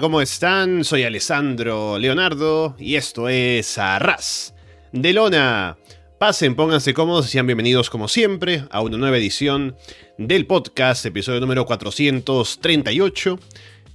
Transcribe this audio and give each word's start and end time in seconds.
¿cómo 0.00 0.20
están? 0.20 0.84
Soy 0.84 1.02
Alessandro 1.02 1.98
Leonardo 1.98 2.76
y 2.78 2.94
esto 2.96 3.28
es 3.28 3.78
Arras 3.78 4.54
de 4.92 5.12
Lona. 5.12 5.76
Pasen, 6.18 6.54
pónganse 6.54 6.94
cómodos 6.94 7.26
y 7.26 7.30
sean 7.30 7.46
bienvenidos 7.46 7.90
como 7.90 8.06
siempre 8.06 8.64
a 8.70 8.80
una 8.80 8.96
nueva 8.96 9.16
edición 9.16 9.76
del 10.16 10.46
podcast, 10.46 11.04
episodio 11.06 11.40
número 11.40 11.66
438. 11.66 13.38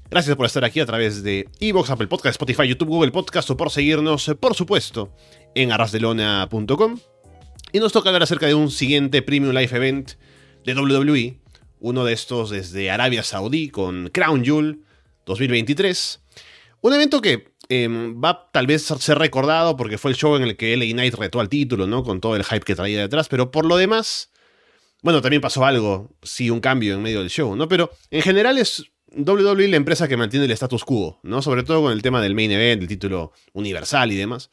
Gracias 0.09 0.35
por 0.35 0.45
estar 0.45 0.65
aquí 0.65 0.81
a 0.81 0.85
través 0.85 1.23
de 1.23 1.47
Evox, 1.61 1.89
Apple 1.89 2.07
Podcast, 2.07 2.33
Spotify, 2.33 2.67
YouTube, 2.67 2.89
Google 2.89 3.11
Podcast 3.11 3.49
o 3.51 3.57
por 3.57 3.69
seguirnos, 3.69 4.31
por 4.39 4.55
supuesto, 4.55 5.15
en 5.55 5.71
arrasdelona.com. 5.71 6.99
Y 7.71 7.79
nos 7.79 7.93
toca 7.93 8.09
hablar 8.09 8.23
acerca 8.23 8.47
de 8.47 8.55
un 8.55 8.71
siguiente 8.71 9.21
Premium 9.21 9.53
Live 9.53 9.75
Event 9.75 10.11
de 10.65 10.73
WWE, 10.73 11.39
uno 11.79 12.03
de 12.03 12.13
estos 12.13 12.49
desde 12.49 12.91
Arabia 12.91 13.23
Saudí 13.23 13.69
con 13.69 14.09
Crown 14.09 14.43
Jewel 14.43 14.79
2023. 15.25 16.21
Un 16.81 16.93
evento 16.93 17.21
que 17.21 17.53
em, 17.69 18.21
va 18.21 18.49
tal 18.51 18.67
vez 18.67 18.89
a 18.91 18.97
ser 18.97 19.17
recordado 19.17 19.77
porque 19.77 19.97
fue 19.97 20.11
el 20.11 20.17
show 20.17 20.35
en 20.35 20.43
el 20.43 20.57
que 20.57 20.75
LA 20.75 20.93
Knight 20.93 21.15
retó 21.15 21.39
al 21.39 21.49
título, 21.49 21.87
¿no? 21.87 22.03
Con 22.03 22.19
todo 22.19 22.35
el 22.35 22.43
hype 22.43 22.65
que 22.65 22.75
traía 22.75 22.99
detrás, 23.01 23.29
pero 23.29 23.51
por 23.51 23.65
lo 23.65 23.77
demás, 23.77 24.31
bueno, 25.01 25.21
también 25.21 25.41
pasó 25.41 25.65
algo, 25.65 26.11
sí, 26.21 26.49
un 26.49 26.59
cambio 26.59 26.93
en 26.93 27.01
medio 27.01 27.19
del 27.19 27.29
show, 27.29 27.55
¿no? 27.55 27.67
Pero 27.67 27.91
en 28.11 28.21
general 28.21 28.57
es 28.57 28.83
WWE 29.15 29.67
la 29.67 29.77
empresa 29.77 30.07
que 30.07 30.17
mantiene 30.17 30.45
el 30.45 30.51
status 30.51 30.83
quo, 30.83 31.19
¿no? 31.23 31.41
Sobre 31.41 31.63
todo 31.63 31.83
con 31.83 31.91
el 31.91 32.01
tema 32.01 32.21
del 32.21 32.35
main 32.35 32.51
event, 32.51 32.81
el 32.81 32.87
título 32.87 33.31
universal 33.53 34.11
y 34.11 34.15
demás. 34.15 34.51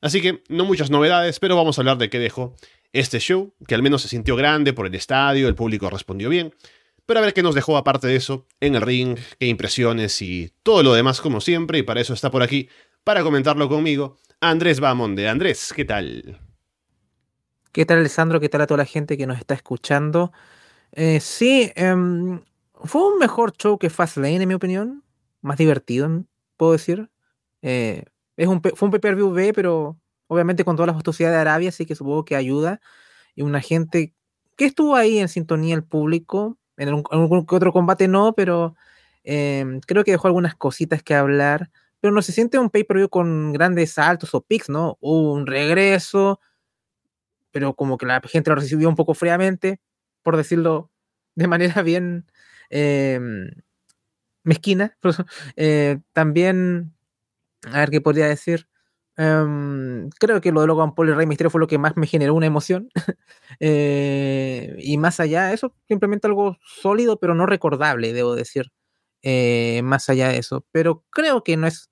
Así 0.00 0.20
que 0.20 0.42
no 0.48 0.64
muchas 0.64 0.90
novedades, 0.90 1.38
pero 1.40 1.56
vamos 1.56 1.78
a 1.78 1.82
hablar 1.82 1.98
de 1.98 2.10
qué 2.10 2.18
dejó 2.18 2.56
este 2.92 3.20
show, 3.20 3.54
que 3.66 3.74
al 3.74 3.82
menos 3.82 4.02
se 4.02 4.08
sintió 4.08 4.34
grande 4.36 4.72
por 4.72 4.86
el 4.86 4.94
estadio, 4.94 5.48
el 5.48 5.54
público 5.54 5.88
respondió 5.90 6.28
bien. 6.28 6.54
Pero 7.10 7.18
a 7.18 7.22
ver 7.24 7.34
qué 7.34 7.42
nos 7.42 7.56
dejó 7.56 7.76
aparte 7.76 8.06
de 8.06 8.14
eso 8.14 8.46
en 8.60 8.76
el 8.76 8.82
ring, 8.82 9.18
qué 9.40 9.48
impresiones 9.48 10.22
y 10.22 10.52
todo 10.62 10.84
lo 10.84 10.94
demás 10.94 11.20
como 11.20 11.40
siempre. 11.40 11.78
Y 11.78 11.82
para 11.82 12.00
eso 12.00 12.14
está 12.14 12.30
por 12.30 12.40
aquí, 12.40 12.68
para 13.02 13.24
comentarlo 13.24 13.68
conmigo, 13.68 14.16
Andrés 14.40 14.78
Bamonde. 14.78 15.28
Andrés, 15.28 15.72
¿qué 15.74 15.84
tal? 15.84 16.40
¿Qué 17.72 17.84
tal 17.84 17.98
Alessandro? 17.98 18.38
¿Qué 18.38 18.48
tal 18.48 18.60
a 18.60 18.68
toda 18.68 18.78
la 18.78 18.84
gente 18.84 19.18
que 19.18 19.26
nos 19.26 19.38
está 19.38 19.54
escuchando? 19.54 20.30
Eh, 20.92 21.18
sí, 21.18 21.72
em, 21.74 22.42
fue 22.74 23.04
un 23.04 23.18
mejor 23.18 23.56
show 23.56 23.76
que 23.76 23.90
Fastlane 23.90 24.36
en 24.36 24.46
mi 24.46 24.54
opinión. 24.54 25.02
Más 25.40 25.58
divertido, 25.58 26.08
puedo 26.56 26.70
decir. 26.70 27.10
Eh, 27.60 28.04
es 28.36 28.46
un, 28.46 28.62
fue 28.62 28.86
un 28.86 28.92
pay-per-view 28.92 29.32
B, 29.32 29.52
pero 29.52 29.98
obviamente 30.28 30.64
con 30.64 30.76
todas 30.76 30.86
las 30.86 30.96
astucias 30.96 31.32
de 31.32 31.38
Arabia, 31.38 31.70
así 31.70 31.86
que 31.86 31.96
supongo 31.96 32.24
que 32.24 32.36
ayuda. 32.36 32.80
Y 33.34 33.42
una 33.42 33.60
gente 33.60 34.14
que 34.54 34.66
estuvo 34.66 34.94
ahí 34.94 35.18
en 35.18 35.28
sintonía 35.28 35.74
el 35.74 35.82
público, 35.82 36.59
en 36.80 36.88
algún, 36.88 37.46
otro 37.48 37.72
combate 37.72 38.08
no, 38.08 38.32
pero 38.34 38.74
em, 39.22 39.80
creo 39.80 40.02
que 40.02 40.12
dejó 40.12 40.28
algunas 40.28 40.54
cositas 40.54 41.02
que 41.02 41.14
hablar. 41.14 41.70
Pero 42.00 42.14
no 42.14 42.22
se 42.22 42.32
siente 42.32 42.58
un 42.58 42.70
pay-per-view 42.70 43.10
con 43.10 43.52
grandes 43.52 43.92
saltos 43.92 44.34
o 44.34 44.40
picks, 44.40 44.70
¿no? 44.70 44.96
Hubo 45.00 45.34
un 45.34 45.46
regreso, 45.46 46.40
pero 47.52 47.74
como 47.74 47.98
que 47.98 48.06
la 48.06 48.20
gente 48.22 48.50
lo 48.50 48.56
recibió 48.56 48.88
un 48.88 48.96
poco 48.96 49.14
fríamente, 49.14 49.80
por 50.22 50.36
decirlo 50.36 50.90
de 51.34 51.48
manera 51.48 51.82
bien 51.82 52.26
em, 52.70 53.50
mezquina. 54.44 54.96
Eh, 55.56 55.98
también, 56.14 56.94
a 57.66 57.80
ver 57.80 57.90
qué 57.90 58.00
podría 58.00 58.26
decir. 58.28 58.69
Em, 59.22 60.08
creo 60.18 60.40
que 60.40 60.50
lo 60.50 60.62
de 60.62 60.66
Logan 60.66 60.94
Paul 60.94 61.10
y 61.10 61.12
Rey 61.12 61.26
Misterio 61.26 61.50
fue 61.50 61.60
lo 61.60 61.66
que 61.66 61.76
más 61.76 61.94
me 61.94 62.06
generó 62.06 62.34
una 62.34 62.46
emoción. 62.46 62.88
Eh, 63.62 64.76
y 64.78 64.96
más 64.96 65.20
allá 65.20 65.48
de 65.48 65.54
eso, 65.54 65.74
simplemente 65.86 66.26
algo 66.26 66.56
sólido, 66.64 67.18
pero 67.18 67.34
no 67.34 67.44
recordable, 67.44 68.14
debo 68.14 68.34
decir. 68.34 68.72
Eh, 69.22 69.82
más 69.84 70.08
allá 70.08 70.28
de 70.28 70.38
eso. 70.38 70.64
Pero 70.72 71.04
creo 71.10 71.42
que 71.44 71.58
no 71.58 71.66
es 71.66 71.90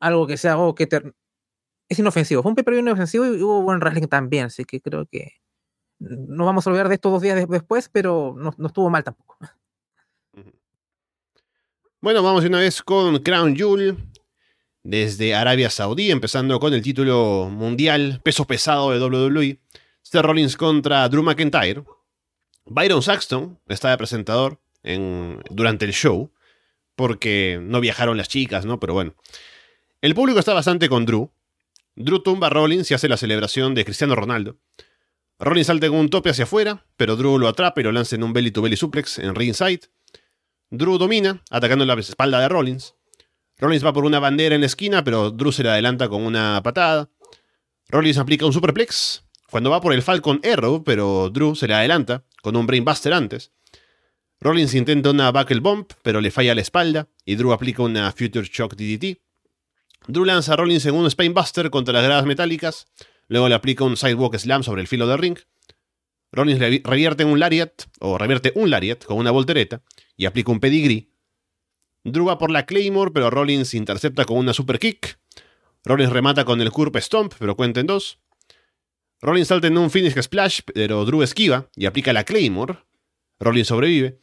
algo 0.00 0.26
que 0.26 0.36
sea 0.36 0.52
algo 0.52 0.74
que 0.74 0.88
es 1.88 1.98
inofensivo. 1.98 2.42
Fue 2.42 2.50
un 2.50 2.56
pay 2.56 2.78
inofensivo 2.78 3.24
y 3.24 3.42
hubo 3.42 3.62
buen 3.62 3.78
wrestling 3.80 4.08
también, 4.08 4.46
así 4.46 4.64
que 4.66 4.80
creo 4.82 5.06
que 5.06 5.32
no 5.98 6.44
vamos 6.44 6.66
a 6.66 6.70
olvidar 6.70 6.88
de 6.88 6.96
estos 6.96 7.12
dos 7.12 7.22
días 7.22 7.48
después, 7.48 7.88
pero 7.88 8.34
no, 8.36 8.52
no 8.58 8.66
estuvo 8.66 8.90
mal 8.90 9.04
tampoco. 9.04 9.38
Bueno, 12.02 12.22
vamos 12.22 12.44
una 12.44 12.58
vez 12.58 12.82
con 12.82 13.18
Crown 13.20 13.56
Jewel 13.56 13.96
desde 14.84 15.34
Arabia 15.34 15.70
Saudí, 15.70 16.10
empezando 16.10 16.60
con 16.60 16.74
el 16.74 16.82
título 16.82 17.48
mundial 17.50 18.20
peso 18.22 18.46
pesado 18.46 18.92
de 18.92 19.00
WWE. 19.00 19.58
Seth 20.02 20.22
Rollins 20.22 20.56
contra 20.56 21.08
Drew 21.08 21.22
McIntyre. 21.22 21.82
Byron 22.66 23.02
Saxton 23.02 23.58
está 23.66 23.90
de 23.90 23.96
presentador 23.96 24.60
en, 24.82 25.42
durante 25.50 25.86
el 25.86 25.92
show, 25.92 26.30
porque 26.94 27.58
no 27.60 27.80
viajaron 27.80 28.16
las 28.16 28.28
chicas, 28.28 28.64
¿no? 28.66 28.78
Pero 28.78 28.92
bueno. 28.92 29.14
El 30.02 30.14
público 30.14 30.38
está 30.38 30.52
bastante 30.52 30.90
con 30.90 31.06
Drew. 31.06 31.30
Drew 31.96 32.22
tumba 32.22 32.48
a 32.48 32.50
Rollins 32.50 32.90
y 32.90 32.94
hace 32.94 33.08
la 33.08 33.16
celebración 33.16 33.74
de 33.74 33.84
Cristiano 33.86 34.14
Ronaldo. 34.14 34.58
Rollins 35.38 35.66
salta 35.66 35.88
con 35.88 35.98
un 35.98 36.10
tope 36.10 36.30
hacia 36.30 36.44
afuera, 36.44 36.84
pero 36.98 37.16
Drew 37.16 37.38
lo 37.38 37.48
atrapa 37.48 37.80
y 37.80 37.84
lo 37.84 37.92
lanza 37.92 38.16
en 38.16 38.22
un 38.22 38.34
belly 38.34 38.50
to 38.50 38.60
belly 38.60 38.76
suplex 38.76 39.18
en 39.18 39.34
ringside. 39.34 39.80
Drew 40.68 40.98
domina, 40.98 41.42
atacando 41.50 41.86
la 41.86 41.94
espalda 41.94 42.40
de 42.40 42.48
Rollins. 42.48 42.94
Rollins 43.58 43.84
va 43.84 43.92
por 43.92 44.04
una 44.04 44.18
bandera 44.18 44.54
en 44.54 44.62
la 44.62 44.66
esquina, 44.66 45.04
pero 45.04 45.30
Drew 45.30 45.52
se 45.52 45.62
le 45.62 45.70
adelanta 45.70 46.08
con 46.08 46.22
una 46.22 46.60
patada. 46.62 47.10
Rollins 47.88 48.18
aplica 48.18 48.46
un 48.46 48.52
superplex. 48.52 49.22
Cuando 49.50 49.70
va 49.70 49.80
por 49.80 49.92
el 49.92 50.02
Falcon 50.02 50.40
Arrow, 50.44 50.82
pero 50.82 51.30
Drew 51.30 51.54
se 51.54 51.68
le 51.68 51.74
adelanta 51.74 52.24
con 52.42 52.56
un 52.56 52.66
Brainbuster 52.66 53.12
antes. 53.12 53.52
Rollins 54.40 54.74
intenta 54.74 55.10
una 55.10 55.30
Buckle 55.30 55.60
Bump, 55.60 55.92
pero 56.02 56.20
le 56.20 56.30
falla 56.30 56.54
la 56.54 56.60
espalda, 56.60 57.08
y 57.24 57.36
Drew 57.36 57.52
aplica 57.52 57.82
una 57.82 58.10
Future 58.10 58.44
Shock 58.44 58.74
DDT. 58.74 59.20
Drew 60.08 60.24
lanza 60.24 60.52
a 60.52 60.56
Rollins 60.56 60.84
en 60.86 60.94
un 60.94 61.10
Spainbuster 61.10 61.70
contra 61.70 61.94
las 61.94 62.04
gradas 62.04 62.26
metálicas, 62.26 62.88
luego 63.28 63.48
le 63.48 63.54
aplica 63.54 63.84
un 63.84 63.96
Sidewalk 63.96 64.36
Slam 64.36 64.62
sobre 64.62 64.82
el 64.82 64.88
filo 64.88 65.06
del 65.06 65.18
ring. 65.18 65.38
Rollins 66.32 66.58
revierte 66.58 67.24
un 67.24 67.38
Lariat, 67.38 67.84
o 68.00 68.18
revierte 68.18 68.52
un 68.56 68.68
Lariat 68.68 69.04
con 69.04 69.18
una 69.18 69.30
voltereta, 69.30 69.82
y 70.16 70.26
aplica 70.26 70.50
un 70.50 70.60
Pedigree, 70.60 71.13
Drew 72.04 72.26
va 72.26 72.38
por 72.38 72.50
la 72.50 72.66
Claymore, 72.66 73.10
pero 73.10 73.30
Rollins 73.30 73.74
intercepta 73.74 74.24
con 74.24 74.36
una 74.36 74.52
super 74.52 74.78
kick. 74.78 75.18
Rollins 75.84 76.12
remata 76.12 76.44
con 76.44 76.60
el 76.60 76.70
Curb 76.70 76.96
Stomp, 76.98 77.34
pero 77.38 77.56
cuenta 77.56 77.80
en 77.80 77.86
dos. 77.86 78.18
Rollins 79.20 79.48
salta 79.48 79.66
en 79.66 79.78
un 79.78 79.90
Finish 79.90 80.20
Splash, 80.20 80.60
pero 80.74 81.04
Drew 81.04 81.22
esquiva 81.22 81.68
y 81.76 81.86
aplica 81.86 82.12
la 82.12 82.24
Claymore. 82.24 82.78
Rollins 83.40 83.68
sobrevive. 83.68 84.20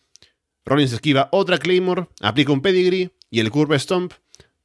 Rollins 0.66 0.94
esquiva 0.94 1.30
otra 1.32 1.58
Claymore, 1.58 2.08
aplica 2.22 2.52
un 2.52 2.62
Pedigree 2.62 3.12
y 3.32 3.40
el 3.40 3.50
Curb 3.50 3.74
Stomp 3.80 4.14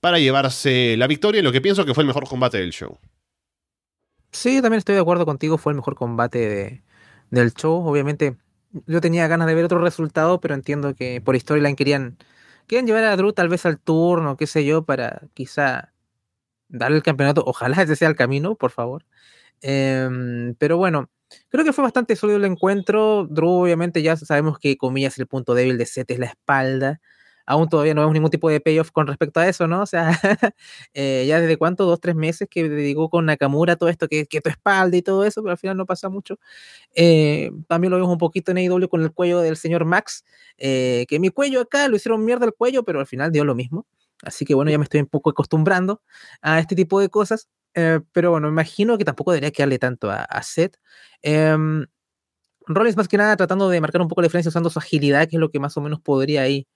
para 0.01 0.19
llevarse 0.19 0.95
la 0.99 1.07
victoria 1.07 1.39
en 1.39 1.45
lo 1.45 1.53
que 1.53 1.63
pienso 1.63 1.87
que 1.87 1.95
fue 1.95 2.03
el 2.03 2.09
mejor 2.09 2.29
combate 2.29 2.59
del 2.59 2.73
show. 2.73 2.99
Sí, 4.31 4.61
también 4.61 4.79
estoy 4.79 4.95
de 4.95 5.01
acuerdo 5.01 5.25
contigo, 5.25 5.57
fue 5.57 5.73
el 5.73 5.77
mejor 5.77 5.95
combate 5.95 6.83
del 7.31 7.55
show. 7.55 7.87
Obviamente, 7.87 8.37
yo 8.87 9.01
tenía 9.01 9.27
ganas 9.29 9.47
de 9.47 9.55
ver 9.55 9.65
otro 9.65 9.79
resultado, 9.79 10.41
pero 10.41 10.55
entiendo 10.55 10.95
que 10.95 11.23
por 11.23 11.39
storyline 11.39 11.77
querían 11.77 12.19
Quieren 12.67 12.87
llevar 12.87 13.05
a 13.05 13.17
Drew 13.17 13.33
tal 13.33 13.49
vez 13.49 13.65
al 13.67 13.79
turno, 13.79 14.37
qué 14.37 14.47
sé 14.47 14.65
yo, 14.65 14.85
para 14.85 15.23
quizá 15.35 15.93
darle 16.69 16.99
el 16.99 17.03
campeonato. 17.05 17.45
Ojalá 17.47 17.83
ese 17.83 17.97
sea 17.97 18.09
el 18.09 18.17
camino, 18.17 18.57
por 18.57 18.71
favor. 18.73 19.05
Em, 19.63 20.55
pero 20.57 20.79
bueno, 20.79 21.11
creo 21.49 21.65
que 21.65 21.73
fue 21.73 21.85
bastante 21.85 22.17
sólido 22.17 22.39
el 22.39 22.47
encuentro. 22.47 23.27
Drew, 23.31 23.51
obviamente, 23.51 24.03
ya 24.03 24.17
sabemos 24.17 24.59
que, 24.59 24.77
comillas, 24.79 25.19
el 25.19 25.27
punto 25.29 25.55
débil 25.55 25.79
de 25.79 25.87
Seth 25.87 26.11
es 26.13 26.19
la 26.21 26.27
espalda 26.27 27.01
aún 27.47 27.69
todavía 27.69 27.95
no 27.95 28.01
vemos 28.03 28.15
ningún 28.15 28.31
tipo 28.31 28.51
de 28.51 28.61
payoff 28.61 28.91
con 28.91 29.07
respecto 29.07 29.41
a 29.41 29.49
eso, 29.49 29.67
¿no? 29.69 29.83
O 29.83 29.87
sea, 29.87 30.11
eh, 30.95 31.25
ya 31.27 31.41
desde 31.41 31.57
cuánto, 31.57 31.87
dos, 31.87 32.01
tres 32.01 32.17
meses 32.17 32.49
que 32.51 32.69
dedicó 32.69 33.09
con 33.09 33.27
Nakamura 33.27 33.77
todo 33.77 33.89
esto, 33.89 34.09
que, 34.09 34.27
tu 34.27 34.51
espalda 34.51 34.97
y 34.97 35.03
todo 35.03 35.25
eso, 35.25 35.43
pero 35.43 35.53
al 35.53 35.59
final 35.59 35.77
no 35.77 35.87
pasa 35.87 36.09
mucho. 36.09 36.39
Eh, 36.95 37.51
también 37.69 37.93
lo 37.93 37.97
vemos 37.97 38.13
un 38.13 38.19
poquito 38.19 38.51
en 38.51 38.59
AEW 38.59 38.89
con 38.89 39.03
el 39.03 39.13
cuello 39.13 39.41
del 39.41 39.57
señor 39.57 39.85
Max, 39.85 40.25
eh, 40.59 41.07
que 41.09 41.21
mi 41.21 41.31
cuello 41.31 41.61
acá 41.61 41.89
lo 41.89 41.97
hicieron 41.97 42.25
mierda 42.25 42.47
el 42.47 42.53
cuello, 42.55 42.85
pero 42.85 43.01
al 43.01 43.07
final 43.07 43.33
dio 43.33 43.45
lo 43.45 43.55
mismo. 43.55 43.87
Así 44.23 44.45
que 44.45 44.55
bueno, 44.55 44.71
ya 44.71 44.79
me 44.79 44.85
estoy 44.85 45.01
un 45.01 45.07
poco 45.07 45.31
acostumbrando 45.31 46.03
a 46.43 46.59
este 46.59 46.75
tipo 46.75 47.01
de 47.01 47.09
cosas. 47.09 47.49
pero 48.13 48.31
bueno, 48.31 48.49
imagino 48.49 48.99
que 48.99 49.05
tampoco 49.05 49.33
debería 49.33 49.51
quedarle 49.53 49.79
tanto 49.79 50.11
a, 50.11 50.25
a 50.25 50.43
Seth. 50.43 50.79
Em, 51.23 51.87
Rollins 52.67 52.97
más 52.97 53.09
que 53.09 53.17
nada 53.17 53.37
tratando 53.37 53.69
de 53.69 53.81
marcar 53.81 54.01
un 54.03 54.09
poco 54.09 54.23
la 54.23 54.27
diferencia 54.27 54.49
usando 54.49 54.71
su 54.71 54.79
agilidad, 54.79 55.29
que 55.29 55.37
es 55.37 55.41
lo 55.41 55.51
que 55.51 55.61
más 55.61 55.77
o 55.77 55.81
menos 55.81 56.01
podría 56.01 56.43
ahí 56.43 56.67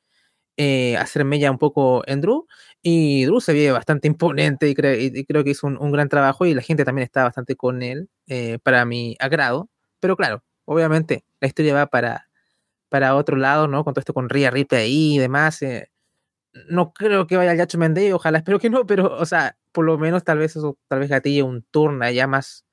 eh, 0.63 0.99
hacerme 0.99 1.39
ya 1.39 1.51
un 1.51 1.57
poco 1.57 2.03
en 2.07 2.21
Drew. 2.21 2.47
Y 2.83 3.25
Drew 3.25 3.41
se 3.41 3.55
ve 3.55 3.73
bastante 3.73 4.09
imponente 4.09 4.69
y, 4.69 4.75
creo 4.75 5.43
que 5.43 5.51
hizo 5.51 5.67
un, 5.67 5.91
gran 5.91 6.11
trabajo 6.11 6.45
y 6.45 6.53
la 6.53 6.61
gente 6.61 6.85
también 6.85 7.05
está 7.05 7.25
bastante 7.25 7.57
con 7.57 7.83
él 7.83 8.11
eh, 8.27 8.59
para 8.63 8.85
mi 8.85 9.17
agrado. 9.21 9.71
Pero 10.01 10.17
claro, 10.17 10.45
obviamente 10.67 11.25
la 11.41 11.49
historia 11.49 11.73
va 11.75 11.87
para, 11.87 12.29
para 12.91 13.17
otro 13.17 13.37
lado, 13.39 13.69
¿no? 13.69 13.85
Con 13.85 13.95
todo 13.95 14.01
esto 14.01 14.13
con 14.13 14.29
Rhea 14.29 14.51
Ripley 14.51 14.83
ahí 14.83 15.15
y 15.17 15.19
demás. 15.19 15.63
Eh, 15.63 15.91
no 16.69 16.93
creo 16.93 17.27
que 17.27 17.37
vaya 17.39 17.53
al 17.53 17.59
Yacho 17.59 17.79
Mendey, 17.79 18.13
ojalá 18.13 18.39
espero 18.45 18.59
que 18.59 18.71
no, 18.71 18.87
pero, 18.87 19.17
o 19.17 19.27
sea, 19.27 19.57
por 19.73 19.87
lo 19.87 19.99
menos 19.99 20.25
tal 20.25 20.39
vez 20.39 20.57
eso, 20.57 20.79
tal 20.89 21.01
vez 21.01 21.09
gatille 21.09 21.43
un 21.43 21.63
turno 21.71 22.11
ya 22.11 22.27
más, 22.27 22.67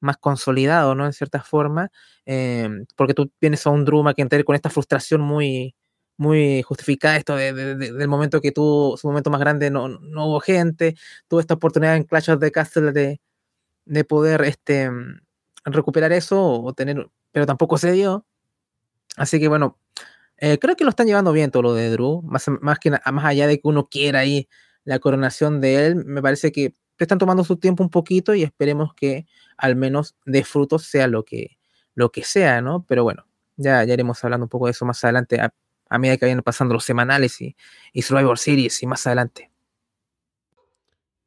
más 0.00 0.16
consolidado, 0.18 0.94
¿no? 0.96 1.06
En 1.06 1.12
cierta 1.12 1.42
forma, 1.42 1.90
porque 2.96 3.14
tú 3.14 3.32
vienes 3.40 3.66
a 3.66 3.70
un 3.70 3.84
Drew 3.84 4.02
McIntyre 4.02 4.44
con 4.44 4.56
esta 4.56 4.70
frustración 4.70 5.20
muy, 5.20 5.76
muy 6.18 6.62
justificada 6.62 7.16
esto 7.16 7.36
de, 7.36 7.52
del 7.54 8.08
momento 8.08 8.40
que 8.40 8.52
tuvo 8.52 8.96
su 8.96 9.08
momento 9.08 9.30
más 9.30 9.40
grande, 9.40 9.70
no, 9.70 9.88
no 9.88 10.26
hubo 10.26 10.40
gente, 10.40 10.96
tuvo 11.28 11.40
esta 11.40 11.54
oportunidad 11.54 11.96
en 11.96 12.04
Clash 12.04 12.30
of 12.30 12.40
the 12.40 12.50
Castle 12.52 12.92
de, 12.92 13.20
de 13.86 14.04
poder 14.04 14.42
este, 14.42 14.90
recuperar 15.64 16.12
eso 16.12 16.62
o 16.62 16.72
tener, 16.74 17.08
pero 17.32 17.46
tampoco 17.46 17.78
se 17.78 17.92
dio. 17.92 18.26
Así 19.16 19.40
que 19.40 19.48
bueno, 19.48 19.78
eh, 20.38 20.58
creo 20.58 20.76
que 20.76 20.84
lo 20.84 20.90
están 20.90 21.06
llevando 21.06 21.32
bien 21.32 21.50
todo 21.50 21.62
lo 21.62 21.74
de 21.74 21.90
Drew, 21.90 22.22
más, 22.22 22.46
más, 22.60 22.78
que, 22.78 22.90
más 22.90 23.24
allá 23.24 23.46
de 23.46 23.60
que 23.60 23.68
uno 23.68 23.88
quiera 23.88 24.20
ahí 24.20 24.48
la 24.84 24.98
coronación 25.00 25.60
de 25.60 25.86
él, 25.86 25.96
me 26.04 26.22
parece 26.22 26.52
que 26.52 26.74
están 26.98 27.18
tomando 27.18 27.44
su 27.44 27.56
tiempo 27.58 27.82
un 27.82 27.90
poquito 27.90 28.34
y 28.34 28.42
esperemos 28.42 28.94
que 28.94 29.26
al 29.56 29.76
menos 29.76 30.16
de 30.26 30.44
frutos 30.44 30.84
sea 30.84 31.06
lo 31.06 31.24
que, 31.24 31.58
lo 31.94 32.10
que 32.10 32.24
sea, 32.24 32.60
¿no? 32.60 32.84
Pero 32.88 33.04
bueno, 33.04 33.26
ya, 33.56 33.84
ya 33.84 33.94
iremos 33.94 34.22
hablando 34.24 34.44
un 34.46 34.50
poco 34.50 34.66
de 34.66 34.72
eso 34.72 34.84
más 34.84 35.02
adelante, 35.04 35.40
a, 35.88 35.98
medida 35.98 36.16
que 36.16 36.26
vayan 36.26 36.42
pasando 36.42 36.74
los 36.74 36.84
semanales 36.84 37.40
y, 37.40 37.56
y 37.92 38.02
Survivor 38.02 38.38
Series 38.38 38.82
y 38.82 38.86
más 38.86 39.06
adelante. 39.06 39.50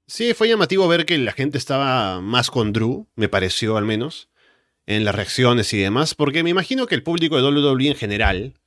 Sí, 0.08 0.34
fue 0.34 0.50
llamativo 0.50 0.88
ver 0.88 1.06
que 1.06 1.18
la 1.18 1.32
gente 1.32 1.58
estaba 1.58 2.20
más 2.20 2.52
con 2.52 2.74
Drew, 2.74 3.08
me 3.16 3.30
pareció 3.30 3.78
al 3.78 3.86
menos, 3.86 4.30
en 4.86 5.06
las 5.06 5.16
reacciones 5.16 5.72
y 5.74 5.78
demás, 5.78 6.16
porque 6.16 6.44
me 6.44 6.50
imagino 6.50 6.86
que 6.86 6.96
el 6.96 7.04
público 7.04 7.38
de 7.38 7.44
WWE 7.44 7.88
en 7.88 7.96
general 7.96 8.60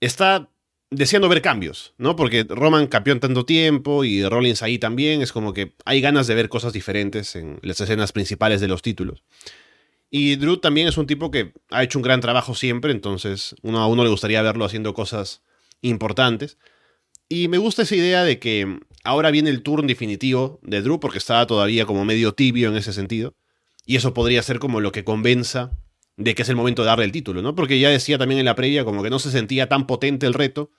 está 0.00 0.50
deseando 0.90 1.28
ver 1.28 1.42
cambios, 1.42 1.94
¿no? 1.98 2.16
Porque 2.16 2.44
Roman 2.48 2.86
campeón 2.86 3.20
tanto 3.20 3.44
tiempo 3.44 4.04
y 4.04 4.24
Rollins 4.24 4.62
ahí 4.62 4.78
también, 4.78 5.22
es 5.22 5.32
como 5.32 5.52
que 5.52 5.74
hay 5.84 6.00
ganas 6.00 6.26
de 6.26 6.34
ver 6.34 6.48
cosas 6.48 6.72
diferentes 6.72 7.36
en 7.36 7.58
las 7.62 7.80
escenas 7.80 8.12
principales 8.12 8.60
de 8.60 8.68
los 8.68 8.82
títulos. 8.82 9.22
Y 10.10 10.36
Drew 10.36 10.56
también 10.56 10.88
es 10.88 10.96
un 10.96 11.06
tipo 11.06 11.30
que 11.30 11.52
ha 11.70 11.82
hecho 11.82 11.98
un 11.98 12.02
gran 12.02 12.20
trabajo 12.20 12.54
siempre, 12.54 12.92
entonces 12.92 13.54
uno, 13.62 13.78
a 13.80 13.86
uno 13.86 14.04
le 14.04 14.10
gustaría 14.10 14.40
verlo 14.42 14.64
haciendo 14.64 14.94
cosas 14.94 15.42
importantes. 15.82 16.58
Y 17.28 17.48
me 17.48 17.58
gusta 17.58 17.82
esa 17.82 17.94
idea 17.94 18.24
de 18.24 18.38
que 18.38 18.80
ahora 19.04 19.30
viene 19.30 19.50
el 19.50 19.62
turno 19.62 19.86
definitivo 19.86 20.60
de 20.62 20.80
Drew, 20.80 20.98
porque 20.98 21.18
estaba 21.18 21.46
todavía 21.46 21.84
como 21.84 22.04
medio 22.04 22.32
tibio 22.32 22.70
en 22.70 22.76
ese 22.76 22.92
sentido. 22.92 23.36
Y 23.84 23.96
eso 23.96 24.14
podría 24.14 24.42
ser 24.42 24.58
como 24.58 24.80
lo 24.80 24.92
que 24.92 25.04
convenza 25.04 25.72
de 26.16 26.34
que 26.34 26.42
es 26.42 26.48
el 26.48 26.56
momento 26.56 26.82
de 26.82 26.86
darle 26.88 27.04
el 27.04 27.12
título, 27.12 27.42
¿no? 27.42 27.54
Porque 27.54 27.78
ya 27.78 27.90
decía 27.90 28.18
también 28.18 28.40
en 28.40 28.46
la 28.46 28.54
previa 28.54 28.84
como 28.84 29.02
que 29.02 29.10
no 29.10 29.18
se 29.18 29.30
sentía 29.30 29.68
tan 29.68 29.86
potente 29.86 30.26
el 30.26 30.34
reto, 30.34 30.72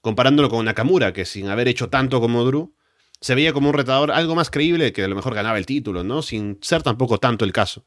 comparándolo 0.00 0.48
con 0.48 0.64
Nakamura, 0.64 1.12
que 1.12 1.24
sin 1.24 1.48
haber 1.48 1.68
hecho 1.68 1.90
tanto 1.90 2.20
como 2.20 2.44
Drew, 2.44 2.74
se 3.20 3.34
veía 3.34 3.52
como 3.52 3.68
un 3.68 3.74
retador 3.74 4.12
algo 4.12 4.34
más 4.34 4.50
creíble 4.50 4.92
que 4.92 5.04
a 5.04 5.08
lo 5.08 5.16
mejor 5.16 5.34
ganaba 5.34 5.58
el 5.58 5.66
título, 5.66 6.04
¿no? 6.04 6.22
Sin 6.22 6.58
ser 6.62 6.82
tampoco 6.82 7.18
tanto 7.18 7.44
el 7.44 7.52
caso. 7.52 7.84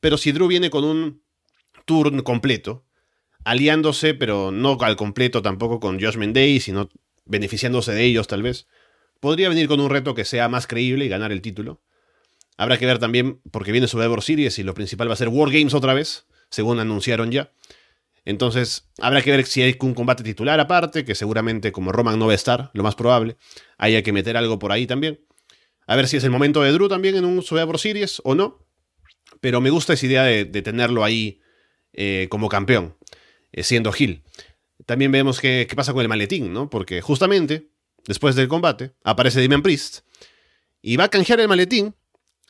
Pero 0.00 0.18
si 0.18 0.32
Drew 0.32 0.48
viene 0.48 0.70
con 0.70 0.84
un 0.84 1.22
turn 1.84 2.22
completo, 2.22 2.84
aliándose, 3.44 4.14
pero 4.14 4.50
no 4.50 4.78
al 4.80 4.96
completo 4.96 5.42
tampoco 5.42 5.80
con 5.80 6.00
Josh 6.00 6.16
Day, 6.16 6.60
sino 6.60 6.88
beneficiándose 7.24 7.92
de 7.92 8.04
ellos 8.04 8.26
tal 8.26 8.42
vez, 8.42 8.66
podría 9.20 9.48
venir 9.48 9.68
con 9.68 9.80
un 9.80 9.90
reto 9.90 10.14
que 10.14 10.24
sea 10.24 10.48
más 10.48 10.66
creíble 10.66 11.04
y 11.04 11.08
ganar 11.08 11.32
el 11.32 11.42
título. 11.42 11.82
Habrá 12.56 12.78
que 12.78 12.86
ver 12.86 12.98
también, 12.98 13.40
porque 13.50 13.72
viene 13.72 13.88
Survivor 13.88 14.22
Series 14.22 14.58
y 14.58 14.62
lo 14.62 14.74
principal 14.74 15.08
va 15.08 15.14
a 15.14 15.16
ser 15.16 15.28
War 15.28 15.50
Games 15.50 15.74
otra 15.74 15.94
vez, 15.94 16.26
según 16.50 16.78
anunciaron 16.78 17.30
ya. 17.30 17.52
Entonces, 18.24 18.88
habrá 19.00 19.22
que 19.22 19.30
ver 19.30 19.44
si 19.44 19.62
hay 19.62 19.76
un 19.80 19.94
combate 19.94 20.22
titular 20.22 20.58
aparte, 20.60 21.04
que 21.04 21.14
seguramente 21.14 21.72
como 21.72 21.92
Roman 21.92 22.18
no 22.18 22.26
va 22.26 22.32
a 22.32 22.36
estar, 22.36 22.70
lo 22.72 22.82
más 22.82 22.94
probable, 22.94 23.36
haya 23.76 24.02
que 24.02 24.12
meter 24.12 24.36
algo 24.36 24.58
por 24.58 24.72
ahí 24.72 24.86
también. 24.86 25.20
A 25.86 25.96
ver 25.96 26.08
si 26.08 26.16
es 26.16 26.24
el 26.24 26.30
momento 26.30 26.62
de 26.62 26.72
Drew 26.72 26.88
también 26.88 27.16
en 27.16 27.24
un 27.24 27.42
Survivor 27.42 27.78
Series 27.78 28.22
o 28.24 28.34
no. 28.34 28.63
Pero 29.44 29.60
me 29.60 29.68
gusta 29.68 29.92
esa 29.92 30.06
idea 30.06 30.22
de, 30.22 30.62
tenerlo 30.62 31.04
ahí 31.04 31.42
eh, 31.92 32.28
como 32.30 32.48
campeón, 32.48 32.96
eh, 33.52 33.62
siendo 33.62 33.92
Hill. 33.94 34.22
También 34.86 35.12
vemos 35.12 35.38
qué, 35.38 35.68
pasa 35.76 35.92
con 35.92 36.00
el 36.00 36.08
maletín, 36.08 36.54
¿no? 36.54 36.70
Porque 36.70 37.02
justamente, 37.02 37.68
después 38.06 38.36
del 38.36 38.48
combate, 38.48 38.92
aparece 39.04 39.42
Damian 39.42 39.60
Priest 39.60 39.98
y 40.80 40.96
va 40.96 41.04
a 41.04 41.08
canjear 41.10 41.40
el 41.40 41.48
maletín 41.48 41.94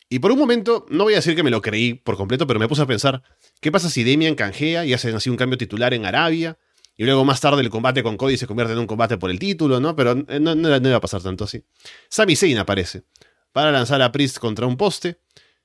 y 0.08 0.20
por 0.20 0.30
un 0.30 0.38
momento, 0.38 0.86
no 0.88 1.02
voy 1.02 1.14
a 1.14 1.16
decir 1.16 1.34
que 1.34 1.42
me 1.42 1.50
lo 1.50 1.60
creí 1.62 1.94
por 1.94 2.16
completo, 2.16 2.46
pero 2.46 2.60
me 2.60 2.68
puse 2.68 2.82
a 2.82 2.86
pensar, 2.86 3.24
¿qué 3.60 3.72
pasa 3.72 3.90
si 3.90 4.04
Demian 4.04 4.36
canjea 4.36 4.84
y 4.84 4.94
hacen 4.94 5.16
así 5.16 5.30
un 5.30 5.36
cambio 5.36 5.58
titular 5.58 5.94
en 5.94 6.06
Arabia? 6.06 6.58
Y 6.96 7.02
luego 7.06 7.24
más 7.24 7.40
tarde 7.40 7.60
el 7.60 7.70
combate 7.70 8.04
con 8.04 8.16
Cody 8.16 8.36
se 8.36 8.46
convierte 8.46 8.74
en 8.74 8.78
un 8.78 8.86
combate 8.86 9.18
por 9.18 9.32
el 9.32 9.40
título, 9.40 9.80
¿no? 9.80 9.96
Pero 9.96 10.14
no, 10.14 10.54
no, 10.54 10.76
iba 10.76 10.96
a 10.96 11.00
pasar 11.00 11.24
tanto 11.24 11.42
así. 11.42 11.64
Sami 12.08 12.36
Zayn 12.36 12.58
aparece 12.58 13.02
para 13.50 13.72
lanzar 13.72 14.00
a 14.00 14.12
Priest 14.12 14.38
contra 14.38 14.64
un 14.64 14.76
poste. 14.76 15.18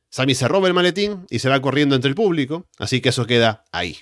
Sami 0.10 0.36
se 0.36 0.48
roba 0.48 0.68
el 0.68 0.74
maletín 0.74 1.26
y 1.30 1.40
se 1.40 1.50
va 1.50 1.62
corriendo 1.62 1.96
entre 1.96 2.10
el 2.10 2.16
público, 2.16 2.66
así 2.78 3.02
que 3.02 3.10
eso 3.10 3.26
queda 3.26 3.66
ahí. 3.72 3.98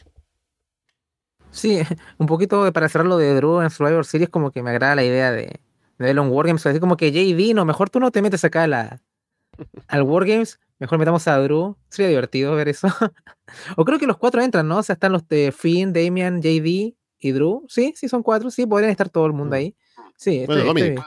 Sí, 1.51 1.79
un 2.17 2.27
poquito 2.27 2.71
para 2.71 2.89
cerrar 2.89 3.07
lo 3.07 3.17
de 3.17 3.33
Drew 3.35 3.61
en 3.61 3.69
Survivor 3.69 4.05
Series, 4.05 4.29
como 4.29 4.51
que 4.51 4.63
me 4.63 4.69
agrada 4.69 4.95
la 4.95 5.03
idea 5.03 5.31
de, 5.31 5.59
de 5.97 6.09
Elon 6.09 6.29
Wargames, 6.29 6.65
así 6.65 6.79
como 6.79 6.97
que 6.97 7.11
JD, 7.11 7.53
no, 7.53 7.65
mejor 7.65 7.89
tú 7.89 7.99
no 7.99 8.11
te 8.11 8.21
metes 8.21 8.43
acá 8.45 8.63
a 8.63 8.67
la, 8.67 9.01
al 9.87 10.03
Wargames, 10.03 10.59
mejor 10.79 10.99
metamos 10.99 11.27
a 11.27 11.37
Drew. 11.39 11.75
Sería 11.89 12.09
divertido 12.09 12.55
ver 12.55 12.67
eso. 12.67 12.87
o 13.75 13.85
creo 13.85 13.99
que 13.99 14.07
los 14.07 14.17
cuatro 14.17 14.41
entran, 14.41 14.67
¿no? 14.67 14.77
O 14.77 14.83
sea, 14.83 14.93
están 14.93 15.11
los 15.11 15.27
de 15.27 15.51
Finn, 15.51 15.93
Damian, 15.93 16.41
JD 16.41 16.95
y 17.19 17.31
Drew. 17.31 17.65
Sí, 17.67 17.93
sí, 17.95 18.07
son 18.07 18.23
cuatro. 18.23 18.51
Sí, 18.51 18.65
podrían 18.65 18.91
estar 18.91 19.09
todo 19.09 19.25
el 19.25 19.33
mundo 19.33 19.55
mm. 19.55 19.59
ahí. 19.59 19.75
Sí, 20.15 20.43
bueno, 20.45 20.63
Dominic. 20.65 21.01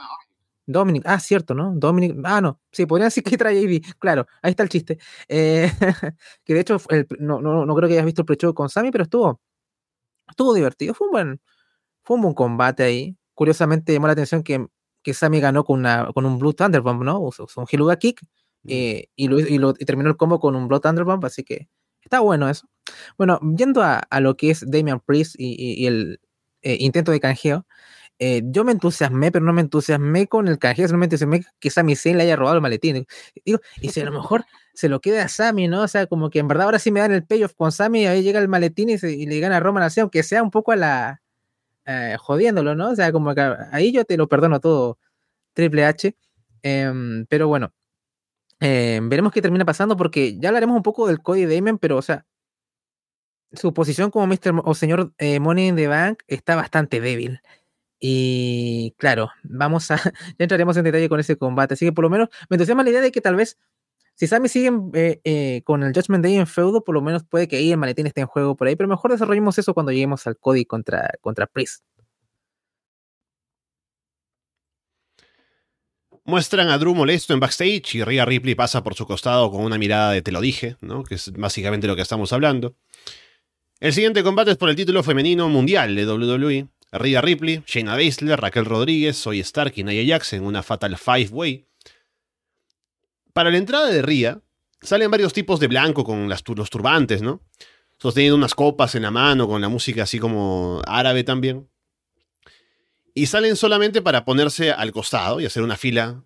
Dominic, 0.65 1.03
ah, 1.05 1.19
cierto, 1.19 1.53
¿no? 1.53 1.73
Dominic, 1.75 2.15
ah, 2.23 2.41
no, 2.41 2.59
sí, 2.71 2.85
podrían 2.85 3.07
decir 3.07 3.23
que 3.23 3.37
trae 3.37 3.61
JD, 3.61 3.95
claro, 3.99 4.27
ahí 4.41 4.51
está 4.51 4.63
el 4.63 4.69
chiste. 4.69 4.99
Eh, 5.27 5.71
que 6.45 6.53
de 6.53 6.59
hecho, 6.59 6.77
no, 7.19 7.41
no, 7.41 7.65
no, 7.65 7.75
creo 7.75 7.87
que 7.89 7.95
hayas 7.95 8.05
visto 8.05 8.21
el 8.21 8.25
pre 8.25 8.37
con 8.53 8.69
Sammy, 8.69 8.91
pero 8.91 9.03
estuvo, 9.03 9.41
estuvo 10.29 10.53
divertido, 10.53 10.93
fue 10.93 11.07
un 11.07 11.11
buen, 11.11 11.41
fue 12.03 12.17
un 12.17 12.23
buen 12.23 12.35
combate 12.35 12.83
ahí. 12.83 13.17
Curiosamente 13.33 13.93
llamó 13.93 14.07
la 14.07 14.13
atención 14.13 14.43
que, 14.43 14.67
que 15.03 15.13
Sammy 15.13 15.39
ganó 15.41 15.63
con, 15.65 15.79
una, 15.79 16.09
con 16.13 16.25
un 16.25 16.39
Blue 16.39 16.53
Thunderbomb, 16.53 17.03
¿no? 17.03 17.19
Usó 17.19 17.47
un 17.57 17.67
Hiluga 17.71 17.97
Kick, 17.97 18.21
eh, 18.67 19.07
y, 19.15 19.27
lo, 19.57 19.73
terminó 19.73 20.09
el 20.09 20.17
combo 20.17 20.39
con 20.39 20.55
un 20.55 20.67
Blood 20.67 20.81
Thunderbomb, 20.81 21.25
así 21.25 21.43
que 21.43 21.69
está 22.03 22.19
bueno 22.19 22.49
eso. 22.49 22.67
Bueno, 23.17 23.39
yendo 23.57 23.81
a, 23.83 24.05
lo 24.19 24.37
que 24.37 24.51
es 24.51 24.63
Damian 24.69 24.99
Priest 24.99 25.35
y, 25.37 25.85
el 25.87 26.19
eh, 26.61 26.77
intento 26.79 27.11
de 27.11 27.19
canjeo, 27.19 27.65
eh, 28.23 28.43
yo 28.45 28.63
me 28.63 28.71
entusiasmé, 28.71 29.31
pero 29.31 29.43
no 29.43 29.51
me 29.51 29.61
entusiasmé 29.61 30.27
con 30.27 30.47
el 30.47 30.59
solamente 30.75 31.17
se 31.17 31.25
me 31.25 31.43
que 31.59 31.71
Sami 31.71 31.95
Zayn 31.95 32.17
le 32.17 32.23
haya 32.23 32.35
robado 32.35 32.55
el 32.55 32.61
maletín. 32.61 33.07
Digo, 33.43 33.59
y 33.81 33.89
si 33.89 33.99
a 33.99 34.05
lo 34.05 34.11
mejor 34.11 34.45
se 34.75 34.89
lo 34.89 35.01
queda 35.01 35.23
a 35.25 35.27
Sami, 35.27 35.67
¿no? 35.67 35.81
O 35.81 35.87
sea, 35.87 36.05
como 36.05 36.29
que 36.29 36.37
en 36.39 36.47
verdad 36.47 36.65
ahora 36.65 36.79
sí 36.79 36.91
me 36.91 36.99
dan 36.99 37.11
el 37.11 37.25
payoff 37.25 37.55
con 37.55 37.71
Sami, 37.71 38.05
ahí 38.05 38.21
llega 38.21 38.39
el 38.39 38.47
maletín 38.47 38.89
y, 38.89 39.25
le 39.25 39.39
gana 39.39 39.57
a 39.57 39.59
Roman 39.59 39.83
así, 39.83 39.99
aunque 40.01 40.21
sea 40.21 40.43
un 40.43 40.51
poco 40.51 40.71
a 40.71 40.75
la... 40.75 41.21
jodiéndolo, 42.19 42.75
¿no? 42.75 42.91
O 42.91 42.95
sea, 42.95 43.11
como 43.11 43.33
que 43.33 43.41
ahí 43.71 43.91
yo 43.91 44.05
te 44.05 44.17
lo 44.17 44.27
perdono 44.27 44.59
todo, 44.59 44.99
Triple 45.53 45.85
H. 45.85 46.15
Em, 46.63 47.25
pero 47.27 47.47
bueno, 47.47 47.73
eh, 48.59 48.99
veremos 49.01 49.33
qué 49.33 49.41
termina 49.41 49.65
pasando 49.65 49.97
porque 49.97 50.37
ya 50.37 50.49
hablaremos 50.49 50.75
un 50.77 50.83
poco 50.83 51.07
del 51.07 51.21
Cody 51.21 51.45
Damon, 51.45 51.79
pero 51.79 51.97
o 51.97 52.01
sea, 52.03 52.25
su 53.53 53.73
posición 53.73 54.11
como 54.11 54.27
Mr. 54.27 54.61
o 54.63 54.75
señor 54.75 55.13
eh, 55.17 55.39
Money 55.39 55.69
in 55.69 55.75
the 55.75 55.87
Bank 55.87 56.21
está 56.27 56.55
bastante 56.55 57.01
débil. 57.01 57.41
Y 58.03 58.95
claro, 58.97 59.29
vamos 59.43 59.91
a, 59.91 59.95
ya 60.39 60.43
entraremos 60.43 60.75
en 60.75 60.83
detalle 60.83 61.07
con 61.07 61.19
ese 61.19 61.37
combate. 61.37 61.75
Así 61.75 61.85
que 61.85 61.93
por 61.93 62.03
lo 62.03 62.09
menos 62.09 62.29
me 62.49 62.55
entusiasma 62.55 62.83
la 62.83 62.89
idea 62.89 63.01
de 63.01 63.11
que 63.11 63.21
tal 63.21 63.35
vez, 63.35 63.59
si 64.15 64.25
Sammy 64.25 64.49
sigue 64.49 64.71
eh, 65.23 65.61
con 65.63 65.83
el 65.83 65.93
Judgment 65.93 66.23
Day 66.23 66.35
en 66.35 66.47
feudo, 66.47 66.83
por 66.83 66.95
lo 66.95 67.01
menos 67.01 67.23
puede 67.23 67.47
que 67.47 67.57
ahí 67.57 67.71
el 67.71 67.77
maletín 67.77 68.07
esté 68.07 68.21
en 68.21 68.27
juego 68.27 68.55
por 68.55 68.67
ahí. 68.67 68.75
Pero 68.75 68.89
mejor 68.89 69.11
desarrollemos 69.11 69.57
eso 69.59 69.75
cuando 69.75 69.91
lleguemos 69.91 70.25
al 70.25 70.35
Cody 70.37 70.65
contra, 70.65 71.11
contra 71.21 71.45
Priest. 71.45 71.83
Muestran 76.23 76.69
a 76.69 76.77
Drew 76.79 76.95
molesto 76.95 77.33
en 77.33 77.39
backstage 77.39 77.95
y 77.95 78.03
Rhea 78.03 78.25
Ripley 78.25 78.55
pasa 78.55 78.83
por 78.83 78.95
su 78.95 79.05
costado 79.05 79.51
con 79.51 79.61
una 79.61 79.77
mirada 79.77 80.11
de 80.11 80.21
te 80.21 80.31
lo 80.31 80.41
dije, 80.41 80.75
¿no? 80.81 81.03
que 81.03 81.15
es 81.15 81.31
básicamente 81.33 81.87
lo 81.87 81.95
que 81.95 82.01
estamos 82.01 82.33
hablando. 82.33 82.75
El 83.79 83.93
siguiente 83.93 84.23
combate 84.23 84.51
es 84.51 84.57
por 84.57 84.69
el 84.69 84.75
título 84.75 85.03
femenino 85.03 85.49
mundial 85.49 85.95
de 85.95 86.05
WWE. 86.05 86.67
Rhea 86.91 87.21
Ripley, 87.21 87.63
Shayna 87.65 87.95
Baszler, 87.95 88.39
Raquel 88.39 88.65
Rodríguez, 88.65 89.17
Soy 89.17 89.39
Stark 89.39 89.73
y 89.75 89.83
Nia 89.83 90.03
Jax 90.05 90.33
en 90.33 90.43
una 90.43 90.63
Fatal 90.63 90.97
Five 90.97 91.29
Way. 91.31 91.67
Para 93.33 93.49
la 93.49 93.57
entrada 93.57 93.87
de 93.87 94.01
Rhea, 94.01 94.41
salen 94.81 95.09
varios 95.09 95.33
tipos 95.33 95.59
de 95.59 95.67
blanco 95.67 96.03
con 96.03 96.27
las, 96.27 96.43
los 96.47 96.69
turbantes, 96.69 97.21
¿no? 97.21 97.41
Sosteniendo 97.97 98.35
unas 98.35 98.55
copas 98.55 98.95
en 98.95 99.03
la 99.03 99.11
mano, 99.11 99.47
con 99.47 99.61
la 99.61 99.69
música 99.69 100.03
así 100.03 100.19
como 100.19 100.81
árabe 100.85 101.23
también 101.23 101.71
y 103.13 103.25
salen 103.25 103.55
solamente 103.55 104.01
para 104.01 104.25
ponerse 104.25 104.71
al 104.71 104.91
costado 104.91 105.39
y 105.39 105.45
hacer 105.45 105.63
una 105.63 105.77
fila 105.77 106.23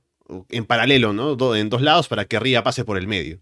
en 0.49 0.65
paralelo, 0.65 1.13
¿no? 1.13 1.55
En 1.55 1.69
dos 1.69 1.81
lados 1.81 2.07
para 2.07 2.25
que 2.25 2.39
Ría 2.39 2.63
pase 2.63 2.85
por 2.85 2.97
el 2.97 3.07
medio. 3.07 3.41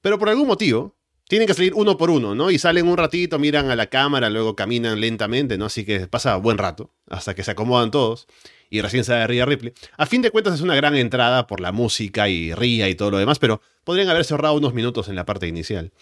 Pero 0.00 0.18
por 0.18 0.28
algún 0.28 0.46
motivo, 0.46 0.96
tienen 1.30 1.46
que 1.46 1.54
salir 1.54 1.74
uno 1.76 1.96
por 1.96 2.10
uno, 2.10 2.34
¿no? 2.34 2.50
Y 2.50 2.58
salen 2.58 2.88
un 2.88 2.96
ratito, 2.96 3.38
miran 3.38 3.70
a 3.70 3.76
la 3.76 3.86
cámara, 3.86 4.28
luego 4.30 4.56
caminan 4.56 5.00
lentamente, 5.00 5.56
¿no? 5.56 5.66
Así 5.66 5.84
que 5.84 6.08
pasa 6.08 6.34
buen 6.34 6.58
rato, 6.58 6.92
hasta 7.08 7.36
que 7.36 7.44
se 7.44 7.52
acomodan 7.52 7.92
todos 7.92 8.26
y 8.68 8.80
recién 8.80 9.04
sale 9.04 9.28
Ría 9.28 9.46
Ripley. 9.46 9.72
A 9.96 10.06
fin 10.06 10.22
de 10.22 10.32
cuentas 10.32 10.54
es 10.54 10.60
una 10.60 10.74
gran 10.74 10.96
entrada 10.96 11.46
por 11.46 11.60
la 11.60 11.70
música 11.70 12.28
y 12.28 12.52
Ría 12.52 12.88
y 12.88 12.96
todo 12.96 13.12
lo 13.12 13.18
demás, 13.18 13.38
pero 13.38 13.62
podrían 13.84 14.08
haberse 14.08 14.34
ahorrado 14.34 14.54
unos 14.54 14.74
minutos 14.74 15.06
en 15.06 15.14
la 15.14 15.24
parte 15.24 15.46
inicial. 15.46 15.92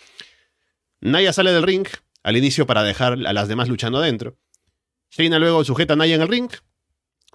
Naya 1.03 1.35
sale 1.35 1.53
del 1.53 1.63
ring 1.63 1.87
al 2.23 2.39
inicio 2.39 2.67
para 2.67 2.83
dejar 2.83 3.13
a 3.13 3.33
las 3.35 3.49
demás 3.49 3.69
luchando 3.69 3.99
adentro. 3.99 4.39
Shayna 5.11 5.39
luego 5.39 5.63
sujeta 5.63 5.93
a 5.93 5.97
Naya 5.97 6.15
en 6.15 6.23
el 6.23 6.29
ring. 6.29 6.49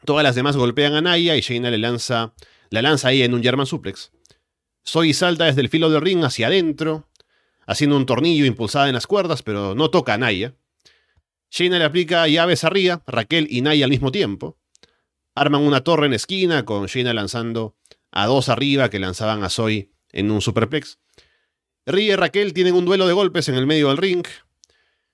Todas 0.03 0.23
las 0.23 0.33
demás 0.33 0.57
golpean 0.57 0.95
a 0.95 1.01
Naya 1.01 1.35
y 1.35 1.41
Shayna 1.41 1.69
le 1.69 1.77
lanza, 1.77 2.33
la 2.71 2.81
lanza 2.81 3.09
ahí 3.09 3.21
en 3.21 3.35
un 3.35 3.43
German 3.43 3.67
suplex. 3.67 4.11
Soy 4.83 5.13
salta 5.13 5.45
desde 5.45 5.61
el 5.61 5.69
filo 5.69 5.91
del 5.91 6.01
ring 6.01 6.23
hacia 6.23 6.47
adentro, 6.47 7.07
haciendo 7.65 7.97
un 7.97 8.05
tornillo 8.05 8.45
impulsada 8.45 8.87
en 8.87 8.93
las 8.93 9.07
cuerdas, 9.07 9.43
pero 9.43 9.75
no 9.75 9.89
toca 9.89 10.13
a 10.13 10.17
Naya. 10.17 10.55
Shayna 11.51 11.77
le 11.77 11.85
aplica 11.85 12.27
llaves 12.27 12.63
a 12.63 12.69
Ria, 12.69 13.03
Raquel 13.05 13.47
y 13.49 13.61
Naya 13.61 13.85
al 13.85 13.91
mismo 13.91 14.11
tiempo. 14.11 14.57
Arman 15.35 15.61
una 15.61 15.83
torre 15.83 16.07
en 16.07 16.13
esquina 16.13 16.65
con 16.65 16.87
Shayna 16.87 17.13
lanzando 17.13 17.75
a 18.11 18.27
dos 18.27 18.49
arriba 18.49 18.89
que 18.89 18.99
lanzaban 18.99 19.43
a 19.43 19.49
Soy 19.49 19.91
en 20.11 20.31
un 20.31 20.41
superplex. 20.41 20.99
Ria 21.85 22.13
y 22.13 22.15
Raquel 22.15 22.53
tienen 22.53 22.75
un 22.75 22.85
duelo 22.85 23.07
de 23.07 23.13
golpes 23.13 23.49
en 23.49 23.55
el 23.55 23.67
medio 23.67 23.89
del 23.89 23.97
ring. 23.97 24.25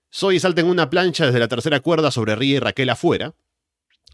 Soy 0.10 0.39
salta 0.39 0.62
en 0.62 0.68
una 0.68 0.89
plancha 0.89 1.25
desde 1.25 1.39
la 1.39 1.48
tercera 1.48 1.79
cuerda 1.79 2.12
sobre 2.12 2.36
Ria 2.36 2.58
y 2.58 2.60
Raquel 2.60 2.89
afuera. 2.89 3.36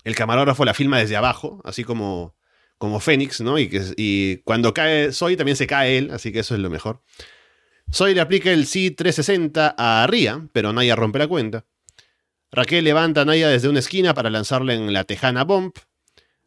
El 0.03 0.15
camarógrafo 0.15 0.65
la 0.65 0.73
filma 0.73 0.99
desde 0.99 1.15
abajo, 1.15 1.61
así 1.63 1.83
como, 1.83 2.35
como 2.77 2.99
Fénix, 2.99 3.41
¿no? 3.41 3.57
Y, 3.57 3.69
que, 3.69 3.93
y 3.97 4.37
cuando 4.37 4.73
cae 4.73 5.11
Soy 5.11 5.35
también 5.35 5.57
se 5.57 5.67
cae 5.67 5.97
él, 5.97 6.11
así 6.11 6.31
que 6.31 6.39
eso 6.39 6.53
es 6.53 6.61
lo 6.61 6.69
mejor. 6.69 7.01
Soy 7.91 8.13
le 8.13 8.21
aplica 8.21 8.51
el 8.51 8.65
C360 8.65 9.75
a 9.77 10.07
Ria, 10.09 10.47
pero 10.51 10.73
Naya 10.73 10.95
rompe 10.95 11.19
la 11.19 11.27
cuenta. 11.27 11.65
Raquel 12.51 12.83
levanta 12.83 13.21
a 13.21 13.25
Naya 13.25 13.49
desde 13.49 13.69
una 13.69 13.79
esquina 13.79 14.13
para 14.13 14.29
lanzarle 14.29 14.73
en 14.73 14.93
la 14.93 15.03
tejana 15.03 15.43
bomb. 15.43 15.73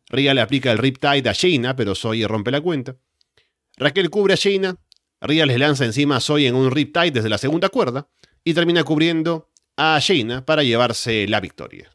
Ria 0.09 0.35
le 0.35 0.41
aplica 0.41 0.73
el 0.73 0.79
Riptide 0.79 1.29
a 1.29 1.33
Shayna, 1.33 1.77
pero 1.77 1.95
Soy 1.95 2.25
rompe 2.25 2.51
la 2.51 2.61
cuenta. 2.61 2.97
Raquel 3.77 4.11
cubre 4.11 4.35
a 4.35 4.37
Shayna. 4.37 4.77
Ria 5.21 5.47
les 5.47 5.59
lanza 5.59 5.85
encima 5.85 6.17
a 6.17 6.21
Soy 6.21 6.47
en 6.47 6.55
un 6.55 6.71
Riptide 6.71 7.11
desde 7.11 7.29
la 7.29 7.39
segunda 7.39 7.69
cuerda 7.69 8.09
y 8.45 8.55
termina 8.55 8.85
cubriendo 8.85 9.51
a 9.77 9.99
Shayna 10.01 10.45
para 10.45 10.63
llevarse 10.63 11.27
la 11.29 11.41
victoria. 11.41 11.91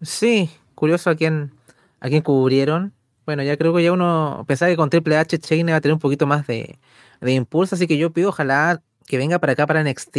Sí, 0.00 0.50
curioso 0.74 1.10
a 1.10 1.14
quién, 1.14 1.52
a 2.00 2.08
quién 2.08 2.22
cubrieron. 2.22 2.94
Bueno, 3.26 3.42
ya 3.42 3.56
creo 3.56 3.74
que 3.74 3.82
ya 3.82 3.92
uno 3.92 4.44
pensaba 4.46 4.70
que 4.70 4.76
con 4.76 4.90
Triple 4.90 5.16
H 5.16 5.38
Shayna 5.38 5.70
iba 5.70 5.78
a 5.78 5.80
tener 5.80 5.94
un 5.94 6.00
poquito 6.00 6.26
más 6.26 6.46
de, 6.46 6.78
de 7.22 7.32
impulso, 7.32 7.74
así 7.74 7.86
que 7.86 7.96
yo 7.96 8.12
pido 8.12 8.30
ojalá 8.30 8.82
que 9.06 9.16
venga 9.16 9.38
para 9.38 9.52
acá 9.52 9.66
para 9.66 9.82
NXT. 9.82 10.16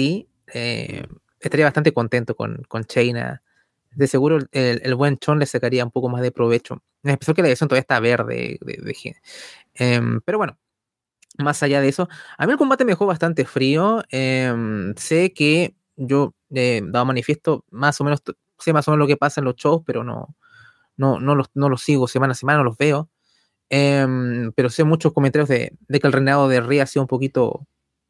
Eh, 0.53 1.05
estaría 1.39 1.65
bastante 1.65 1.93
contento 1.93 2.35
con, 2.35 2.63
con 2.67 2.83
Shayna. 2.83 3.43
De 3.91 4.07
seguro 4.07 4.39
el, 4.51 4.95
buen 4.95 5.19
Chon 5.19 5.37
le 5.37 5.45
sacaría 5.45 5.85
un 5.85 5.91
poco 5.91 6.09
más 6.09 6.21
de 6.21 6.31
provecho. 6.31 6.81
En 7.03 7.11
especial 7.11 7.35
que 7.35 7.41
la 7.43 7.47
edición 7.49 7.67
todavía 7.67 7.81
está 7.81 7.99
verde. 7.99 8.57
De, 8.61 9.15
em, 9.75 10.21
pero 10.21 10.37
bueno, 10.39 10.57
más 11.37 11.61
allá 11.61 11.81
de 11.81 11.89
eso, 11.89 12.07
a 12.37 12.45
mí 12.45 12.51
el 12.53 12.57
combate 12.57 12.85
me 12.85 12.93
dejó 12.93 13.05
bastante 13.05 13.45
frío. 13.45 14.03
Em, 14.09 14.95
sé 14.95 15.33
que 15.33 15.75
yo 15.95 16.33
he 16.49 16.81
dado 16.83 17.05
manifiesto 17.05 17.65
más 17.69 17.99
o 18.01 18.03
menos, 18.03 18.23
sé 18.57 18.73
más 18.73 18.87
o 18.87 18.91
menos 18.91 19.03
lo 19.03 19.07
que 19.07 19.17
pasa 19.17 19.41
en 19.41 19.45
los 19.45 19.55
shows, 19.55 19.83
pero 19.85 20.03
no, 20.03 20.35
no, 20.97 21.19
no, 21.19 21.35
los, 21.35 21.47
no 21.53 21.69
los 21.69 21.81
sigo 21.83 22.07
semana 22.07 22.31
a 22.31 22.35
semana, 22.35 22.59
no 22.59 22.65
los 22.65 22.77
veo. 22.77 23.09
Em, 23.75 24.51
pero 24.51 24.69
sé 24.69 24.83
muchos 24.83 25.13
comentarios 25.13 25.49
de, 25.49 25.75
que 25.89 26.07
el 26.07 26.13
reinado 26.13 26.47
de 26.47 26.61
Rhea 26.61 26.83
ha 26.83 26.85
sido 26.85 27.01
un 27.01 27.07
poquito, 27.07 27.65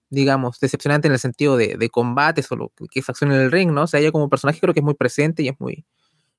digamos, 0.10 0.60
decepcionante 0.60 1.08
en 1.08 1.14
el 1.14 1.20
sentido 1.20 1.56
de, 1.56 1.78
de 1.78 1.90
combates 1.90 2.52
o 2.52 2.58
lo 2.58 2.74
que 2.92 3.00
es 3.00 3.10
acción 3.10 3.32
en 3.32 3.40
el 3.40 3.50
ring, 3.50 3.72
¿no? 3.72 3.84
O 3.84 3.88
sea, 3.88 4.02
ella 4.02 4.12
como 4.12 4.30
personaje 4.30 4.60
creo 4.60 4.74
que 4.74 4.82
es 4.82 4.84
muy 4.84 4.96
presente 4.96 5.42
y 5.42 5.48
es 5.48 5.58
muy. 5.62 5.86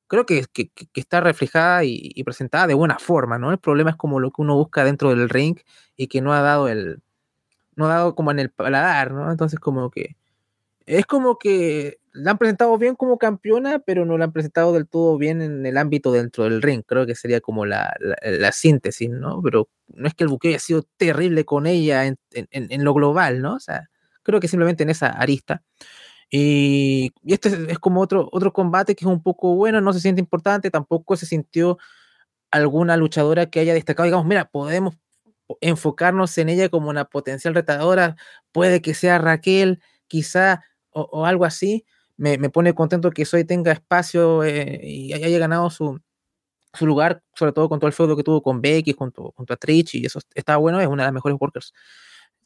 Creo 0.08 0.26
que, 0.26 0.44
que, 0.52 0.70
está 0.94 1.22
reflejada 1.22 1.84
y, 1.84 2.22
presentada 2.22 2.66
de 2.66 2.74
buena 2.74 2.98
forma, 2.98 3.38
¿no? 3.38 3.50
El 3.50 3.56
problema 3.58 3.90
es 3.90 3.96
como 3.96 4.20
lo 4.20 4.30
que 4.30 4.42
uno 4.42 4.56
busca 4.56 4.84
dentro 4.84 5.08
del 5.08 5.30
ring 5.30 5.56
y 5.96 6.08
que 6.08 6.20
no 6.20 6.34
ha 6.34 6.42
dado 6.42 6.68
el. 6.68 7.02
No 7.76 7.86
ha 7.86 7.94
dado 7.94 8.14
como 8.14 8.30
en 8.30 8.40
el 8.40 8.50
paladar, 8.50 9.12
¿no? 9.12 9.30
Entonces, 9.30 9.58
como 9.58 9.90
que. 9.90 10.16
Es 10.84 11.06
como 11.06 11.38
que 11.38 11.98
la 12.14 12.30
han 12.30 12.38
presentado 12.38 12.78
bien 12.78 12.94
como 12.94 13.18
campeona, 13.18 13.80
pero 13.80 14.06
no 14.06 14.16
la 14.16 14.26
han 14.26 14.32
presentado 14.32 14.72
del 14.72 14.86
todo 14.86 15.18
bien 15.18 15.42
en 15.42 15.66
el 15.66 15.76
ámbito 15.76 16.12
dentro 16.12 16.44
del 16.44 16.62
ring. 16.62 16.82
Creo 16.86 17.06
que 17.06 17.16
sería 17.16 17.40
como 17.40 17.66
la, 17.66 17.92
la, 18.22 18.52
síntesis, 18.52 19.10
¿no? 19.10 19.42
Pero 19.42 19.68
no 19.88 20.06
es 20.06 20.14
que 20.14 20.22
el 20.22 20.30
buqueo 20.30 20.50
haya 20.50 20.60
sido 20.60 20.84
terrible 20.96 21.44
con 21.44 21.66
ella 21.66 22.06
en, 22.06 22.16
en, 22.30 22.84
lo 22.84 22.94
global, 22.94 23.42
¿no? 23.42 23.54
O 23.56 23.60
sea, 23.60 23.90
creo 24.22 24.38
que 24.38 24.46
simplemente 24.46 24.84
en 24.84 24.90
esa 24.90 25.08
arista. 25.08 25.64
Y, 26.30 27.12
este 27.24 27.48
es, 27.72 27.78
como 27.80 28.00
otro, 28.00 28.28
otro 28.30 28.52
combate 28.52 28.94
que 28.94 29.04
es 29.04 29.10
un 29.10 29.22
poco 29.22 29.56
bueno, 29.56 29.80
no 29.80 29.92
se 29.92 30.00
siente 30.00 30.20
importante, 30.20 30.70
tampoco 30.70 31.16
se 31.16 31.26
sintió 31.26 31.78
alguna 32.52 32.96
luchadora 32.96 33.46
que 33.46 33.58
haya 33.58 33.74
destacado, 33.74 34.04
digamos, 34.04 34.26
mira, 34.26 34.44
podemos 34.44 34.94
enfocarnos 35.60 36.38
en 36.38 36.48
ella 36.48 36.68
como 36.68 36.90
una 36.90 37.06
potencial 37.06 37.54
retadora, 37.54 38.16
puede 38.52 38.80
que 38.82 38.94
sea 38.94 39.18
Raquel, 39.18 39.82
quizá, 40.06 40.62
o, 40.90 41.02
o 41.02 41.26
algo 41.26 41.44
así, 41.44 41.84
me, 42.16 42.38
pone 42.50 42.74
contento 42.74 43.10
que 43.10 43.24
Soy 43.24 43.44
tenga 43.44 43.72
espacio 43.72 44.44
eh, 44.44 44.80
y 44.82 45.12
haya 45.12 45.38
ganado 45.38 45.70
su, 45.70 46.00
su, 46.72 46.86
lugar, 46.86 47.22
sobre 47.34 47.52
todo 47.52 47.68
con 47.68 47.80
todo 47.80 47.88
el 47.88 47.92
feudo 47.92 48.16
que 48.16 48.22
tuvo 48.22 48.42
con 48.42 48.60
Becky, 48.60 48.92
junto, 48.92 49.32
junto 49.36 49.54
a 49.54 49.56
Trish, 49.56 49.96
y 49.96 50.06
eso 50.06 50.20
está 50.34 50.56
bueno, 50.56 50.80
es 50.80 50.86
una 50.86 51.02
de 51.04 51.08
las 51.08 51.14
mejores 51.14 51.36
workers 51.40 51.72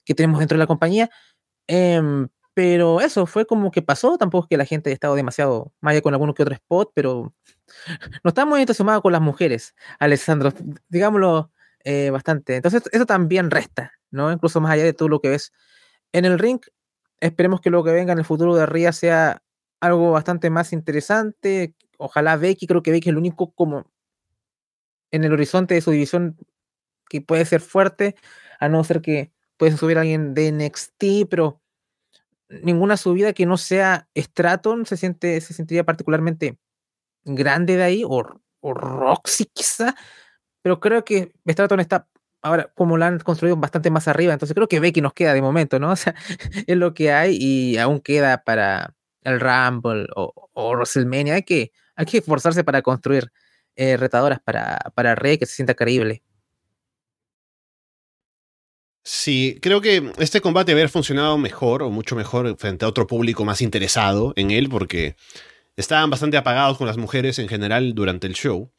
que 0.05 0.15
tenemos 0.15 0.39
dentro 0.39 0.57
de 0.57 0.61
la 0.61 0.67
compañía. 0.67 1.11
Em, 1.67 2.29
pero 2.55 3.01
eso 3.01 3.27
fue 3.27 3.47
como 3.47 3.71
que 3.71 3.83
pasó, 3.83 4.19
tampoco 4.19 4.47
es 4.47 4.49
que 4.49 4.57
la 4.57 4.65
gente 4.65 4.91
haya 4.91 4.95
estado 4.95 5.15
demasiado 5.15 5.73
maya 5.81 6.01
con 6.03 6.15
alguno 6.15 6.35
que 6.35 6.43
otro 6.43 6.55
spot, 6.55 6.91
pero 6.95 7.35
no 8.25 8.29
estamos 8.29 8.51
muy 8.53 8.61
entusiasmados 8.63 9.03
con 9.03 9.13
las 9.13 9.21
mujeres, 9.21 9.75
Alessandro, 10.01 10.53
digámoslo 10.89 11.53
eh, 11.85 12.11
bastante. 12.11 12.57
Entonces, 12.57 12.83
eso 12.93 13.07
también 13.07 13.51
resta, 13.51 13.93
¿no? 14.11 14.33
Incluso 14.33 14.61
más 14.61 14.73
allá 14.73 14.85
de 14.85 14.93
todo 14.93 15.09
lo 15.09 15.21
que 15.21 15.29
ves 15.29 15.53
en 16.13 16.25
el 16.25 16.39
ring, 16.39 16.61
esperemos 17.21 17.61
que 17.61 17.71
lo 17.71 17.85
que 17.85 17.93
venga 17.93 18.13
en 18.13 18.19
el 18.19 18.25
futuro 18.25 18.57
de 18.57 18.67
Ría 18.67 18.93
sea 18.93 19.43
algo 19.81 20.13
bastante 20.13 20.51
más 20.51 20.73
interesante. 20.73 21.75
Ojalá 21.99 22.37
Becky, 22.37 22.67
creo 22.67 22.83
que 22.83 22.91
Becky 22.91 23.09
es 23.09 23.13
el 23.13 23.19
único 23.19 23.53
como 23.53 23.87
en 25.11 25.25
el 25.25 25.33
horizonte 25.33 25.75
de 25.75 25.81
su 25.81 25.91
división 25.91 26.37
que 27.09 27.21
puede 27.21 27.45
ser 27.45 27.61
fuerte, 27.61 28.15
a 28.61 28.69
no 28.69 28.85
ser 28.85 29.01
que 29.01 29.33
puede 29.57 29.77
subir 29.77 29.99
a 29.99 30.03
alguien 30.03 30.35
de 30.35 30.53
NXT, 30.53 31.29
pero 31.31 31.61
ninguna 32.49 32.97
subida 32.97 33.33
que 33.33 33.47
no 33.47 33.57
sea 33.57 34.09
Straton 34.17 34.87
se 34.87 34.97
siente, 34.97 35.41
se 35.41 35.55
sentiría 35.55 35.85
particularmente 35.85 36.59
grande 37.25 37.77
de 37.77 37.83
ahí, 37.83 38.05
o, 38.05 38.25
o 38.61 38.75
Roxy 38.75 39.47
quizá, 39.47 39.95
pero 40.63 40.81
creo 40.81 41.05
que 41.05 41.33
Straton 41.47 41.81
está 41.81 42.09
ahora 42.43 42.71
como 42.75 42.97
la 42.97 43.09
han 43.09 43.19
construido 43.21 43.57
bastante 43.57 43.91
más 43.91 44.09
arriba, 44.09 44.33
entonces 44.33 44.55
creo 44.55 44.69
que 44.69 44.81
Becky 44.81 45.01
nos 45.01 45.15
queda 45.15 45.35
de 45.35 45.43
momento, 45.43 45.79
¿no? 45.79 45.91
O 45.93 45.97
sea, 45.97 46.15
es 46.67 46.77
lo 46.77 46.95
que 46.95 47.13
hay 47.13 47.37
y 47.41 47.79
aún 47.79 48.01
queda 48.01 48.45
para 48.45 48.95
el 49.23 49.41
Rumble 49.41 50.07
o, 50.17 50.51
o 50.53 50.71
WrestleMania. 50.71 51.35
Hay 51.35 51.43
que, 51.43 51.73
hay 51.97 52.07
que 52.07 52.19
esforzarse 52.19 52.65
para 52.65 52.83
construir 52.83 53.31
eh, 53.77 53.97
retadoras 53.97 54.41
para, 54.41 54.77
para 54.95 55.15
Rey 55.15 55.39
que 55.39 55.47
se 55.47 55.55
sienta 55.55 55.75
creíble. 55.75 56.23
Sí, 59.05 59.59
creo 59.63 59.81
que 59.81 60.13
este 60.19 60.41
combate 60.41 60.73
haber 60.73 60.89
funcionado 60.89 61.39
mejor 61.39 61.83
o 61.83 61.91
mucho 61.91 62.17
mejor 62.17 62.57
frente 62.59 62.85
a 62.85 62.89
otro 62.89 63.07
público 63.07 63.45
más 63.45 63.63
interesado 63.63 64.33
en 64.37 64.51
él 64.51 64.69
porque 64.69 65.17
estaban 65.77 66.11
bastante 66.11 66.37
apagados 66.37 66.77
con 66.77 66.87
las 66.87 66.97
mujeres 66.97 67.39
en 67.39 67.49
general 67.49 67.95
durante 67.95 68.27
el 68.27 68.35
show. 68.35 68.71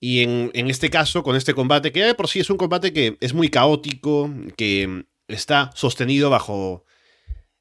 Y 0.00 0.22
en, 0.22 0.50
en, 0.54 0.70
este 0.70 0.90
caso, 0.90 1.22
con 1.22 1.36
este 1.36 1.54
combate, 1.54 1.92
que 1.92 2.02
de 2.02 2.14
por 2.14 2.28
sí 2.28 2.40
es 2.40 2.50
un 2.50 2.56
combate 2.56 2.92
que 2.92 3.16
es 3.20 3.34
muy 3.34 3.48
caótico, 3.48 4.30
que 4.56 5.04
está 5.28 5.70
sostenido 5.74 6.30
bajo 6.30 6.84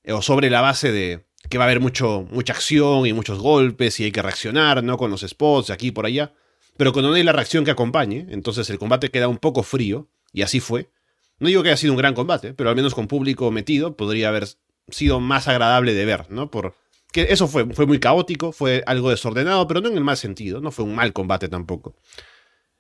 o 0.07 0.21
sobre 0.21 0.49
la 0.49 0.61
base 0.61 0.91
de, 0.91 1.25
que 1.49 1.57
va 1.57 1.65
a 1.65 1.67
haber 1.67 1.79
mucho, 1.79 2.25
mucha 2.31 2.53
acción 2.53 3.05
y 3.05 3.13
muchos 3.13 3.39
golpes 3.39 3.99
y 3.99 4.05
hay 4.05 4.11
que 4.11 4.21
reaccionar, 4.21 4.83
¿no? 4.83 4.97
Con 4.97 5.11
los 5.11 5.21
spots 5.21 5.69
aquí 5.69 5.87
y 5.87 5.91
por 5.91 6.05
allá. 6.05 6.33
Pero 6.77 6.91
cuando 6.93 7.09
no 7.09 7.15
hay 7.15 7.23
la 7.23 7.33
reacción 7.33 7.65
que 7.65 7.71
acompañe, 7.71 8.25
entonces 8.29 8.69
el 8.69 8.79
combate 8.79 9.09
queda 9.09 9.27
un 9.27 9.37
poco 9.37 9.63
frío, 9.63 10.07
y 10.31 10.41
así 10.41 10.59
fue. 10.59 10.89
No 11.39 11.47
digo 11.47 11.61
que 11.61 11.69
haya 11.69 11.77
sido 11.77 11.93
un 11.93 11.97
gran 11.97 12.15
combate, 12.15 12.53
pero 12.53 12.69
al 12.69 12.75
menos 12.75 12.95
con 12.95 13.07
público 13.07 13.51
metido 13.51 13.95
podría 13.95 14.29
haber 14.29 14.47
sido 14.89 15.19
más 15.19 15.47
agradable 15.47 15.93
de 15.93 16.05
ver, 16.05 16.31
¿no? 16.31 16.49
Por, 16.49 16.75
que 17.11 17.27
eso 17.29 17.47
fue, 17.47 17.65
fue 17.73 17.85
muy 17.85 17.99
caótico, 17.99 18.51
fue 18.51 18.83
algo 18.87 19.11
desordenado, 19.11 19.67
pero 19.67 19.81
no 19.81 19.89
en 19.89 19.97
el 19.97 20.03
mal 20.03 20.17
sentido, 20.17 20.61
no 20.61 20.71
fue 20.71 20.85
un 20.85 20.95
mal 20.95 21.13
combate 21.13 21.47
tampoco. 21.47 21.95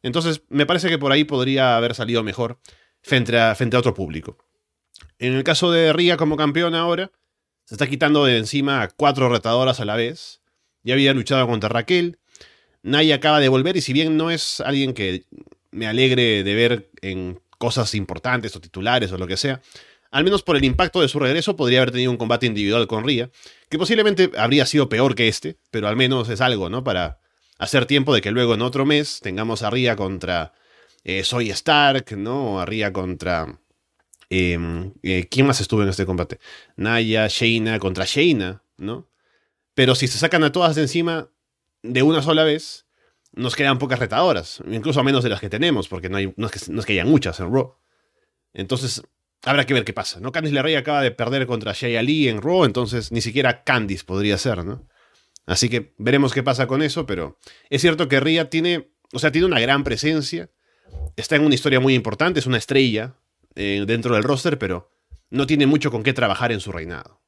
Entonces, 0.01 0.41
me 0.49 0.65
parece 0.65 0.89
que 0.89 0.97
por 0.97 1.11
ahí 1.11 1.23
podría 1.23 1.77
haber 1.77 1.95
salido 1.95 2.23
mejor 2.23 2.59
frente 3.01 3.39
a, 3.39 3.55
frente 3.55 3.75
a 3.75 3.79
otro 3.79 3.93
público. 3.93 4.37
En 5.19 5.33
el 5.33 5.43
caso 5.43 5.71
de 5.71 5.93
Ria 5.93 6.17
como 6.17 6.35
campeón 6.35 6.75
ahora, 6.75 7.11
se 7.65 7.75
está 7.75 7.87
quitando 7.87 8.25
de 8.25 8.37
encima 8.37 8.81
a 8.81 8.89
cuatro 8.89 9.29
retadoras 9.29 9.79
a 9.79 9.85
la 9.85 9.95
vez. 9.95 10.41
Ya 10.83 10.93
había 10.93 11.13
luchado 11.13 11.47
contra 11.47 11.69
Raquel. 11.69 12.19
Naya 12.81 13.15
acaba 13.15 13.39
de 13.39 13.49
volver 13.49 13.77
y 13.77 13.81
si 13.81 13.93
bien 13.93 14.17
no 14.17 14.29
es 14.31 14.59
alguien 14.59 14.93
que 14.93 15.23
me 15.71 15.87
alegre 15.87 16.43
de 16.43 16.55
ver 16.55 16.89
en 17.01 17.39
cosas 17.57 17.95
importantes 17.95 18.55
o 18.55 18.61
titulares 18.61 19.11
o 19.13 19.17
lo 19.17 19.25
que 19.25 19.37
sea, 19.37 19.61
al 20.11 20.23
menos 20.25 20.43
por 20.43 20.57
el 20.57 20.65
impacto 20.65 21.01
de 21.01 21.07
su 21.07 21.17
regreso 21.17 21.55
podría 21.55 21.79
haber 21.79 21.91
tenido 21.91 22.11
un 22.11 22.17
combate 22.17 22.45
individual 22.45 22.85
con 22.87 23.05
Ria, 23.05 23.31
que 23.69 23.79
posiblemente 23.79 24.31
habría 24.37 24.65
sido 24.65 24.89
peor 24.89 25.15
que 25.15 25.27
este, 25.27 25.57
pero 25.71 25.87
al 25.87 25.95
menos 25.95 26.29
es 26.29 26.41
algo, 26.41 26.69
¿no? 26.69 26.83
Para 26.83 27.19
hacer 27.57 27.85
tiempo 27.85 28.13
de 28.13 28.21
que 28.21 28.31
luego 28.31 28.53
en 28.53 28.61
otro 28.61 28.85
mes 28.85 29.21
tengamos 29.23 29.63
a 29.63 29.69
Ria 29.69 29.95
contra 29.95 30.53
eh, 31.03 31.23
Soy 31.23 31.49
Stark, 31.49 32.15
¿no? 32.17 32.55
O 32.55 32.59
a 32.59 32.65
Ria 32.65 32.93
contra 32.93 33.59
Em, 34.35 34.95
eh, 35.03 35.27
¿Quién 35.29 35.45
más 35.45 35.61
estuvo 35.61 35.83
en 35.83 35.89
este 35.89 36.07
combate? 36.07 36.39
Naya, 36.75 37.27
Shayna 37.27 37.77
contra 37.77 38.03
Shayna, 38.03 38.63
¿no? 38.77 39.07
Pero 39.75 39.93
si 39.93 40.07
se 40.07 40.17
sacan 40.17 40.43
a 40.43 40.51
todas 40.51 40.75
de 40.75 40.81
encima, 40.81 41.29
de 41.83 42.01
una 42.01 42.23
sola 42.23 42.43
vez, 42.43 42.87
nos 43.33 43.55
quedan 43.55 43.77
pocas 43.77 43.99
retadoras, 43.99 44.63
incluso 44.65 45.03
menos 45.03 45.23
de 45.23 45.29
las 45.29 45.39
que 45.39 45.51
tenemos, 45.51 45.87
porque 45.87 46.09
no, 46.09 46.17
hay, 46.17 46.33
es, 46.35 46.51
que, 46.51 46.71
no 46.71 46.81
es 46.81 46.89
haya 46.89 47.05
muchas 47.05 47.39
en 47.41 47.53
Raw. 47.53 47.75
Entonces, 48.53 49.03
habrá 49.43 49.67
que 49.67 49.75
ver 49.75 49.85
qué 49.85 49.93
pasa, 49.93 50.19
¿no? 50.19 50.31
Candice 50.31 50.55
LeRae 50.55 50.77
acaba 50.77 51.03
de 51.03 51.11
perder 51.11 51.45
contra 51.45 51.73
Shea 51.73 51.99
Ali 51.99 52.27
en 52.27 52.41
Raw, 52.41 52.65
entonces 52.65 53.11
ni 53.11 53.21
siquiera 53.21 53.63
Candice 53.63 54.03
podría 54.03 54.39
ser, 54.39 54.65
¿no? 54.65 54.87
Así 55.45 55.69
que 55.69 55.93
veremos 55.99 56.33
qué 56.33 56.41
pasa 56.41 56.65
con 56.65 56.81
eso, 56.81 57.05
pero 57.05 57.37
es 57.69 57.81
cierto 57.81 58.07
que 58.07 58.19
Rhea 58.19 58.49
tiene, 58.49 58.95
o 59.13 59.19
sea, 59.19 59.31
tiene 59.31 59.45
una 59.45 59.59
gran 59.59 59.83
presencia, 59.83 60.49
está 61.17 61.35
en 61.35 61.45
una 61.45 61.53
historia 61.53 61.79
muy 61.79 61.93
importante, 61.93 62.39
es 62.39 62.47
una 62.47 62.57
estrella 62.57 63.15
eh, 63.55 63.83
dentro 63.85 64.15
del 64.15 64.23
roster, 64.23 64.57
pero 64.57 64.91
no 65.29 65.47
tiene 65.47 65.65
mucho 65.65 65.91
con 65.91 66.03
qué 66.03 66.13
trabajar 66.13 66.51
en 66.51 66.59
su 66.59 66.71
reinado. 66.71 67.21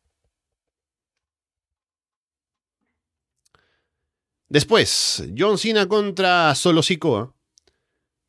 Después, 4.48 5.24
John 5.38 5.58
Cena 5.58 5.88
contra 5.88 6.53
Solo 6.55 6.84
Sikoa. 6.84 7.34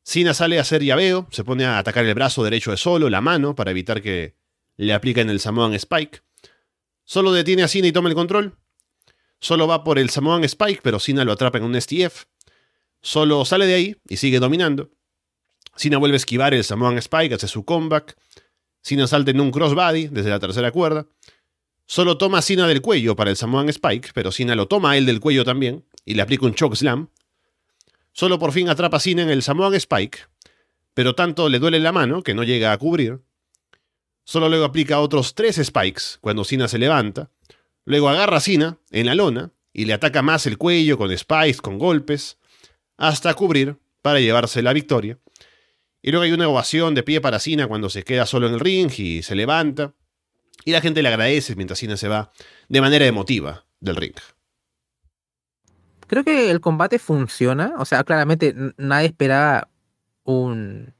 Cena 0.03 0.33
sale 0.33 0.57
a 0.57 0.61
hacer 0.61 0.81
llaveo, 0.83 1.27
se 1.31 1.43
pone 1.43 1.65
a 1.65 1.77
atacar 1.77 2.05
el 2.05 2.15
brazo 2.15 2.43
derecho 2.43 2.71
de 2.71 2.77
Solo, 2.77 3.09
la 3.09 3.21
mano, 3.21 3.55
para 3.55 3.71
evitar 3.71 4.01
que 4.01 4.35
le 4.77 4.93
apliquen 4.93 5.29
el 5.29 5.39
Samoan 5.39 5.73
Spike. 5.73 6.21
Solo 7.03 7.31
detiene 7.31 7.63
a 7.63 7.67
Cena 7.67 7.87
y 7.87 7.91
toma 7.91 8.09
el 8.09 8.15
control. 8.15 8.57
Solo 9.39 9.67
va 9.67 9.83
por 9.83 9.99
el 9.99 10.09
Samoan 10.09 10.43
Spike, 10.43 10.81
pero 10.81 10.99
Cena 10.99 11.23
lo 11.23 11.33
atrapa 11.33 11.59
en 11.59 11.65
un 11.65 11.79
STF. 11.79 12.25
Solo 13.01 13.45
sale 13.45 13.67
de 13.67 13.75
ahí 13.75 13.95
y 14.09 14.17
sigue 14.17 14.39
dominando. 14.39 14.89
Cena 15.77 15.97
vuelve 15.97 16.15
a 16.15 16.17
esquivar 16.17 16.53
el 16.53 16.63
Samoan 16.63 16.97
Spike, 16.97 17.35
hace 17.35 17.47
su 17.47 17.63
comeback. 17.63 18.17
Cena 18.81 19.07
salta 19.07 19.31
en 19.31 19.39
un 19.39 19.51
crossbody 19.51 20.07
desde 20.07 20.29
la 20.29 20.39
tercera 20.39 20.71
cuerda. 20.71 21.07
Solo 21.85 22.17
toma 22.17 22.39
a 22.39 22.41
Cena 22.41 22.67
del 22.67 22.81
cuello 22.81 23.15
para 23.15 23.29
el 23.29 23.37
Samoan 23.37 23.69
Spike, 23.69 24.09
pero 24.13 24.31
Cena 24.31 24.55
lo 24.55 24.67
toma 24.67 24.97
él 24.97 25.05
del 25.05 25.19
cuello 25.19 25.45
también 25.45 25.85
y 26.03 26.15
le 26.15 26.21
aplica 26.21 26.45
un 26.45 26.55
choke 26.55 26.75
slam. 26.75 27.09
Solo 28.11 28.39
por 28.39 28.51
fin 28.51 28.69
atrapa 28.69 28.97
a 28.97 28.99
Cena 28.99 29.21
en 29.21 29.29
el 29.29 29.43
Samoan 29.43 29.75
Spike, 29.75 30.19
pero 30.93 31.15
tanto 31.15 31.47
le 31.47 31.59
duele 31.59 31.79
la 31.79 31.91
mano 31.91 32.23
que 32.23 32.33
no 32.33 32.43
llega 32.43 32.71
a 32.71 32.77
cubrir. 32.77 33.21
Solo 34.23 34.49
luego 34.49 34.65
aplica 34.65 34.99
otros 34.99 35.35
tres 35.35 35.61
spikes 35.63 36.17
cuando 36.19 36.43
Cena 36.43 36.67
se 36.67 36.79
levanta. 36.79 37.29
Luego 37.85 38.09
agarra 38.09 38.37
a 38.37 38.41
Cena 38.41 38.79
en 38.89 39.05
la 39.05 39.15
lona 39.15 39.51
y 39.71 39.85
le 39.85 39.93
ataca 39.93 40.23
más 40.23 40.47
el 40.47 40.57
cuello 40.57 40.97
con 40.97 41.15
spikes, 41.15 41.61
con 41.61 41.77
golpes, 41.77 42.37
hasta 42.97 43.33
cubrir 43.35 43.77
para 44.01 44.19
llevarse 44.19 44.61
la 44.61 44.73
victoria. 44.73 45.19
Y 46.07 46.11
luego 46.11 46.23
hay 46.23 46.31
una 46.31 46.47
ovación 46.47 46.95
de 46.95 47.03
pie 47.03 47.19
para 47.19 47.37
Cena 47.37 47.67
cuando 47.67 47.89
se 47.89 48.03
queda 48.03 48.25
solo 48.25 48.47
en 48.47 48.53
el 48.53 48.61
ring 48.61 48.89
y 48.97 49.23
se 49.23 49.35
levanta. 49.35 49.93
Y 50.63 50.71
la 50.71 50.79
gente 50.79 51.01
le 51.01 51.09
agradece 51.09 51.53
mientras 51.57 51.79
Cena 51.79 51.97
se 51.97 52.07
va 52.07 52.31
de 52.69 52.79
manera 52.79 53.05
emotiva 53.05 53.65
del 53.81 53.97
ring. 53.97 54.15
Creo 56.07 56.23
que 56.23 56.49
el 56.49 56.61
combate 56.61 56.97
funciona. 56.97 57.73
O 57.77 57.83
sea, 57.83 58.05
claramente 58.05 58.55
nadie 58.77 59.07
esperaba 59.07 59.67
un, 60.23 60.93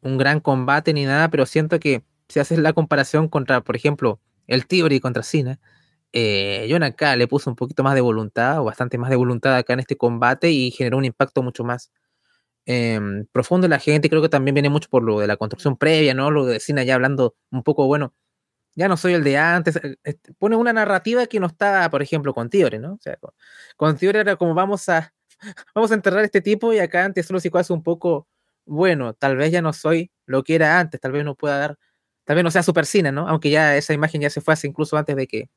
un 0.00 0.18
gran 0.18 0.40
combate 0.40 0.92
ni 0.92 1.04
nada, 1.04 1.28
pero 1.30 1.46
siento 1.46 1.78
que 1.78 2.02
si 2.28 2.40
haces 2.40 2.58
la 2.58 2.72
comparación 2.72 3.28
contra, 3.28 3.60
por 3.60 3.76
ejemplo, 3.76 4.18
el 4.48 4.66
Theory 4.66 4.98
contra 4.98 5.22
Cena, 5.22 5.60
eh, 6.12 6.66
John 6.68 6.82
acá 6.82 7.14
le 7.14 7.28
puso 7.28 7.48
un 7.48 7.54
poquito 7.54 7.84
más 7.84 7.94
de 7.94 8.00
voluntad, 8.00 8.58
o 8.58 8.64
bastante 8.64 8.98
más 8.98 9.10
de 9.10 9.14
voluntad 9.14 9.54
acá 9.54 9.74
en 9.74 9.78
este 9.78 9.96
combate 9.96 10.50
y 10.50 10.72
generó 10.72 10.98
un 10.98 11.04
impacto 11.04 11.44
mucho 11.44 11.62
más 11.62 11.92
em, 12.68 13.26
profundo 13.32 13.66
en 13.66 13.70
la 13.70 13.78
gente. 13.78 14.10
Creo 14.10 14.22
que 14.22 14.28
también 14.28 14.54
viene 14.54 14.68
mucho 14.68 14.88
por 14.90 15.02
lo 15.02 15.20
de 15.20 15.26
la 15.26 15.36
construcción 15.36 15.76
previa, 15.78 16.14
¿no? 16.14 16.30
Lo 16.30 16.44
de 16.46 16.60
Cena 16.60 16.84
ya 16.84 16.94
hablando 16.94 17.34
un 17.50 17.62
poco, 17.62 17.86
bueno, 17.86 18.14
ya 18.76 18.88
no 18.88 18.96
soy 18.96 19.14
el 19.14 19.24
de 19.24 19.38
antes. 19.38 19.76
Eh, 19.76 19.96
este, 20.04 20.34
pone 20.34 20.56
una 20.56 20.72
narrativa 20.72 21.26
que 21.26 21.40
no 21.40 21.46
está, 21.48 21.90
por 21.90 22.02
ejemplo, 22.02 22.34
con 22.34 22.50
Tiore, 22.50 22.78
¿no? 22.78 22.94
O 22.94 22.98
sea, 23.00 23.18
con, 23.76 23.96
Tiore 23.96 24.20
era 24.20 24.36
como 24.36 24.54
vamos 24.54 24.88
a, 24.88 25.14
vamos 25.74 25.90
a 25.92 25.94
enterrar 25.94 26.24
este 26.24 26.40
tipo 26.42 26.72
y 26.72 26.78
acá 26.78 27.04
antes 27.04 27.26
solo 27.26 27.40
si 27.40 27.50
hace 27.54 27.72
un 27.72 27.82
poco, 27.82 28.28
bueno, 28.66 29.14
tal 29.14 29.36
vez 29.36 29.52
ya 29.52 29.62
no 29.62 29.72
soy 29.72 30.12
lo 30.26 30.44
que 30.44 30.54
era 30.56 30.78
antes, 30.80 31.00
tal 31.00 31.12
vez 31.12 31.24
no 31.24 31.34
pueda 31.36 31.58
dar, 31.58 31.78
tal 32.24 32.36
vez 32.36 32.44
no 32.44 32.50
sea 32.50 32.62
super 32.62 32.86
cine, 32.86 33.12
¿no? 33.12 33.28
Aunque 33.28 33.50
ya 33.50 33.76
esa 33.76 33.94
imagen 33.94 34.20
ya 34.22 34.30
se 34.30 34.40
fue 34.42 34.54
hace 34.54 34.68
incluso 34.68 34.96
antes 34.96 35.16
de 35.16 35.26
que 35.26 35.50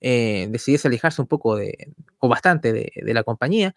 eh, 0.00 0.46
decidiese 0.50 0.88
alejarse 0.88 1.20
un 1.20 1.28
poco 1.28 1.56
de, 1.56 1.92
o 2.18 2.28
bastante 2.28 2.72
de, 2.72 2.90
la 3.14 3.24
compañía. 3.24 3.74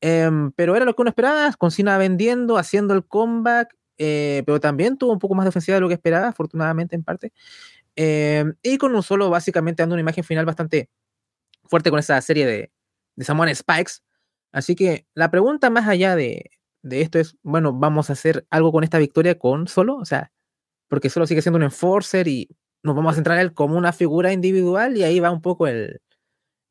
Em, 0.00 0.52
pero 0.52 0.76
era 0.76 0.84
lo 0.84 0.94
que 0.94 1.02
uno 1.02 1.10
esperaba, 1.10 1.52
con 1.58 1.70
Cena 1.70 1.98
vendiendo, 1.98 2.58
haciendo 2.58 2.94
el 2.94 3.04
comeback, 3.06 3.74
eh, 3.98 4.42
pero 4.46 4.60
también 4.60 4.98
tuvo 4.98 5.12
un 5.12 5.18
poco 5.18 5.34
más 5.34 5.44
de 5.44 5.48
ofensiva 5.50 5.76
de 5.76 5.80
lo 5.80 5.88
que 5.88 5.94
esperaba, 5.94 6.28
afortunadamente 6.28 6.94
en 6.96 7.04
parte. 7.04 7.32
Em, 7.96 8.54
y 8.62 8.78
con 8.78 8.94
un 8.94 9.02
solo, 9.02 9.30
básicamente, 9.30 9.82
dando 9.82 9.94
una 9.94 10.02
imagen 10.02 10.24
final 10.24 10.44
bastante 10.46 10.90
fuerte 11.64 11.90
con 11.90 11.98
esa 12.00 12.20
serie 12.22 12.46
de, 12.46 12.72
de 13.16 13.24
Samoan 13.24 13.54
Spikes. 13.54 13.94
Así 14.52 14.76
que 14.76 15.06
la 15.14 15.30
pregunta 15.30 15.70
más 15.70 15.88
allá 15.88 16.16
de, 16.16 16.50
de, 16.82 17.02
esto 17.02 17.18
es, 17.18 17.36
bueno, 17.42 17.72
vamos 17.72 18.10
a 18.10 18.14
hacer 18.14 18.46
algo 18.50 18.72
con 18.72 18.84
esta 18.84 18.98
victoria 18.98 19.38
con 19.38 19.68
solo, 19.68 19.96
o 19.96 20.04
sea, 20.04 20.32
porque 20.88 21.10
solo 21.10 21.26
sigue 21.26 21.42
siendo 21.42 21.58
un 21.58 21.64
enforcer 21.64 22.28
y 22.28 22.48
nos 22.82 22.96
vamos 22.96 23.12
a 23.12 23.16
centrar 23.16 23.38
en 23.38 23.46
él 23.46 23.54
como 23.54 23.76
una 23.76 23.92
figura 23.92 24.32
individual 24.32 24.96
y 24.96 25.04
ahí 25.04 25.20
va 25.20 25.30
un 25.30 25.42
poco 25.42 25.66
el, 25.66 26.00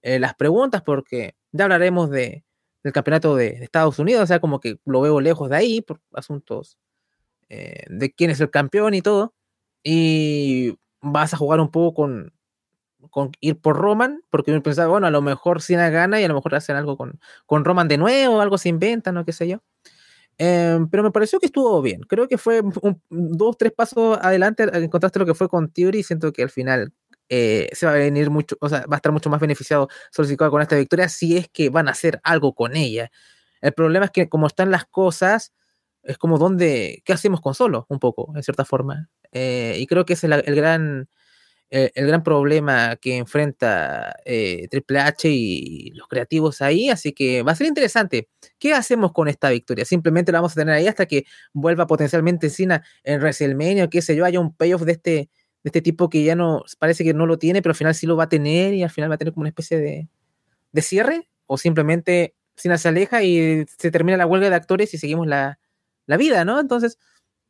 eh, 0.04 0.20
las 0.20 0.36
preguntas 0.36 0.82
porque 0.84 1.36
ya 1.52 1.66
hablaremos 1.66 2.10
de, 2.12 2.45
del 2.86 2.94
campeonato 2.94 3.36
de, 3.36 3.48
Estados 3.64 3.98
Unidos, 3.98 4.22
o 4.22 4.28
sea, 4.28 4.40
como 4.40 4.60
que 4.60 4.78
lo 4.86 5.02
veo 5.02 5.20
lejos 5.20 5.50
de 5.50 5.56
ahí 5.56 5.82
por 5.82 6.00
asuntos 6.14 6.78
eh, 7.50 7.84
de 7.90 8.14
quién 8.14 8.30
es 8.30 8.40
el 8.40 8.52
campeón 8.52 8.94
y 8.94 9.02
todo. 9.02 9.34
Y 9.84 10.78
vas 11.02 11.34
a 11.34 11.38
jugar 11.38 11.60
un 11.62 11.72
poco 11.72 11.96
con, 11.96 12.34
con 13.10 13.32
ir 13.42 13.60
por 13.60 13.76
Roman, 13.76 14.22
porque 14.30 14.52
uno 14.52 14.62
pensaba, 14.62 14.88
bueno, 14.90 15.08
a 15.08 15.10
lo 15.10 15.24
mejor 15.24 15.64
Cena 15.64 15.90
gana 15.90 16.22
y 16.22 16.26
a 16.26 16.28
lo 16.28 16.36
mejor 16.36 16.54
hacen 16.54 16.76
algo 16.76 16.96
con, 16.96 17.20
con 17.48 17.66
Roman 17.66 17.88
de 17.88 17.98
nuevo, 17.98 18.40
algo 18.40 18.60
se 18.60 18.70
inventan, 18.70 19.18
o 19.18 19.26
qué 19.26 19.34
sé 19.34 19.48
yo. 19.48 19.64
Em, 20.38 20.88
pero 20.90 21.02
me 21.02 21.12
pareció 21.12 21.40
que 21.40 21.48
estuvo 21.48 21.82
bien. 21.82 22.02
Creo 22.02 22.28
que 22.28 22.38
fue 22.38 22.62
un, 22.62 23.02
dos, 23.10 23.58
tres 23.58 23.72
pasos 23.72 24.20
adelante 24.22 24.64
en 24.72 24.90
contraste 24.90 25.18
lo 25.18 25.26
que 25.26 25.34
fue 25.34 25.50
con 25.50 25.72
Theory. 25.72 26.04
Siento 26.04 26.32
que 26.34 26.44
al 26.44 26.52
final 26.52 26.94
eh, 27.30 27.70
se 27.74 27.86
va 27.86 27.94
a 27.94 27.96
venir 27.96 28.30
mucho, 28.30 28.56
o 28.62 28.70
sea, 28.70 28.86
va 28.86 28.96
a 28.96 28.98
estar 28.98 29.12
mucho 29.12 29.30
más 29.30 29.40
beneficiado 29.40 29.90
Solicitado 30.12 30.52
con 30.52 30.62
esta 30.62 30.76
victoria 30.76 31.10
si 31.10 31.38
es 31.38 31.50
que 31.50 31.70
van 31.70 31.88
a 31.88 31.92
hacer 31.92 32.20
algo 32.24 32.54
con 32.54 32.76
ella. 32.76 33.12
El 33.62 33.74
problema 33.74 34.06
es 34.06 34.12
que 34.12 34.30
como 34.30 34.48
están 34.48 34.72
las 34.72 34.86
cosas, 34.86 35.54
es 36.04 36.18
como 36.18 36.38
donde, 36.38 37.02
¿qué 37.06 37.14
hacemos 37.14 37.42
con 37.42 37.56
solo? 37.56 37.86
Un 37.90 38.00
poco, 38.00 38.32
en 38.36 38.44
cierta 38.44 38.66
forma. 38.66 39.10
Eh, 39.32 39.78
y 39.80 39.88
creo 39.88 40.06
que 40.06 40.14
ese 40.14 40.28
es 40.28 40.34
el, 40.46 40.56
gran, 40.56 41.10
eh, 41.72 41.92
el, 41.96 42.08
gran 42.08 42.24
problema 42.24 42.96
que 42.98 43.18
enfrenta 43.18 44.16
Triple 44.24 45.00
H 45.00 45.30
y 45.30 45.92
los 45.92 46.08
creativos 46.08 46.62
ahí, 46.62 46.90
así 46.90 47.12
que 47.14 47.42
va 47.42 47.54
a 47.54 47.56
ser 47.56 47.68
interesante. 47.68 48.30
¿Qué 48.60 48.74
hacemos 48.74 49.14
con 49.14 49.28
esta 49.28 49.50
victoria? 49.50 49.86
Simplemente 49.86 50.32
la 50.32 50.40
vamos 50.40 50.54
a 50.54 50.62
tener 50.62 50.76
ahí 50.76 50.88
hasta 50.88 51.08
que 51.08 51.26
vuelva 51.54 51.88
potencialmente 51.88 52.50
Cena 52.50 52.84
en 53.04 53.20
WrestleMania 53.20 53.86
o 53.86 53.90
qué 53.90 54.02
sé 54.02 54.16
yo, 54.16 54.26
haya 54.26 54.40
un 54.40 54.56
payoff 54.56 54.84
de 54.84 54.92
este, 54.92 55.30
de 55.66 55.70
este 55.70 55.82
tipo 55.82 56.12
que 56.12 56.24
ya 56.24 56.36
no, 56.36 56.64
parece 56.78 57.04
que 57.04 57.16
no 57.16 57.26
lo 57.26 57.40
tiene, 57.40 57.64
pero 57.64 57.72
al 57.72 57.76
final 57.76 57.96
sí 57.96 58.06
lo 58.06 58.16
va 58.16 58.26
a 58.26 58.30
tener 58.30 58.76
y 58.76 58.84
al 58.84 58.92
final 58.92 59.10
va 59.10 59.16
a 59.16 59.18
tener 59.18 59.34
como 59.34 59.42
una 59.42 59.50
especie 59.50 59.80
de, 59.80 60.08
de 60.72 60.82
cierre, 60.84 61.28
o 61.48 61.58
simplemente 61.58 62.36
Cena 62.56 62.78
se 62.78 62.88
aleja 62.88 63.24
y 63.24 63.66
se 63.76 63.90
termina 63.90 64.16
la 64.16 64.28
huelga 64.28 64.48
de 64.48 64.56
actores 64.56 64.94
y 64.94 65.00
seguimos 65.00 65.26
la, 65.26 65.58
la 66.06 66.18
vida, 66.18 66.46
¿no? 66.46 66.60
Entonces, 66.60 67.00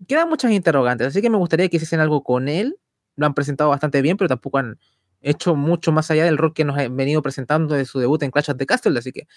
quedan 0.08 0.30
muchas 0.30 0.52
interrogantes, 0.52 1.08
así 1.08 1.22
que 1.22 1.30
me 1.30 1.36
gustaría 1.36 1.68
que 1.68 1.76
hiciesen 1.76 2.00
algo 2.00 2.24
con 2.24 2.48
él. 2.48 2.78
Lo 3.18 3.26
han 3.26 3.34
presentado 3.34 3.70
bastante 3.70 4.02
bien, 4.02 4.16
pero 4.16 4.30
tampoco 4.30 4.60
han 4.60 4.80
hecho 5.22 5.56
mucho 5.58 5.92
más 5.92 6.10
allá 6.10 6.24
del 6.24 6.38
rol 6.38 6.54
que 6.54 6.64
nos 6.64 6.78
han 6.78 6.96
venido 6.96 7.22
presentando 7.22 7.76
de 7.76 7.84
su 7.84 8.00
debut 8.00 8.24
en 8.24 8.32
Clash 8.32 8.50
of 8.50 8.58
the 8.58 8.66
Castle, 8.66 8.98
así 8.98 9.12
que 9.12 9.28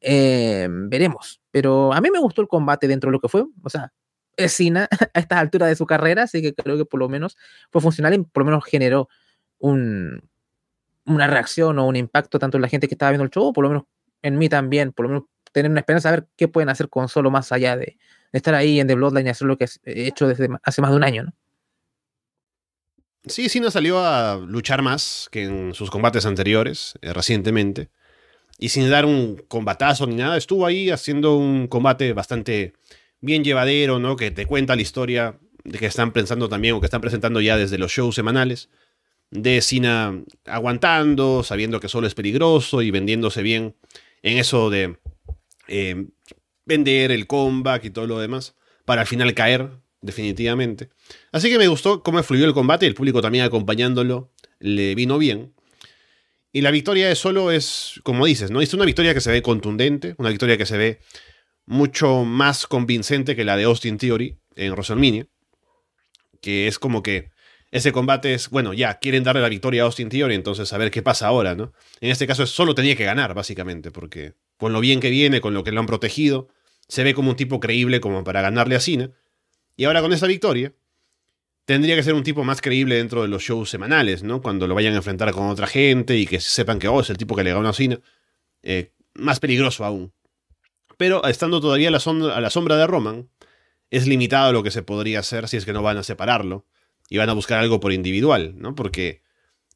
eh, 0.00 0.66
veremos. 0.68 1.40
Pero 1.52 1.92
a 1.92 2.00
mí 2.00 2.10
me 2.10 2.18
gustó 2.18 2.42
el 2.42 2.48
combate 2.48 2.88
dentro 2.88 3.10
de 3.10 3.12
lo 3.12 3.20
que 3.20 3.28
fue, 3.28 3.44
o 3.62 3.70
sea, 3.70 3.92
Cena 4.48 4.88
a 5.14 5.18
estas 5.18 5.38
alturas 5.38 5.68
de 5.68 5.76
su 5.76 5.86
carrera, 5.86 6.24
así 6.24 6.42
que 6.42 6.54
creo 6.54 6.76
que 6.76 6.84
por 6.84 7.00
lo 7.00 7.08
menos 7.08 7.36
fue 7.70 7.80
funcional 7.80 8.14
y 8.14 8.18
por 8.18 8.42
lo 8.42 8.46
menos 8.46 8.64
generó 8.64 9.08
un, 9.58 10.22
una 11.06 11.26
reacción 11.26 11.78
o 11.78 11.86
un 11.86 11.96
impacto 11.96 12.38
tanto 12.38 12.58
en 12.58 12.62
la 12.62 12.68
gente 12.68 12.88
que 12.88 12.94
estaba 12.94 13.10
viendo 13.10 13.24
el 13.24 13.30
show, 13.30 13.52
por 13.52 13.64
lo 13.64 13.70
menos 13.70 13.84
en 14.22 14.38
mí 14.38 14.48
también, 14.48 14.92
por 14.92 15.04
lo 15.04 15.08
menos 15.10 15.24
tener 15.52 15.70
una 15.70 15.80
esperanza 15.80 16.10
de 16.10 16.16
ver 16.16 16.28
qué 16.36 16.48
pueden 16.48 16.68
hacer 16.68 16.88
con 16.88 17.08
solo 17.08 17.30
más 17.30 17.52
allá 17.52 17.76
de, 17.76 17.96
estar 18.32 18.54
ahí 18.54 18.80
en 18.80 18.88
The 18.88 18.96
Bloodline 18.96 19.28
y 19.28 19.30
hacer 19.30 19.46
lo 19.46 19.56
que 19.56 19.68
he 19.84 20.08
hecho 20.08 20.26
desde 20.26 20.48
hace 20.64 20.82
más 20.82 20.90
de 20.90 20.96
un 20.96 21.04
año, 21.04 21.22
¿no? 21.22 21.32
Sí, 23.26 23.48
no 23.58 23.70
salió 23.70 24.04
a 24.04 24.36
luchar 24.36 24.82
más 24.82 25.28
que 25.30 25.44
en 25.44 25.72
sus 25.72 25.90
combates 25.90 26.26
anteriores, 26.26 26.98
eh, 27.00 27.12
recientemente. 27.14 27.88
Y 28.58 28.68
sin 28.68 28.90
dar 28.90 29.06
un 29.06 29.42
combatazo 29.48 30.06
ni 30.06 30.16
nada, 30.16 30.36
estuvo 30.36 30.66
ahí 30.66 30.90
haciendo 30.90 31.36
un 31.36 31.66
combate 31.66 32.12
bastante 32.12 32.74
bien 33.24 33.42
llevadero, 33.42 33.98
¿no? 33.98 34.16
Que 34.16 34.30
te 34.30 34.46
cuenta 34.46 34.76
la 34.76 34.82
historia 34.82 35.38
de 35.64 35.78
que 35.78 35.86
están 35.86 36.12
pensando 36.12 36.48
también 36.48 36.74
o 36.74 36.80
que 36.80 36.86
están 36.86 37.00
presentando 37.00 37.40
ya 37.40 37.56
desde 37.56 37.78
los 37.78 37.90
shows 37.90 38.14
semanales. 38.14 38.68
De 39.30 39.60
Cena 39.62 40.22
aguantando, 40.44 41.42
sabiendo 41.42 41.80
que 41.80 41.88
solo 41.88 42.06
es 42.06 42.14
peligroso 42.14 42.82
y 42.82 42.90
vendiéndose 42.90 43.42
bien 43.42 43.74
en 44.22 44.38
eso 44.38 44.70
de 44.70 44.98
eh, 45.66 46.06
vender 46.66 47.10
el 47.10 47.26
comeback 47.26 47.86
y 47.86 47.90
todo 47.90 48.06
lo 48.06 48.18
demás, 48.18 48.54
para 48.84 49.00
al 49.00 49.06
final 49.06 49.34
caer, 49.34 49.70
definitivamente. 50.02 50.90
Así 51.32 51.48
que 51.48 51.58
me 51.58 51.66
gustó 51.66 52.02
cómo 52.02 52.22
fluyó 52.22 52.44
el 52.44 52.54
combate, 52.54 52.86
el 52.86 52.94
público 52.94 53.22
también 53.22 53.44
acompañándolo 53.44 54.30
le 54.60 54.94
vino 54.94 55.18
bien. 55.18 55.54
Y 56.52 56.60
la 56.60 56.70
victoria 56.70 57.08
de 57.08 57.16
solo 57.16 57.50
es, 57.50 58.00
como 58.04 58.26
dices, 58.26 58.50
¿no? 58.50 58.60
Es 58.60 58.72
una 58.74 58.84
victoria 58.84 59.12
que 59.12 59.20
se 59.20 59.32
ve 59.32 59.42
contundente, 59.42 60.14
una 60.18 60.30
victoria 60.30 60.56
que 60.56 60.66
se 60.66 60.78
ve 60.78 61.00
mucho 61.66 62.24
más 62.24 62.66
convincente 62.66 63.36
que 63.36 63.44
la 63.44 63.56
de 63.56 63.64
Austin 63.64 63.98
Theory 63.98 64.38
en 64.56 64.72
WrestleMania. 64.72 65.26
Que 66.40 66.66
es 66.68 66.78
como 66.78 67.02
que 67.02 67.30
ese 67.70 67.90
combate 67.90 68.34
es, 68.34 68.50
bueno, 68.50 68.72
ya, 68.72 68.98
quieren 69.00 69.24
darle 69.24 69.42
la 69.42 69.48
victoria 69.48 69.82
a 69.82 69.86
Austin 69.86 70.08
Theory, 70.08 70.34
entonces 70.34 70.72
a 70.72 70.78
ver 70.78 70.90
qué 70.92 71.02
pasa 71.02 71.26
ahora, 71.26 71.56
¿no? 71.56 71.72
En 72.00 72.10
este 72.10 72.26
caso 72.26 72.46
solo 72.46 72.74
tenía 72.74 72.94
que 72.94 73.04
ganar, 73.04 73.34
básicamente, 73.34 73.90
porque 73.90 74.34
con 74.58 74.72
lo 74.72 74.80
bien 74.80 75.00
que 75.00 75.10
viene, 75.10 75.40
con 75.40 75.54
lo 75.54 75.64
que 75.64 75.72
lo 75.72 75.80
han 75.80 75.86
protegido, 75.86 76.48
se 76.86 77.02
ve 77.02 77.14
como 77.14 77.30
un 77.30 77.36
tipo 77.36 77.58
creíble 77.58 78.00
como 78.00 78.22
para 78.22 78.42
ganarle 78.42 78.76
a 78.76 78.80
Cena. 78.80 79.10
Y 79.76 79.86
ahora 79.86 80.02
con 80.02 80.12
esa 80.12 80.28
victoria, 80.28 80.72
tendría 81.64 81.96
que 81.96 82.04
ser 82.04 82.14
un 82.14 82.22
tipo 82.22 82.44
más 82.44 82.60
creíble 82.60 82.94
dentro 82.96 83.22
de 83.22 83.28
los 83.28 83.42
shows 83.42 83.70
semanales, 83.70 84.22
¿no? 84.22 84.40
Cuando 84.40 84.68
lo 84.68 84.76
vayan 84.76 84.92
a 84.94 84.98
enfrentar 84.98 85.32
con 85.32 85.48
otra 85.48 85.66
gente 85.66 86.16
y 86.16 86.26
que 86.26 86.38
sepan 86.38 86.78
que, 86.78 86.86
oh, 86.86 87.00
es 87.00 87.10
el 87.10 87.16
tipo 87.16 87.34
que 87.34 87.42
le 87.42 87.52
ganó 87.52 87.68
a 87.68 87.72
Cena. 87.72 87.98
Eh, 88.62 88.92
más 89.14 89.40
peligroso 89.40 89.84
aún. 89.84 90.12
Pero 90.96 91.24
estando 91.24 91.60
todavía 91.60 91.88
a 91.88 91.90
la, 91.90 92.00
sombra, 92.50 92.76
de 92.76 92.86
Roman, 92.86 93.28
es 93.90 94.06
limitado 94.06 94.52
lo 94.52 94.62
que 94.62 94.70
se 94.70 94.82
podría 94.82 95.20
hacer 95.20 95.48
si 95.48 95.56
es 95.56 95.64
que 95.64 95.72
no 95.72 95.82
van 95.82 95.96
a 95.96 96.02
separarlo 96.02 96.66
y 97.08 97.18
van 97.18 97.30
a 97.30 97.34
buscar 97.34 97.60
algo 97.60 97.80
por 97.80 97.92
individual, 97.92 98.54
¿no? 98.56 98.74
Porque 98.74 99.22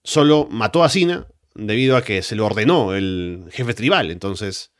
solo 0.05 0.49
mató 0.51 0.85
a 0.85 0.89
Cena 0.89 1.27
debido 1.55 1.97
a 1.97 2.03
que 2.03 2.23
se 2.23 2.37
lo 2.37 2.47
ordenó 2.47 2.95
el 2.95 3.49
jefe 3.51 3.75
tribal, 3.75 4.11
entonces 4.11 4.73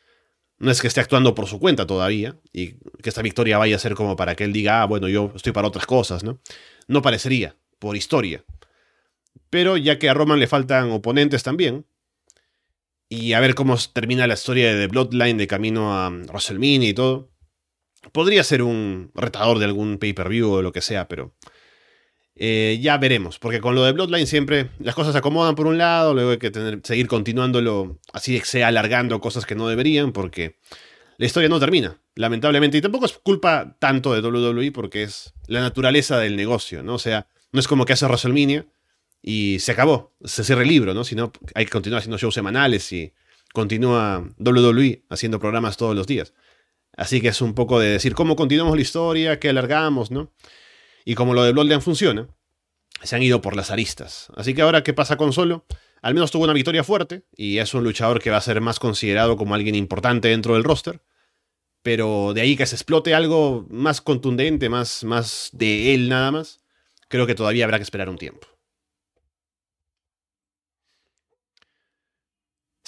no 0.59 0.71
es 0.71 0.81
que 0.81 0.89
esté 0.89 1.01
actuando 1.01 1.35
por 1.35 1.47
su 1.47 1.61
cuenta 1.61 1.87
todavía 1.87 2.37
y 2.53 2.75
que 3.03 3.09
esta 3.09 3.23
victoria 3.23 3.59
vaya 3.59 3.77
a 3.77 3.81
ser 3.81 3.95
como 3.95 4.17
para 4.17 4.35
que 4.35 4.45
él 4.45 4.53
diga, 4.53 4.83
ah, 4.83 4.87
bueno, 4.87 5.09
yo 5.09 5.33
estoy 5.35 5.53
para 5.53 5.69
otras 5.69 5.87
cosas, 5.87 6.25
¿no? 6.25 6.41
No 6.89 7.03
parecería, 7.03 7.57
por 7.79 7.97
historia. 7.97 8.45
Pero 9.51 9.77
ya 9.77 9.99
que 9.99 10.09
a 10.09 10.15
Roman 10.15 10.41
le 10.41 10.47
faltan 10.47 10.91
oponentes 10.91 11.43
también, 11.43 11.87
y 13.09 13.33
a 13.33 13.41
ver 13.41 13.55
cómo 13.55 13.77
termina 13.93 14.27
la 14.27 14.35
historia 14.35 14.75
de 14.75 14.87
The 14.87 14.89
Bloodline 14.89 15.39
de 15.39 15.47
camino 15.47 15.95
a 15.95 16.11
WrestleMania 16.11 16.89
y 16.89 16.95
todo, 16.95 17.31
podría 18.13 18.45
ser 18.45 18.63
un 18.63 19.11
retador 19.15 19.59
de 19.59 19.65
algún 19.65 19.99
pay-per-view 19.99 20.51
o 20.51 20.63
lo 20.63 20.73
que 20.73 20.81
sea, 20.81 21.09
pero 21.09 21.35
eh, 22.37 22.79
ya 22.81 22.99
veremos, 22.99 23.39
porque 23.39 23.61
con 23.61 23.75
lo 23.75 23.85
de 23.85 23.93
Bloodline 23.93 24.27
siempre 24.27 24.71
las 24.79 24.95
cosas 24.95 25.13
se 25.13 25.19
acomodan 25.19 25.55
por 25.55 25.67
un 25.67 25.79
lado, 25.79 26.15
luego 26.15 26.31
hay 26.31 26.39
que 26.39 26.81
seguir 26.85 27.09
continuándolo 27.09 27.99
así 28.13 28.41
sea 28.41 28.69
alargando 28.69 29.21
cosas 29.21 29.47
que 29.47 29.55
no 29.55 29.69
deberían, 29.69 30.13
porque 30.13 30.57
la 31.19 31.27
historia 31.27 31.49
no 31.49 31.59
termina, 31.59 32.01
lamentablemente. 32.15 32.79
Y 32.79 32.81
tampoco 32.81 33.07
es 33.07 33.13
culpa 33.13 33.77
tanto 33.81 34.15
de 34.15 34.21
WWE 34.21 34.71
porque 34.71 35.03
es 35.03 35.35
la 35.49 35.61
naturaleza 35.61 36.19
del 36.19 36.37
negocio, 36.37 36.85
¿no? 36.85 36.95
O 36.95 36.99
sea, 36.99 37.27
no 37.51 37.59
es 37.59 37.67
como 37.67 37.85
que 37.85 37.95
hace 37.95 38.07
WrestleMania 38.07 38.67
y 39.23 39.59
se 39.61 39.73
acabó, 39.73 40.15
se 40.25 40.45
cierra 40.45 40.63
el 40.63 40.69
libro, 40.69 40.95
¿no? 40.95 41.05
Sino 41.05 41.33
hay 41.55 41.65
que 41.65 41.71
continuar 41.71 42.01
haciendo 42.01 42.19
shows 42.19 42.35
semanales 42.35 42.93
y 42.93 43.13
continúa 43.53 44.25
WWE 44.39 45.05
haciendo 45.09 45.41
programas 45.41 45.77
todos 45.77 45.97
los 45.97 46.07
días. 46.07 46.35
Así 46.97 47.21
que 47.21 47.29
es 47.29 47.41
un 47.41 47.55
poco 47.55 47.79
de 47.79 47.91
decir 47.91 48.15
cómo 48.15 48.37
continuamos 48.37 48.75
la 48.75 48.83
historia, 48.83 49.39
qué 49.39 49.51
alargamos, 49.51 50.11
¿no? 50.11 50.33
Y 51.05 51.15
como 51.15 51.33
lo 51.33 51.45
de 51.45 51.53
Bloodline 51.53 51.81
funciona, 51.81 52.29
se 53.03 53.17
han 53.17 53.23
ido 53.23 53.41
por 53.41 53.57
las 53.57 53.71
aristas. 53.71 54.29
Así 54.37 54.55
que 54.55 54.63
ahora, 54.63 54.83
¿qué 54.83 54.93
pasa 54.93 55.17
con 55.17 55.33
Solo? 55.33 55.65
Al 56.03 56.15
menos 56.15 56.31
tuvo 56.31 56.45
una 56.45 56.53
victoria 56.53 56.85
fuerte 56.85 57.25
y 57.37 57.59
es 57.59 57.75
un 57.75 57.85
luchador 57.85 58.21
que 58.21 58.31
va 58.31 58.37
a 58.37 58.43
ser 58.43 58.61
más 58.61 58.79
considerado 58.79 59.37
como 59.37 59.55
alguien 59.55 59.75
importante 59.75 60.29
dentro 60.29 60.55
del 60.55 60.65
roster. 60.65 61.03
Pero 61.83 62.33
de 62.35 62.41
ahí 62.41 62.57
que 62.57 62.67
se 62.67 62.75
explote 62.75 63.15
algo 63.15 63.67
más 63.71 64.01
contundente, 64.01 64.69
más, 64.69 65.05
más 65.05 65.51
de 65.53 65.95
él 65.95 66.09
nada 66.09 66.31
más, 66.31 66.61
creo 67.09 67.27
que 67.27 67.35
todavía 67.35 67.65
habrá 67.65 67.79
que 67.79 67.85
esperar 67.85 68.09
un 68.09 68.19
tiempo. 68.19 68.47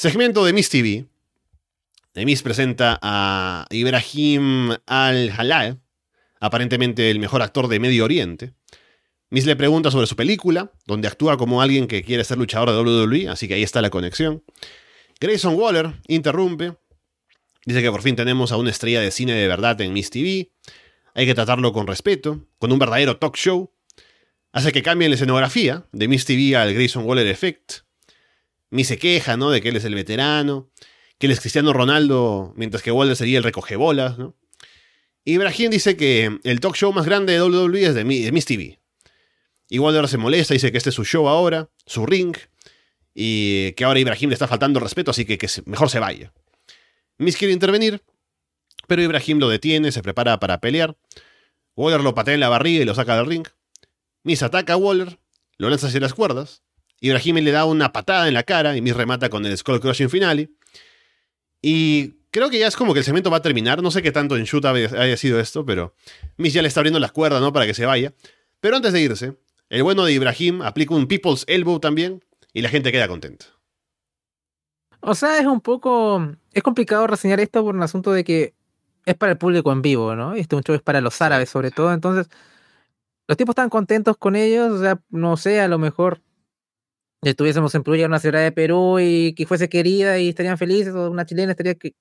Segmento 0.00 0.46
de 0.46 0.54
Miss 0.54 0.70
TV. 0.70 1.04
Miss 2.14 2.42
presenta 2.42 2.98
a 3.02 3.66
Ibrahim 3.68 4.70
Al-Halal, 4.86 5.82
aparentemente 6.40 7.10
el 7.10 7.18
mejor 7.18 7.42
actor 7.42 7.68
de 7.68 7.80
Medio 7.80 8.06
Oriente. 8.06 8.54
Miss 9.28 9.44
le 9.44 9.56
pregunta 9.56 9.90
sobre 9.90 10.06
su 10.06 10.16
película, 10.16 10.72
donde 10.86 11.06
actúa 11.06 11.36
como 11.36 11.60
alguien 11.60 11.86
que 11.86 12.02
quiere 12.02 12.24
ser 12.24 12.38
luchador 12.38 12.70
de 12.70 12.78
WWE, 12.78 13.28
así 13.28 13.46
que 13.46 13.52
ahí 13.52 13.62
está 13.62 13.82
la 13.82 13.90
conexión. 13.90 14.42
Grayson 15.20 15.54
Waller 15.54 15.92
interrumpe, 16.08 16.78
dice 17.66 17.82
que 17.82 17.90
por 17.90 18.00
fin 18.00 18.16
tenemos 18.16 18.52
a 18.52 18.56
una 18.56 18.70
estrella 18.70 19.02
de 19.02 19.10
cine 19.10 19.34
de 19.34 19.48
verdad 19.48 19.78
en 19.82 19.92
Miss 19.92 20.08
TV, 20.08 20.50
hay 21.12 21.26
que 21.26 21.34
tratarlo 21.34 21.74
con 21.74 21.86
respeto, 21.86 22.48
con 22.58 22.72
un 22.72 22.78
verdadero 22.78 23.18
talk 23.18 23.36
show. 23.36 23.70
Hace 24.50 24.72
que 24.72 24.82
cambien 24.82 25.10
la 25.10 25.16
escenografía 25.16 25.84
de 25.92 26.08
Miss 26.08 26.24
TV 26.24 26.56
al 26.56 26.72
Grayson 26.72 27.04
Waller 27.04 27.26
Effect. 27.26 27.89
Miss 28.70 28.88
se 28.88 28.98
queja, 28.98 29.36
¿no? 29.36 29.50
De 29.50 29.60
que 29.60 29.68
él 29.68 29.76
es 29.76 29.84
el 29.84 29.94
veterano, 29.94 30.70
que 31.18 31.26
él 31.26 31.32
es 31.32 31.40
Cristiano 31.40 31.72
Ronaldo, 31.72 32.52
mientras 32.56 32.82
que 32.82 32.92
Waller 32.92 33.16
sería 33.16 33.38
el 33.38 33.44
recogebolas, 33.44 34.18
¿no? 34.18 34.36
Ibrahim 35.24 35.70
dice 35.70 35.96
que 35.96 36.38
el 36.44 36.60
talk 36.60 36.74
show 36.76 36.92
más 36.92 37.04
grande 37.04 37.34
de 37.34 37.42
WWE 37.42 37.84
es 37.84 37.94
de 37.94 38.04
Miss 38.04 38.44
TV. 38.46 38.80
Y 39.68 39.78
Waller 39.78 40.08
se 40.08 40.16
molesta, 40.16 40.54
dice 40.54 40.72
que 40.72 40.78
este 40.78 40.90
es 40.90 40.94
su 40.94 41.04
show 41.04 41.28
ahora, 41.28 41.68
su 41.84 42.06
ring, 42.06 42.36
y 43.14 43.72
que 43.72 43.84
ahora 43.84 44.00
Ibrahim 44.00 44.30
le 44.30 44.34
está 44.34 44.48
faltando 44.48 44.80
respeto, 44.80 45.10
así 45.10 45.24
que, 45.24 45.36
que 45.36 45.48
mejor 45.66 45.90
se 45.90 45.98
vaya. 45.98 46.32
Miss 47.18 47.36
quiere 47.36 47.52
intervenir, 47.52 48.02
pero 48.86 49.02
Ibrahim 49.02 49.38
lo 49.38 49.48
detiene, 49.48 49.92
se 49.92 50.02
prepara 50.02 50.40
para 50.40 50.58
pelear. 50.60 50.96
Waller 51.76 52.00
lo 52.00 52.14
patea 52.14 52.34
en 52.34 52.40
la 52.40 52.48
barriga 52.48 52.82
y 52.82 52.86
lo 52.86 52.94
saca 52.94 53.16
del 53.16 53.26
ring. 53.26 53.46
Miss 54.22 54.42
ataca 54.42 54.72
a 54.72 54.76
Waller, 54.76 55.18
lo 55.58 55.68
lanza 55.68 55.88
hacia 55.88 56.00
las 56.00 56.14
cuerdas. 56.14 56.62
Ibrahim 57.00 57.36
le 57.36 57.50
da 57.50 57.64
una 57.64 57.92
patada 57.92 58.28
en 58.28 58.34
la 58.34 58.42
cara 58.42 58.76
y 58.76 58.82
Miss 58.82 58.94
remata 58.94 59.30
con 59.30 59.44
el 59.46 59.56
Skull 59.56 59.80
Crushing 59.80 60.10
Finale. 60.10 60.50
Y 61.62 62.20
creo 62.30 62.50
que 62.50 62.58
ya 62.58 62.66
es 62.66 62.76
como 62.76 62.92
que 62.92 63.00
el 63.00 63.04
segmento 63.04 63.30
va 63.30 63.38
a 63.38 63.42
terminar. 63.42 63.82
No 63.82 63.90
sé 63.90 64.02
qué 64.02 64.12
tanto 64.12 64.36
en 64.36 64.44
shoot 64.44 64.64
haya 64.64 65.16
sido 65.16 65.40
esto, 65.40 65.64
pero 65.64 65.94
Miss 66.36 66.52
ya 66.52 66.62
le 66.62 66.68
está 66.68 66.80
abriendo 66.80 67.00
las 67.00 67.12
cuerdas, 67.12 67.40
¿no? 67.40 67.52
Para 67.52 67.66
que 67.66 67.74
se 67.74 67.86
vaya. 67.86 68.12
Pero 68.60 68.76
antes 68.76 68.92
de 68.92 69.00
irse, 69.00 69.36
el 69.70 69.82
bueno 69.82 70.04
de 70.04 70.12
Ibrahim 70.12 70.62
aplica 70.62 70.94
un 70.94 71.06
People's 71.06 71.44
Elbow 71.48 71.80
también 71.80 72.22
y 72.52 72.60
la 72.60 72.68
gente 72.68 72.92
queda 72.92 73.08
contenta. 73.08 73.46
O 75.00 75.14
sea, 75.14 75.38
es 75.38 75.46
un 75.46 75.60
poco. 75.60 76.36
Es 76.52 76.62
complicado 76.62 77.06
reseñar 77.06 77.40
esto 77.40 77.64
por 77.64 77.74
un 77.74 77.82
asunto 77.82 78.12
de 78.12 78.24
que 78.24 78.54
es 79.06 79.14
para 79.14 79.32
el 79.32 79.38
público 79.38 79.72
en 79.72 79.80
vivo, 79.80 80.14
¿no? 80.14 80.34
Este 80.34 80.56
un 80.56 80.62
show 80.62 80.74
es 80.74 80.82
para 80.82 81.00
los 81.00 81.22
árabes, 81.22 81.48
sobre 81.48 81.70
todo. 81.70 81.92
Entonces, 81.92 82.28
los 83.26 83.38
tipos 83.38 83.52
están 83.52 83.70
contentos 83.70 84.18
con 84.18 84.36
ellos. 84.36 84.72
O 84.72 84.80
sea, 84.80 85.00
no 85.08 85.38
sé, 85.38 85.60
a 85.60 85.68
lo 85.68 85.78
mejor 85.78 86.20
estuviésemos 87.22 87.74
en 87.74 87.82
Perugia, 87.82 88.06
una 88.06 88.18
ciudad 88.18 88.42
de 88.42 88.52
Perú, 88.52 88.98
y 89.00 89.34
que 89.34 89.46
fuese 89.46 89.68
querida 89.68 90.18
y 90.18 90.30
estarían 90.30 90.58
felices, 90.58 90.94
o 90.94 91.10
una 91.10 91.26
chilena 91.26 91.52
estaría 91.52 91.74
que, 91.74 91.94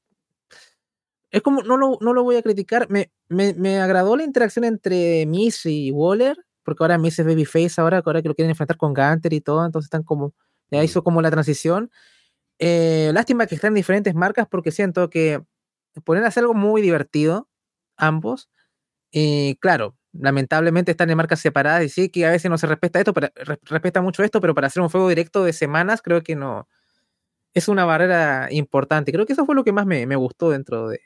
es 1.31 1.41
como, 1.41 1.61
no 1.63 1.77
lo, 1.77 1.97
no 2.01 2.13
lo 2.13 2.23
voy 2.23 2.37
a 2.37 2.41
criticar, 2.41 2.89
me, 2.89 3.11
me, 3.27 3.53
me, 3.53 3.79
agradó 3.79 4.15
la 4.15 4.23
interacción 4.23 4.65
entre 4.65 5.25
Miss 5.27 5.65
y 5.65 5.91
Waller, 5.91 6.37
porque 6.63 6.83
ahora 6.83 6.97
Miss 6.97 7.19
es 7.19 7.25
Babyface, 7.25 7.79
ahora, 7.79 8.01
ahora 8.03 8.21
que 8.21 8.29
lo 8.29 8.35
quieren 8.35 8.49
enfrentar 8.49 8.77
con 8.77 8.93
Gunter 8.93 9.33
y 9.33 9.41
todo, 9.41 9.65
entonces 9.65 9.87
están 9.87 10.03
como, 10.03 10.33
ya 10.71 10.83
hizo 10.83 11.03
como 11.03 11.21
la 11.21 11.31
transición. 11.31 11.91
Eh, 12.59 13.11
lástima 13.13 13.47
que 13.47 13.55
están 13.55 13.69
en 13.69 13.75
diferentes 13.75 14.15
marcas 14.15 14.47
porque 14.49 14.71
siento 14.71 15.09
que 15.09 15.41
ponen 16.03 16.23
a 16.25 16.27
hacer 16.27 16.41
algo 16.41 16.55
muy 16.55 16.81
divertido, 16.81 17.47
ambos, 17.97 18.49
y 19.11 19.55
claro, 19.57 19.97
lamentablemente 20.13 20.91
están 20.91 21.09
en 21.09 21.17
marcas 21.17 21.39
separadas 21.39 21.83
y 21.83 21.89
sí 21.89 22.09
que 22.09 22.25
a 22.25 22.31
veces 22.31 22.49
no 22.49 22.57
se 22.57 22.67
respeta 22.67 22.99
esto, 22.99 23.13
pero, 23.13 23.29
respeta 23.63 24.01
mucho 24.01 24.23
esto, 24.23 24.41
pero 24.41 24.55
para 24.55 24.67
hacer 24.67 24.81
un 24.81 24.89
juego 24.89 25.09
directo 25.09 25.43
de 25.43 25.53
semanas 25.53 26.01
creo 26.01 26.21
que 26.23 26.35
no, 26.35 26.67
es 27.53 27.67
una 27.67 27.85
barrera 27.85 28.47
importante. 28.51 29.11
Creo 29.11 29.25
que 29.25 29.33
eso 29.33 29.45
fue 29.45 29.55
lo 29.55 29.63
que 29.63 29.71
más 29.71 29.85
me, 29.85 30.15
gustó 30.15 30.51
dentro 30.51 30.89
de, 30.89 30.99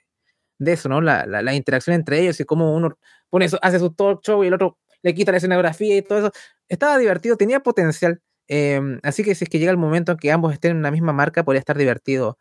eso, 0.59 0.89
¿no? 0.89 1.01
La, 1.01 1.25
la, 1.25 1.53
interacción 1.53 1.95
entre 1.95 2.21
ellos 2.21 2.39
y 2.39 2.45
cómo 2.45 2.73
uno 2.73 2.97
pone 3.29 3.45
eso, 3.45 3.59
hace 3.61 3.79
su 3.79 3.91
talk 3.93 4.21
show 4.23 4.43
y 4.43 4.47
el 4.47 4.53
otro 4.53 4.77
le 5.01 5.13
quita 5.13 5.31
la 5.31 5.37
escenografía 5.37 5.97
y 5.97 6.01
todo 6.01 6.19
eso. 6.19 6.31
Estaba 6.69 6.97
divertido, 6.97 7.37
tenía 7.37 7.59
potencial. 7.61 8.21
Em, 8.47 8.99
así 9.03 9.23
que 9.23 9.35
si 9.35 9.45
es 9.45 9.49
que 9.49 9.59
llega 9.59 9.71
el 9.71 9.77
momento 9.77 10.13
en 10.13 10.17
que 10.17 10.31
ambos 10.31 10.53
estén 10.53 10.71
en 10.77 10.83
la 10.83 10.91
misma 10.91 11.13
marca, 11.13 11.43
podría 11.43 11.59
estar 11.59 11.77
divertido 11.77 12.37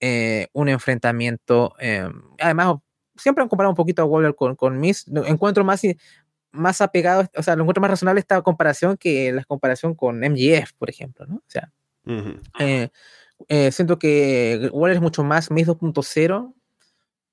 eh, 0.00 0.48
un 0.52 0.68
enfrentamiento. 0.68 1.74
Em, 1.78 2.22
además, 2.40 2.76
siempre 3.20 3.42
han 3.42 3.48
comparado 3.48 3.70
un 3.70 3.76
poquito 3.76 4.02
a 4.02 4.04
Waller 4.04 4.34
con, 4.34 4.56
con 4.56 4.78
Miss. 4.78 5.06
Encuentro 5.26 5.64
más, 5.64 5.82
más 6.52 6.80
apegado, 6.80 7.28
o 7.36 7.42
sea, 7.42 7.56
lo 7.56 7.62
encuentro 7.62 7.80
más 7.80 7.90
razonable 7.90 8.20
esta 8.20 8.42
comparación 8.42 8.96
que 8.96 9.32
la 9.32 9.44
comparación 9.44 9.94
con 9.94 10.20
MGF, 10.20 10.72
por 10.78 10.90
ejemplo, 10.90 11.26
¿no? 11.26 11.36
O 11.36 11.44
sea, 11.46 11.70
eh, 12.58 12.88
eh, 13.48 13.72
siento 13.72 13.98
que 13.98 14.68
Waller 14.72 14.96
es 14.96 15.02
mucho 15.02 15.22
más 15.22 15.50
Miss 15.50 15.68
2.0 15.68 16.54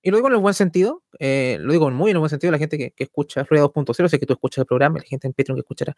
y 0.08 0.10
lo 0.12 0.16
digo 0.18 0.28
en 0.28 0.36
el 0.36 0.40
buen 0.40 0.54
sentido, 0.54 1.04
eh, 1.20 1.58
lo 1.60 1.74
digo 1.74 1.92
muy 1.92 2.12
en 2.12 2.16
el 2.16 2.20
buen 2.20 2.30
sentido, 2.30 2.50
la 2.52 2.58
gente 2.58 2.78
que, 2.78 2.92
que 2.92 3.04
escucha 3.04 3.44
Rueda 3.44 3.66
2.0, 3.66 4.08
sé 4.08 4.18
que 4.18 4.26
tú 4.26 4.32
escuchas 4.32 4.60
el 4.60 4.66
programa, 4.66 5.00
la 5.00 5.04
gente 5.04 5.28
en 5.28 5.34
Patreon 5.34 5.58
que 5.58 5.62
escuchará, 5.62 5.98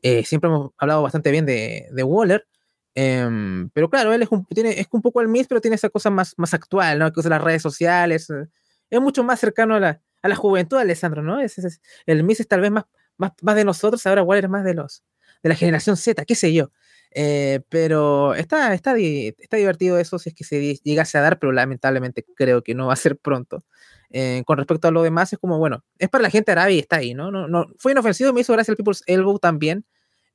eh, 0.00 0.22
siempre 0.24 0.48
hemos 0.48 0.70
hablado 0.78 1.02
bastante 1.02 1.32
bien 1.32 1.44
de, 1.44 1.88
de 1.90 2.02
Waller, 2.04 2.46
em, 2.94 3.68
pero 3.70 3.90
claro, 3.90 4.12
él 4.12 4.22
es 4.22 4.28
un, 4.30 4.44
tiene, 4.44 4.78
es 4.78 4.86
un 4.92 5.02
poco 5.02 5.20
el 5.22 5.26
Miss, 5.26 5.48
pero 5.48 5.60
tiene 5.60 5.74
esa 5.74 5.88
cosa 5.88 6.08
más, 6.08 6.34
más 6.36 6.54
actual, 6.54 7.00
¿no? 7.00 7.12
Que 7.12 7.18
usa 7.18 7.30
las 7.30 7.42
redes 7.42 7.62
sociales, 7.62 8.30
eh, 8.30 8.46
es 8.90 9.00
mucho 9.00 9.24
más 9.24 9.40
cercano 9.40 9.74
a 9.76 9.80
la, 9.80 10.02
a 10.22 10.28
la 10.28 10.36
juventud, 10.36 10.78
Alessandro, 10.78 11.22
¿no? 11.22 11.40
Es, 11.40 11.58
es, 11.58 11.80
el 12.06 12.24
Miss 12.24 12.40
es 12.40 12.48
tal 12.48 12.60
vez 12.60 12.70
más, 12.70 12.84
más, 13.16 13.32
más 13.42 13.56
de 13.56 13.64
nosotros, 13.64 14.06
ahora 14.06 14.22
Waller 14.22 14.44
es 14.44 14.50
más 14.50 14.64
de 14.64 14.74
los 14.74 15.02
de 15.42 15.48
la 15.48 15.54
generación 15.54 15.96
Z, 15.96 16.24
qué 16.24 16.34
sé 16.34 16.52
yo. 16.52 16.70
Eh, 17.10 17.60
pero 17.68 18.34
está, 18.34 18.74
está, 18.74 18.94
está 18.96 19.56
divertido 19.56 19.98
eso 19.98 20.18
si 20.18 20.30
es 20.30 20.34
que 20.34 20.44
se 20.44 20.74
llegase 20.82 21.18
a 21.18 21.22
dar, 21.22 21.38
pero 21.38 21.52
lamentablemente 21.52 22.24
creo 22.36 22.62
que 22.62 22.74
no 22.74 22.88
va 22.88 22.92
a 22.94 22.96
ser 22.96 23.16
pronto. 23.18 23.64
Eh, 24.10 24.42
con 24.46 24.58
respecto 24.58 24.88
a 24.88 24.90
lo 24.90 25.02
demás, 25.02 25.32
es 25.32 25.38
como, 25.38 25.58
bueno, 25.58 25.84
es 25.98 26.08
para 26.08 26.22
la 26.22 26.30
gente 26.30 26.52
árabe 26.52 26.74
y 26.74 26.78
está 26.78 26.96
ahí, 26.96 27.14
¿no? 27.14 27.30
no, 27.30 27.46
no 27.48 27.66
fue 27.78 27.92
inofensivo, 27.92 28.32
me 28.32 28.40
hizo 28.40 28.52
gracia 28.52 28.72
el 28.72 28.76
People's 28.76 29.02
Elbow 29.06 29.38
también. 29.38 29.84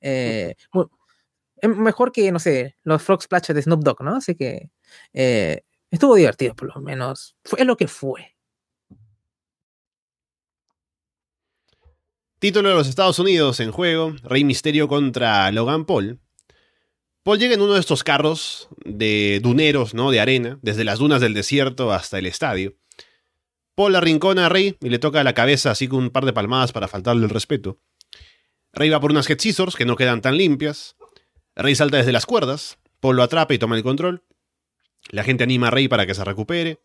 Eh, 0.02 0.56
mejor 1.62 2.12
que, 2.12 2.32
no 2.32 2.40
sé, 2.40 2.76
los 2.84 3.02
Frog 3.02 3.24
Splash 3.24 3.48
de 3.48 3.62
Snoop 3.62 3.84
Dogg, 3.84 4.02
¿no? 4.04 4.18
Así 4.18 4.36
que 4.36 4.70
estuvo 5.14 6.16
divertido, 6.16 6.56
por 6.56 6.76
lo 6.76 6.82
menos. 6.82 7.36
Fue 7.44 7.64
lo 7.66 7.78
que 7.78 7.88
fue. 7.88 8.33
Título 12.44 12.68
de 12.68 12.76
los 12.76 12.90
Estados 12.90 13.20
Unidos 13.20 13.62
en 13.62 13.72
juego, 13.72 14.18
Rey 14.22 14.44
Misterio 14.44 14.90
contra 14.90 15.50
Logan 15.54 15.86
Paul. 15.86 16.20
Paul 17.24 17.40
llega 17.40 17.54
en 17.54 17.62
uno 17.62 17.76
de 17.76 17.80
estos 17.80 18.04
carros 18.04 18.68
de 18.84 19.40
duneros, 19.42 19.94
¿no? 19.94 20.12
De 20.12 20.20
arena, 20.20 20.60
desde 20.62 20.84
las 20.84 21.00
dunas 21.00 21.22
del 21.22 21.34
desierto 21.34 21.94
hasta 21.94 22.20
el 22.20 22.26
estadio. 22.26 22.76
Paul 23.76 23.96
arrincona 23.96 24.48
a 24.48 24.50
Rey 24.50 24.76
y 24.82 24.90
le 24.90 25.00
toca 25.00 25.24
la 25.24 25.34
cabeza 25.34 25.72
así 25.72 25.88
con 25.88 26.00
un 26.00 26.10
par 26.10 26.26
de 26.26 26.34
palmadas 26.34 26.74
para 26.74 26.90
faltarle 26.90 27.24
el 27.24 27.30
respeto. 27.30 27.80
Rey 28.74 28.90
va 28.90 29.00
por 29.00 29.12
unas 29.12 29.30
head 29.30 29.40
scissors 29.40 29.78
que 29.78 29.86
no 29.86 29.96
quedan 29.96 30.20
tan 30.20 30.36
limpias. 30.36 30.98
Rey 31.56 31.76
salta 31.76 31.96
desde 31.96 32.12
las 32.12 32.26
cuerdas. 32.26 32.78
Paul 33.00 33.16
lo 33.16 33.24
atrapa 33.24 33.54
y 33.54 33.58
toma 33.58 33.78
el 33.78 33.84
control. 33.84 34.22
La 35.12 35.24
gente 35.24 35.46
anima 35.46 35.70
a 35.70 35.72
Rey 35.72 35.88
para 35.88 36.06
que 36.06 36.14
se 36.14 36.26
recupere. 36.26 36.82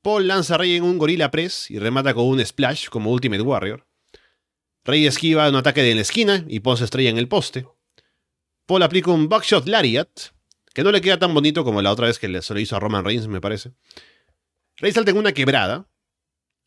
Paul 0.00 0.26
lanza 0.26 0.54
a 0.54 0.56
Rey 0.56 0.74
en 0.74 0.84
un 0.84 0.96
gorila 0.96 1.30
press 1.30 1.70
y 1.70 1.78
remata 1.78 2.14
con 2.14 2.24
un 2.24 2.42
splash 2.42 2.88
como 2.88 3.12
Ultimate 3.12 3.42
Warrior. 3.42 3.89
Rey 4.84 5.06
esquiva 5.06 5.48
un 5.48 5.56
ataque 5.56 5.82
de 5.82 5.94
la 5.94 6.00
esquina 6.00 6.44
y 6.48 6.60
Paul 6.60 6.78
se 6.78 6.84
estrella 6.84 7.10
en 7.10 7.18
el 7.18 7.28
poste. 7.28 7.66
Paul 8.66 8.82
aplica 8.82 9.10
un 9.10 9.28
Buckshot 9.28 9.66
Lariat, 9.66 10.08
que 10.72 10.82
no 10.82 10.92
le 10.92 11.00
queda 11.00 11.18
tan 11.18 11.34
bonito 11.34 11.64
como 11.64 11.82
la 11.82 11.90
otra 11.90 12.06
vez 12.06 12.18
que 12.18 12.42
se 12.42 12.54
lo 12.54 12.60
hizo 12.60 12.76
a 12.76 12.80
Roman 12.80 13.04
Reigns, 13.04 13.26
me 13.26 13.40
parece. 13.40 13.72
Rey 14.76 14.92
salta 14.92 15.10
en 15.10 15.18
una 15.18 15.32
quebrada, 15.32 15.86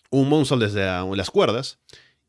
un 0.10 0.30
monstruo 0.30 0.60
desde 0.60 0.86
las 1.16 1.32
cuerdas, 1.32 1.80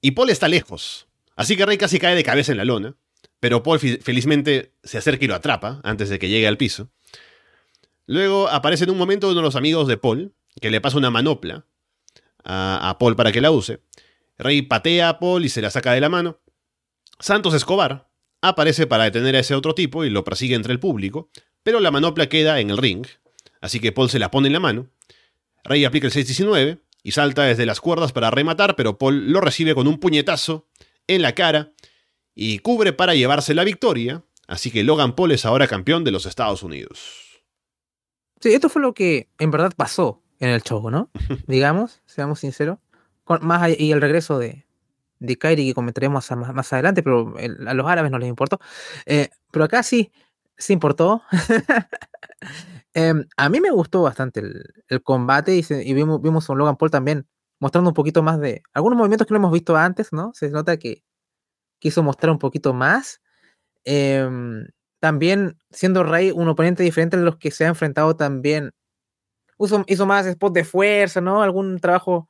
y 0.00 0.12
Paul 0.12 0.30
está 0.30 0.48
lejos. 0.48 1.06
Así 1.36 1.56
que 1.56 1.66
Rey 1.66 1.76
casi 1.76 1.98
cae 1.98 2.14
de 2.14 2.22
cabeza 2.22 2.52
en 2.52 2.58
la 2.58 2.64
lona, 2.64 2.96
pero 3.40 3.62
Paul 3.62 3.78
felizmente 3.78 4.72
se 4.82 4.96
acerca 4.96 5.24
y 5.24 5.28
lo 5.28 5.34
atrapa 5.34 5.80
antes 5.82 6.08
de 6.08 6.18
que 6.18 6.28
llegue 6.28 6.46
al 6.46 6.56
piso. 6.56 6.88
Luego 8.06 8.48
aparece 8.48 8.84
en 8.84 8.90
un 8.90 8.98
momento 8.98 9.26
uno 9.28 9.36
de 9.36 9.42
los 9.42 9.56
amigos 9.56 9.88
de 9.88 9.96
Paul, 9.96 10.34
que 10.60 10.70
le 10.70 10.80
pasa 10.80 10.96
una 10.96 11.10
manopla 11.10 11.66
a, 12.44 12.88
a 12.88 12.98
Paul 12.98 13.16
para 13.16 13.32
que 13.32 13.40
la 13.40 13.50
use. 13.50 13.80
Rey 14.38 14.62
patea 14.62 15.08
a 15.08 15.18
Paul 15.18 15.44
y 15.44 15.48
se 15.48 15.62
la 15.62 15.70
saca 15.70 15.92
de 15.92 16.00
la 16.00 16.08
mano. 16.08 16.40
Santos 17.18 17.54
Escobar 17.54 18.08
aparece 18.40 18.86
para 18.86 19.04
detener 19.04 19.36
a 19.36 19.40
ese 19.40 19.54
otro 19.54 19.74
tipo 19.74 20.04
y 20.04 20.10
lo 20.10 20.24
persigue 20.24 20.54
entre 20.54 20.72
el 20.72 20.80
público, 20.80 21.30
pero 21.62 21.80
la 21.80 21.90
manopla 21.90 22.28
queda 22.28 22.60
en 22.60 22.70
el 22.70 22.76
ring, 22.76 23.06
así 23.60 23.80
que 23.80 23.92
Paul 23.92 24.10
se 24.10 24.18
la 24.18 24.30
pone 24.30 24.48
en 24.48 24.52
la 24.52 24.60
mano. 24.60 24.90
Rey 25.62 25.84
aplica 25.84 26.06
el 26.06 26.12
619 26.12 26.78
y 27.02 27.12
salta 27.12 27.44
desde 27.44 27.66
las 27.66 27.80
cuerdas 27.80 28.12
para 28.12 28.30
rematar, 28.30 28.76
pero 28.76 28.98
Paul 28.98 29.32
lo 29.32 29.40
recibe 29.40 29.74
con 29.74 29.86
un 29.86 29.98
puñetazo 29.98 30.66
en 31.06 31.22
la 31.22 31.34
cara 31.34 31.72
y 32.34 32.58
cubre 32.58 32.92
para 32.92 33.14
llevarse 33.14 33.54
la 33.54 33.64
victoria, 33.64 34.24
así 34.46 34.70
que 34.70 34.84
Logan 34.84 35.14
Paul 35.14 35.32
es 35.32 35.44
ahora 35.44 35.68
campeón 35.68 36.04
de 36.04 36.10
los 36.10 36.26
Estados 36.26 36.62
Unidos. 36.62 36.98
Sí, 38.40 38.52
esto 38.52 38.68
fue 38.68 38.82
lo 38.82 38.92
que 38.92 39.30
en 39.38 39.50
verdad 39.50 39.72
pasó 39.74 40.22
en 40.38 40.50
el 40.50 40.62
show, 40.62 40.90
¿no? 40.90 41.10
Digamos, 41.46 42.02
seamos 42.04 42.40
sinceros 42.40 42.78
más 43.40 43.70
y 43.78 43.92
el 43.92 44.00
regreso 44.00 44.38
de, 44.38 44.66
de 45.18 45.36
Kairi 45.36 45.66
que 45.66 45.74
comentaremos 45.74 46.30
más, 46.30 46.72
adelante, 46.72 47.02
pero 47.02 47.34
a 47.66 47.74
los 47.74 47.86
árabes 47.86 48.10
no 48.10 48.18
les 48.18 48.28
importó. 48.28 48.58
Eh, 49.06 49.30
pero 49.50 49.64
acá 49.64 49.82
sí, 49.82 50.12
sí 50.56 50.72
importó. 50.72 51.22
Em, 52.96 53.26
a 53.36 53.48
mí 53.48 53.60
me 53.60 53.72
gustó 53.72 54.02
bastante 54.02 54.40
el, 54.40 55.02
combate 55.02 55.56
y, 55.56 55.94
vimos, 55.94 56.22
vimos 56.22 56.48
un 56.48 56.58
Logan 56.58 56.76
Paul 56.76 56.92
también 56.92 57.26
mostrando 57.58 57.90
un 57.90 57.94
poquito 57.94 58.22
más 58.22 58.38
de 58.38 58.62
algunos 58.72 58.96
movimientos 58.96 59.26
que 59.26 59.34
no 59.34 59.38
hemos 59.38 59.52
visto 59.52 59.76
antes, 59.76 60.12
¿no? 60.12 60.30
Se 60.32 60.48
nota 60.50 60.76
que 60.76 61.02
quiso 61.80 62.04
mostrar 62.04 62.30
un 62.30 62.38
poquito 62.38 62.72
más. 62.72 63.20
Em, 63.84 64.68
también 65.00 65.58
siendo 65.70 66.04
Rey 66.04 66.30
un 66.30 66.48
oponente 66.48 66.84
diferente 66.84 67.16
a 67.16 67.20
los 67.20 67.36
que 67.36 67.50
se 67.50 67.64
ha 67.64 67.68
enfrentado 67.68 68.14
también. 68.16 68.70
hizo 69.86 70.06
más 70.06 70.26
spot 70.26 70.54
de 70.54 70.64
fuerza, 70.64 71.20
¿no? 71.20 71.42
Algún 71.42 71.80
trabajo 71.80 72.28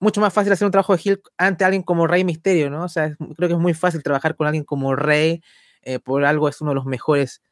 mucho 0.00 0.20
más 0.20 0.32
fácil 0.32 0.52
hacer 0.52 0.66
un 0.66 0.72
trabajo 0.72 0.94
de 0.96 1.02
Hill 1.04 1.22
ante 1.38 1.64
alguien 1.64 1.82
como 1.82 2.06
Rey 2.06 2.24
Misterio, 2.24 2.70
¿no? 2.70 2.84
O 2.84 2.88
sea, 2.88 3.16
creo 3.36 3.48
que 3.48 3.54
es 3.54 3.60
muy 3.60 3.74
fácil 3.74 4.02
trabajar 4.02 4.36
con 4.36 4.46
alguien 4.46 4.64
como 4.64 4.96
Rey, 4.96 5.42
eh, 5.82 5.98
por 5.98 6.24
algo 6.24 6.48
es 6.48 6.60
uno 6.60 6.70
de 6.72 6.76
los 6.76 6.86
mejores 6.86 7.42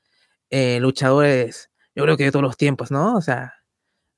eh, 0.50 0.80
luchadores, 0.80 1.70
yo 1.94 2.04
creo 2.04 2.16
que 2.16 2.24
de 2.24 2.32
todos 2.32 2.42
los 2.42 2.56
tiempos, 2.56 2.90
¿no? 2.90 3.16
O 3.16 3.22
sea, 3.22 3.54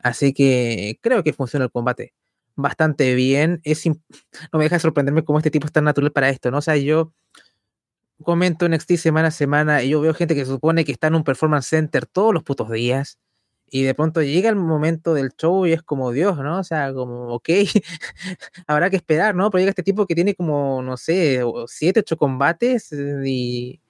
así 0.00 0.32
que 0.32 0.98
creo 1.02 1.22
que 1.22 1.32
funciona 1.32 1.66
el 1.66 1.70
combate 1.70 2.14
bastante 2.56 3.14
bien. 3.14 3.60
Es 3.64 3.84
no 4.52 4.58
me 4.58 4.64
deja 4.64 4.76
de 4.76 4.80
sorprenderme 4.80 5.24
cómo 5.24 5.38
este 5.38 5.50
tipo 5.50 5.66
es 5.66 5.72
tan 5.72 5.84
natural 5.84 6.12
para 6.12 6.28
esto, 6.30 6.50
¿no? 6.50 6.58
O 6.58 6.62
sea, 6.62 6.76
yo 6.76 7.12
comento 8.22 8.68
NXT 8.68 8.92
semana 8.96 9.28
a 9.28 9.30
semana 9.30 9.82
y 9.82 9.90
yo 9.90 10.00
veo 10.00 10.14
gente 10.14 10.34
que 10.34 10.44
se 10.44 10.52
supone 10.52 10.84
que 10.84 10.92
está 10.92 11.08
en 11.08 11.16
un 11.16 11.24
performance 11.24 11.66
center 11.66 12.06
todos 12.06 12.32
los 12.32 12.42
putos 12.42 12.70
días 12.70 13.18
y 13.74 13.82
de 13.82 13.92
pronto 13.92 14.22
llega 14.22 14.48
el 14.48 14.54
momento 14.54 15.14
del 15.14 15.30
show 15.36 15.66
y 15.66 15.72
es 15.72 15.82
como 15.82 16.12
Dios, 16.12 16.38
¿no? 16.38 16.60
O 16.60 16.62
sea, 16.62 16.94
como, 16.94 17.34
ok, 17.34 17.48
habrá 18.68 18.88
que 18.88 18.94
esperar, 18.94 19.34
¿no? 19.34 19.50
Pero 19.50 19.58
llega 19.58 19.70
este 19.70 19.82
tipo 19.82 20.06
que 20.06 20.14
tiene 20.14 20.36
como, 20.36 20.80
no 20.80 20.96
sé, 20.96 21.40
siete, 21.66 21.98
ocho 21.98 22.16
combates 22.16 22.92
eh, 22.92 23.22
y, 23.26 23.80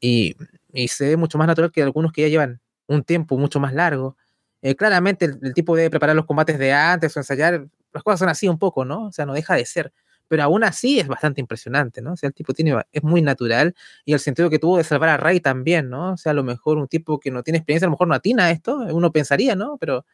y, 0.00 0.88
se 0.88 1.08
ve 1.08 1.16
mucho 1.16 1.38
más 1.38 1.46
natural 1.46 1.72
que 1.72 1.82
algunos 1.82 2.12
que 2.12 2.20
ya 2.20 2.28
llevan 2.28 2.60
un 2.86 3.04
tiempo 3.04 3.38
mucho 3.38 3.58
más 3.58 3.72
largo. 3.72 4.18
Eh, 4.60 4.76
claramente 4.76 5.24
el, 5.24 5.38
el, 5.42 5.54
tipo 5.54 5.76
debe 5.76 5.88
preparar 5.88 6.14
los 6.14 6.26
combates 6.26 6.58
de 6.58 6.74
antes 6.74 7.16
o 7.16 7.20
ensayar, 7.20 7.66
las 7.94 8.02
cosas 8.02 8.20
son 8.20 8.28
así 8.28 8.48
un 8.48 8.58
poco, 8.58 8.84
¿no? 8.84 9.06
O 9.06 9.12
sea, 9.12 9.24
no 9.24 9.32
deja 9.32 9.54
de 9.54 9.64
ser 9.64 9.94
pero 10.28 10.44
aún 10.44 10.64
así 10.64 11.00
es 11.00 11.08
bastante 11.08 11.40
impresionante, 11.40 12.02
¿no? 12.02 12.12
O 12.12 12.16
sea, 12.16 12.28
el 12.28 12.34
tipo 12.34 12.54
tiene, 12.54 12.74
es 12.92 13.02
muy 13.02 13.22
natural 13.22 13.74
y 14.04 14.14
el 14.14 14.20
sentido 14.20 14.50
que 14.50 14.58
tuvo 14.58 14.78
de 14.78 14.84
salvar 14.84 15.10
a 15.10 15.16
Ray 15.16 15.40
también, 15.40 15.90
¿no? 15.90 16.12
O 16.12 16.16
sea, 16.16 16.32
a 16.32 16.34
lo 16.34 16.44
mejor 16.44 16.78
un 16.78 16.88
tipo 16.88 17.20
que 17.20 17.30
no 17.30 17.42
tiene 17.42 17.58
experiencia, 17.58 17.86
a 17.86 17.88
lo 17.88 17.92
mejor 17.92 18.08
no 18.08 18.14
atina 18.14 18.50
esto, 18.50 18.78
uno 18.90 19.12
pensaría, 19.12 19.56
¿no? 19.56 19.76
Pero, 19.78 20.06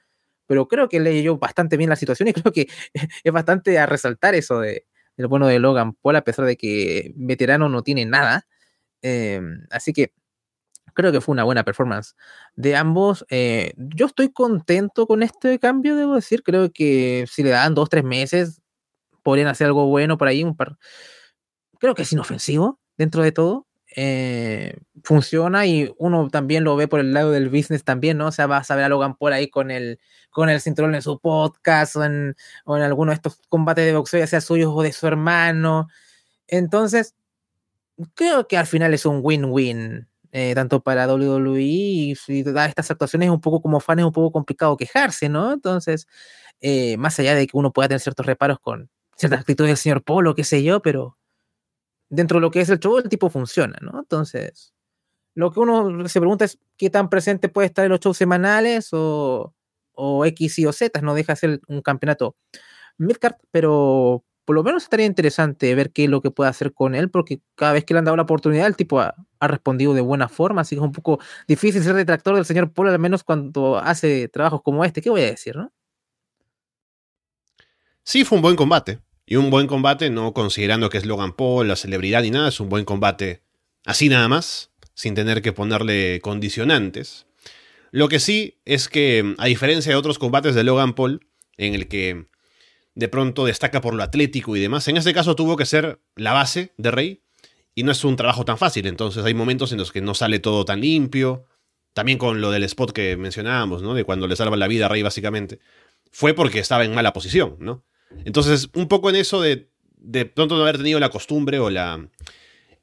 pero 0.47 0.69
creo 0.69 0.89
que 0.89 1.01
leyó 1.01 1.39
bastante 1.39 1.77
bien 1.77 1.91
la 1.91 1.97
situación 1.97 2.29
y 2.29 2.33
creo 2.35 2.53
que 2.53 2.69
es 3.25 3.33
bastante 3.33 3.79
a 3.79 3.87
resaltar 3.87 4.35
eso 4.35 4.61
de, 4.61 4.87
lo 5.19 5.29
bueno 5.29 5.47
de 5.49 5.59
Logan 5.59 5.95
Paul, 5.95 6.17
a 6.17 6.25
pesar 6.25 6.45
de 6.47 6.57
que 6.57 7.13
veterano 7.17 7.69
no 7.69 7.83
tiene 7.83 8.07
nada. 8.07 8.47
Em, 9.03 9.67
así 9.71 9.93
que 9.93 10.13
creo 10.95 11.13
que 11.13 11.21
fue 11.21 11.33
una 11.33 11.45
buena 11.45 11.65
performance 11.65 12.15
de 12.57 12.77
ambos. 12.77 13.27
Eh, 13.31 13.73
yo 13.77 14.07
estoy 14.07 14.33
contento 14.33 15.07
con 15.07 15.23
este 15.23 15.59
cambio, 15.59 15.97
debo 15.97 16.15
decir. 16.17 16.43
Creo 16.43 16.73
que 16.73 17.27
si 17.31 17.43
le 17.43 17.51
dan 17.51 17.75
dos, 17.75 17.89
tres 17.91 18.05
meses, 18.05 18.63
podrían 19.29 19.49
hacer 19.49 19.67
algo 19.67 19.85
bueno 19.89 20.17
por 20.17 20.27
ahí. 20.27 20.43
Un 20.43 20.57
par... 20.57 20.79
Creo 21.79 21.95
que 21.95 22.01
es 22.01 22.13
inofensivo 22.15 22.81
dentro 22.97 23.23
de 23.23 23.31
todo. 23.31 23.67
Eh, 23.95 24.79
funciona 25.05 25.67
y 25.67 25.93
uno 25.99 26.31
también 26.31 26.65
lo 26.65 26.77
ve 26.77 26.89
por 26.89 27.01
el 27.01 27.13
lado 27.13 27.31
del 27.31 27.51
business 27.51 27.85
también, 27.85 28.17
¿no? 28.17 28.29
O 28.29 28.33
sea, 28.33 28.47
vas 28.47 28.71
a 28.71 28.75
ver 28.75 28.87
a 28.87 28.89
Logan 28.89 29.17
por 29.17 29.35
ahí 29.35 29.51
con 29.51 29.71
el, 29.71 30.01
con 30.31 30.49
el 30.49 30.63
cinturón 30.63 30.95
en 30.95 31.03
su 31.03 31.21
podcast 31.21 31.97
o 31.97 32.05
en, 32.05 32.37
o 32.65 32.77
alguno 32.77 33.11
de 33.11 33.17
estos 33.17 33.39
combates 33.51 33.85
de 33.85 33.95
boxeo, 33.95 34.19
ya 34.19 34.27
sea 34.27 34.41
suyos 34.41 34.73
o 34.75 34.81
de 34.81 34.93
su 34.93 35.07
hermano. 35.07 35.89
Entonces, 36.47 37.15
creo 38.15 38.49
que 38.49 38.57
al 38.57 38.67
final 38.67 38.95
es 38.95 39.05
un 39.05 39.21
win-win. 39.23 40.09
Eh, 40.33 40.55
tanto 40.55 40.83
para 40.83 41.07
WWE 41.07 41.61
y 41.61 42.15
si 42.15 42.43
da 42.45 42.65
estas 42.65 42.91
actuaciones 42.91 43.29
un 43.31 43.41
poco 43.43 43.61
como 43.61 43.81
fan 43.81 43.99
es 43.99 44.05
un 44.07 44.13
poco 44.13 44.33
complicado 44.33 44.77
quejarse, 44.79 45.29
¿no? 45.29 45.53
Entonces, 45.53 46.07
eh, 46.63 46.97
más 46.97 47.19
allá 47.19 47.35
de 47.35 47.47
que 47.47 47.57
uno 47.57 47.73
pueda 47.73 47.89
tener 47.89 48.01
ciertos 48.01 48.27
reparos 48.27 48.59
con, 48.61 48.91
cierta 49.19 49.37
actitud 49.37 49.67
del 49.67 49.77
señor 49.77 50.03
Polo, 50.03 50.35
qué 50.35 50.45
sé 50.45 50.63
yo, 50.63 50.81
pero 50.81 51.19
dentro 52.09 52.39
de 52.39 52.43
lo 52.43 52.51
que 52.51 52.61
es 52.61 52.69
el 52.71 52.79
show, 52.79 52.99
el 52.99 53.09
tipo 53.09 53.29
funciona, 53.31 53.79
¿no? 53.83 53.99
Entonces, 53.99 54.75
lo 55.35 55.53
que 55.53 55.61
uno 55.61 56.09
se 56.09 56.21
pregunta 56.21 56.45
es 56.45 56.59
qué 56.77 56.91
tan 56.91 57.11
presente 57.11 57.49
puede 57.49 57.67
estar 57.67 57.85
en 57.85 57.91
los 57.91 58.01
shows 58.01 58.17
semanales 58.17 58.91
o, 58.93 59.55
o 59.93 60.25
X 60.25 60.59
y 60.61 60.67
o 60.67 60.73
Z, 60.73 61.01
no 61.03 61.15
deja 61.15 61.35
de 61.35 61.37
ser 61.37 61.61
un 61.69 61.83
campeonato 61.83 62.37
midcard, 62.99 63.37
pero 63.51 64.25
por 64.45 64.57
lo 64.57 64.63
menos 64.63 64.85
estaría 64.85 65.05
interesante 65.07 65.75
ver 65.75 65.93
qué 65.93 66.05
es 66.05 66.11
lo 66.11 66.23
que 66.23 66.31
puede 66.31 66.49
hacer 66.51 66.73
con 66.73 66.95
él, 66.95 67.11
porque 67.11 67.41
cada 67.55 67.73
vez 67.73 67.85
que 67.85 67.95
le 67.95 67.99
han 67.99 68.07
dado 68.07 68.17
la 68.17 68.23
oportunidad, 68.23 68.67
el 68.67 68.77
tipo 68.77 69.01
ha, 69.01 69.15
ha 69.41 69.49
respondido 69.49 69.95
de 69.95 70.01
buena 70.01 70.29
forma, 70.29 70.63
así 70.63 70.75
que 70.75 70.81
es 70.81 70.87
un 70.87 70.93
poco 70.93 71.21
difícil 71.47 71.83
ser 71.83 71.95
detractor 71.95 72.35
del 72.35 72.47
señor 72.47 72.73
Polo, 72.73 72.91
al 72.91 72.99
menos 72.99 73.25
cuando 73.25 73.79
hace 73.79 74.29
trabajos 74.29 74.63
como 74.63 74.85
este, 74.85 75.03
¿qué 75.03 75.11
voy 75.11 75.23
a 75.23 75.27
decir, 75.27 75.57
no? 75.57 75.73
Sí, 78.09 78.25
fue 78.25 78.37
un 78.37 78.43
buen 78.43 78.57
combate. 78.57 79.01
Y 79.31 79.37
un 79.37 79.51
buen 79.51 79.67
combate, 79.67 80.09
no 80.09 80.33
considerando 80.33 80.89
que 80.89 80.97
es 80.97 81.05
Logan 81.05 81.35
Paul, 81.35 81.69
la 81.69 81.77
celebridad 81.77 82.23
ni 82.23 82.31
nada, 82.31 82.49
es 82.49 82.61
un 82.61 82.71
buen 82.71 82.87
combate 82.87 83.43
así 83.85 84.09
nada 84.09 84.27
más, 84.27 84.71
sin 84.95 85.15
tener 85.15 85.43
que 85.43 85.53
ponerle 85.53 86.21
condicionantes. 86.23 87.27
Lo 87.91 88.09
que 88.09 88.21
sí 88.21 88.59
es 88.65 88.89
que, 88.89 89.35
a 89.37 89.45
diferencia 89.45 89.93
de 89.93 89.97
otros 89.97 90.19
combates 90.19 90.55
de 90.55 90.65
Logan 90.65 90.95
Paul, 90.95 91.27
en 91.59 91.75
el 91.75 91.89
que 91.89 92.25
de 92.95 93.09
pronto 93.09 93.45
destaca 93.45 93.83
por 93.83 93.93
lo 93.93 94.03
atlético 94.03 94.57
y 94.57 94.61
demás, 94.61 94.89
en 94.89 94.97
este 94.97 95.13
caso 95.13 95.37
tuvo 95.37 95.59
que 95.59 95.67
ser 95.67 96.01
la 96.17 96.33
base 96.33 96.73
de 96.79 96.91
Rey 96.91 97.23
y 97.75 97.83
no 97.83 97.93
es 97.93 98.03
un 98.05 98.17
trabajo 98.17 98.47
tan 98.47 98.57
fácil, 98.57 98.87
entonces 98.87 99.27
hay 99.27 99.35
momentos 99.35 99.73
en 99.73 99.79
los 99.79 99.93
que 99.93 100.01
no 100.01 100.15
sale 100.15 100.39
todo 100.39 100.65
tan 100.65 100.81
limpio. 100.81 101.45
También 101.93 102.17
con 102.17 102.41
lo 102.41 102.51
del 102.51 102.63
spot 102.63 102.93
que 102.93 103.17
mencionábamos, 103.19 103.83
¿no? 103.83 103.93
De 103.93 104.05
cuando 104.05 104.27
le 104.27 104.37
salva 104.37 104.57
la 104.57 104.69
vida 104.69 104.87
a 104.87 104.89
Rey, 104.89 105.03
básicamente. 105.03 105.59
Fue 106.13 106.33
porque 106.33 106.61
estaba 106.61 106.85
en 106.85 106.95
mala 106.95 107.13
posición, 107.13 107.57
¿no? 107.59 107.85
Entonces, 108.25 108.69
un 108.75 108.89
poco 108.89 109.11
en 109.11 109.17
eso 109.17 109.41
de 109.43 110.25
pronto 110.27 110.57
no 110.57 110.63
haber 110.63 110.79
tenido 110.79 111.01
la 111.01 111.11
costumbre 111.11 111.59
o 111.59 111.71
la, 111.71 112.09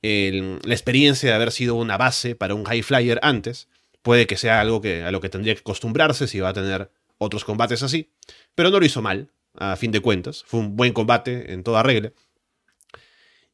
la 0.01 0.73
experiencia 0.73 1.29
de 1.29 1.35
haber 1.35 1.51
sido 1.51 1.75
una 1.75 1.97
base 1.97 2.35
para 2.35 2.53
un 2.53 2.65
high 2.65 2.83
flyer 2.83 3.19
antes, 3.23 3.67
puede 4.01 4.27
que 4.27 4.37
sea 4.37 4.61
algo 4.61 4.81
que, 4.81 5.03
a 5.03 5.11
lo 5.11 5.21
que 5.21 5.29
tendría 5.29 5.55
que 5.55 5.61
acostumbrarse 5.61 6.27
si 6.27 6.39
va 6.39 6.49
a 6.49 6.53
tener 6.53 6.91
otros 7.17 7.43
combates 7.43 7.81
así. 7.81 8.11
Pero 8.53 8.69
no 8.69 8.79
lo 8.79 8.85
hizo 8.85 9.01
mal, 9.01 9.31
a 9.55 9.75
fin 9.75 9.91
de 9.91 10.01
cuentas. 10.01 10.43
Fue 10.45 10.59
un 10.59 10.75
buen 10.75 10.93
combate 10.93 11.53
en 11.53 11.63
toda 11.63 11.81
regla. 11.81 12.11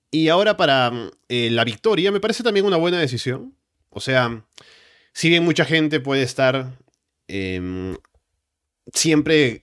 Y 0.10 0.28
ahora 0.28 0.58
para 0.58 0.92
eh, 1.30 1.50
la 1.52 1.64
victoria 1.64 2.12
me 2.12 2.20
parece 2.20 2.44
también 2.44 2.66
una 2.66 2.76
buena 2.76 3.00
decisión. 3.00 3.56
O 3.90 4.02
sea, 4.02 4.46
si 5.14 5.30
bien 5.30 5.46
mucha 5.46 5.64
gente 5.64 6.02
puede 6.02 6.24
estar 6.24 6.78
em, 7.28 7.96
siempre 8.94 9.62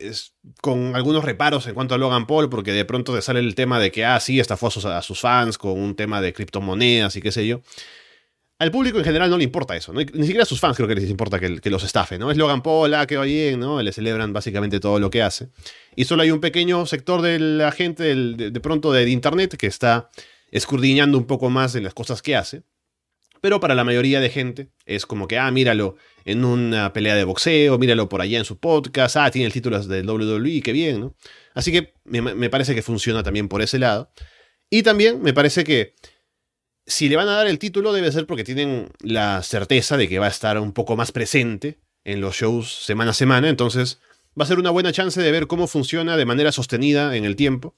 con 0.61 0.95
algunos 0.97 1.25
reparos 1.25 1.67
en 1.67 1.75
cuanto 1.75 1.95
a 1.95 1.99
Logan 1.99 2.27
Paul, 2.27 2.49
porque 2.49 2.73
de 2.73 2.85
pronto 2.85 3.15
te 3.15 3.23
sale 3.23 3.41
el 3.41 3.55
tema 3.55 3.81
de 3.81 3.91
que, 3.91 4.05
ah, 4.05 4.21
sí, 4.21 4.41
estafó 4.41 4.69
a 4.69 4.71
sus, 4.71 4.85
a 4.85 5.03
sus 5.03 5.21
fans 5.21 5.59
con 5.59 5.79
un 5.79 5.95
tema 5.95 6.21
de 6.21 6.33
criptomonedas 6.33 7.17
y 7.17 7.23
qué 7.23 7.33
sé 7.33 7.47
yo. 7.47 7.61
Al 8.61 8.73
público 8.73 8.99
en 8.99 9.05
general 9.05 9.31
no 9.31 9.39
le 9.39 9.45
importa 9.45 9.77
eso. 9.77 9.93
Ni 9.93 10.05
siquiera 10.05 10.43
a 10.43 10.47
sus 10.47 10.59
fans 10.59 10.77
creo 10.77 10.89
que 10.89 10.97
les 10.97 11.09
importa 11.09 11.39
que, 11.39 11.71
los 11.71 11.85
estafe, 11.85 12.19
¿no? 12.19 12.33
Es 12.33 12.37
Logan 12.37 12.61
Paul, 12.61 12.93
ah, 12.95 13.07
que 13.07 13.17
va 13.17 13.23
bien, 13.23 13.61
¿no? 13.61 13.81
Le 13.81 13.93
celebran 13.93 14.33
básicamente 14.33 14.81
todo 14.81 14.99
lo 14.99 15.11
que 15.11 15.23
hace. 15.23 15.49
Y 15.95 16.07
solo 16.07 16.23
hay 16.23 16.33
un 16.33 16.41
pequeño 16.41 16.85
sector 16.85 17.23
de 17.23 17.39
la 17.39 17.71
gente 17.71 18.03
de, 18.03 18.61
pronto 18.61 18.93
de 18.93 19.09
internet 19.09 19.57
que 19.57 19.69
está 19.69 20.11
escudriñando 20.51 21.19
un 21.19 21.27
poco 21.27 21.51
más 21.51 21.73
de 21.73 21.83
las 21.83 21.95
cosas 21.95 22.21
que 22.21 22.35
hace. 22.35 22.65
Pero 23.41 23.61
para 23.61 23.75
la 23.75 23.85
mayoría 23.85 24.21
de 24.21 24.31
gente 24.31 24.71
es 24.85 25.07
como 25.07 25.29
que, 25.29 25.39
ah, 25.39 25.51
míralo 25.51 25.97
en 26.25 26.45
una 26.45 26.93
pelea 26.93 27.15
de 27.15 27.25
boxeo, 27.25 27.79
míralo 27.79 28.09
por 28.09 28.21
allá 28.21 28.39
en 28.39 28.45
su 28.45 28.59
podcast, 28.59 29.17
ah, 29.17 29.31
tiene 29.31 29.47
el 29.47 29.53
título 29.53 29.81
del 29.81 30.09
WWE, 30.09 30.63
qué 30.63 30.73
bien, 30.73 31.01
¿no? 31.01 31.15
Así 31.55 31.73
que 31.73 31.95
me, 32.05 32.21
me, 32.21 32.51
parece 32.51 32.75
que 32.75 32.83
funciona 32.83 33.23
también 33.23 33.49
por 33.49 33.63
ese 33.63 33.79
lado. 33.79 34.11
Y 34.71 34.83
también 34.83 35.23
me 35.23 35.33
parece 35.33 35.65
que 35.65 35.95
si 36.87 37.09
le 37.09 37.17
van 37.17 37.29
a 37.29 37.33
dar 37.33 37.47
el 37.47 37.59
título 37.59 37.93
debe 37.93 38.11
ser 38.13 38.27
porque 38.27 38.45
tienen 38.45 38.91
la 39.01 39.43
certeza 39.43 39.97
de 39.97 40.09
que 40.09 40.19
va 40.19 40.27
a 40.27 40.31
estar 40.31 40.59
un 40.59 40.73
poco 40.73 40.97
más 40.97 41.13
presente 41.13 41.79
en 42.05 42.21
los 42.21 42.37
shows 42.37 42.85
semana 42.85 43.11
a 43.11 43.15
semana, 43.15 43.49
entonces 43.49 44.01
va 44.39 44.45
a 44.45 44.49
ser 44.49 44.59
una 44.59 44.71
buena 44.71 44.93
chance 44.93 45.21
de 45.21 45.33
ver 45.33 45.47
cómo 45.47 45.67
funciona 45.67 46.17
de 46.17 46.25
manera 46.25 46.53
sostenida 46.53 47.17
en 47.17 47.25
el 47.25 47.37
tiempo 47.37 47.77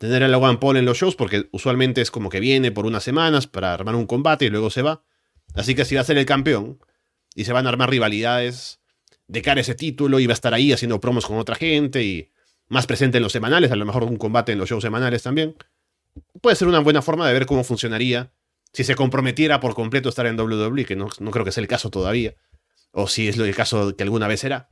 tener 0.00 0.22
a 0.22 0.28
Logan 0.28 0.58
Paul 0.58 0.78
en 0.78 0.86
los 0.86 0.96
shows, 0.96 1.14
porque 1.14 1.50
usualmente 1.52 2.00
es 2.00 2.10
como 2.10 2.30
que 2.30 2.40
viene 2.40 2.72
por 2.72 2.86
unas 2.86 3.04
semanas 3.04 3.46
para 3.46 3.74
armar 3.74 3.94
un 3.94 4.06
combate 4.06 4.46
y 4.46 4.48
luego 4.48 4.70
se 4.70 4.80
va. 4.80 5.04
Así 5.54 5.74
que 5.74 5.84
si 5.84 5.94
va 5.94 6.00
a 6.00 6.04
ser 6.04 6.16
el 6.16 6.24
campeón 6.24 6.78
y 7.34 7.44
se 7.44 7.52
van 7.52 7.66
a 7.66 7.68
armar 7.68 7.90
rivalidades 7.90 8.80
de 9.28 9.42
cara 9.42 9.58
a 9.58 9.60
ese 9.60 9.74
título 9.74 10.18
y 10.18 10.26
va 10.26 10.32
a 10.32 10.34
estar 10.34 10.54
ahí 10.54 10.72
haciendo 10.72 11.00
promos 11.00 11.26
con 11.26 11.36
otra 11.36 11.54
gente 11.54 12.02
y 12.02 12.32
más 12.68 12.86
presente 12.86 13.18
en 13.18 13.22
los 13.22 13.32
semanales, 13.32 13.72
a 13.72 13.76
lo 13.76 13.84
mejor 13.84 14.04
un 14.04 14.16
combate 14.16 14.52
en 14.52 14.58
los 14.58 14.70
shows 14.70 14.82
semanales 14.82 15.22
también, 15.22 15.54
puede 16.40 16.56
ser 16.56 16.66
una 16.66 16.78
buena 16.78 17.02
forma 17.02 17.28
de 17.28 17.34
ver 17.34 17.44
cómo 17.44 17.62
funcionaría 17.62 18.32
si 18.72 18.84
se 18.84 18.94
comprometiera 18.94 19.60
por 19.60 19.74
completo 19.74 20.08
a 20.08 20.10
estar 20.10 20.26
en 20.26 20.40
WWE, 20.40 20.86
que 20.86 20.96
no, 20.96 21.10
no 21.18 21.30
creo 21.30 21.44
que 21.44 21.52
sea 21.52 21.60
el 21.60 21.68
caso 21.68 21.90
todavía, 21.90 22.36
o 22.90 23.06
si 23.06 23.28
es 23.28 23.36
el 23.36 23.54
caso 23.54 23.94
que 23.94 24.02
alguna 24.02 24.28
vez 24.28 24.40
será. 24.40 24.70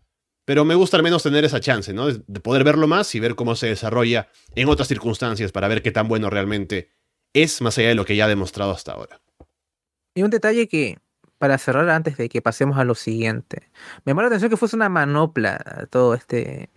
Pero 0.49 0.65
me 0.65 0.75
gusta 0.75 0.97
al 0.97 1.03
menos 1.03 1.23
tener 1.23 1.45
esa 1.45 1.61
chance, 1.61 1.93
¿no? 1.93 2.07
De 2.07 2.41
poder 2.41 2.65
verlo 2.65 2.89
más 2.89 3.15
y 3.15 3.21
ver 3.21 3.35
cómo 3.35 3.55
se 3.55 3.67
desarrolla 3.67 4.31
en 4.55 4.71
otras 4.71 4.89
circunstancias 4.89 5.53
para 5.53 5.69
ver 5.69 5.83
qué 5.83 5.91
tan 5.91 6.09
bueno 6.09 6.31
realmente 6.31 6.89
es, 7.35 7.61
más 7.61 7.77
allá 7.77 7.89
de 7.89 7.95
lo 7.95 8.07
que 8.07 8.17
ya 8.17 8.25
ha 8.25 8.29
demostrado 8.29 8.71
hasta 8.71 8.93
ahora. 8.93 9.21
Y 10.15 10.23
un 10.23 10.31
detalle 10.31 10.67
que, 10.67 11.01
para 11.37 11.59
cerrar 11.59 11.91
antes 11.91 12.17
de 12.17 12.31
que 12.31 12.41
pasemos 12.41 12.79
a 12.79 12.85
lo 12.85 12.95
siguiente, 12.95 13.71
me 14.07 14.13
llamó 14.13 14.23
la 14.23 14.29
atención 14.29 14.49
que 14.49 14.57
fuese 14.57 14.75
una 14.75 14.89
manopla 14.89 15.87
todo 15.91 16.15
este, 16.15 16.71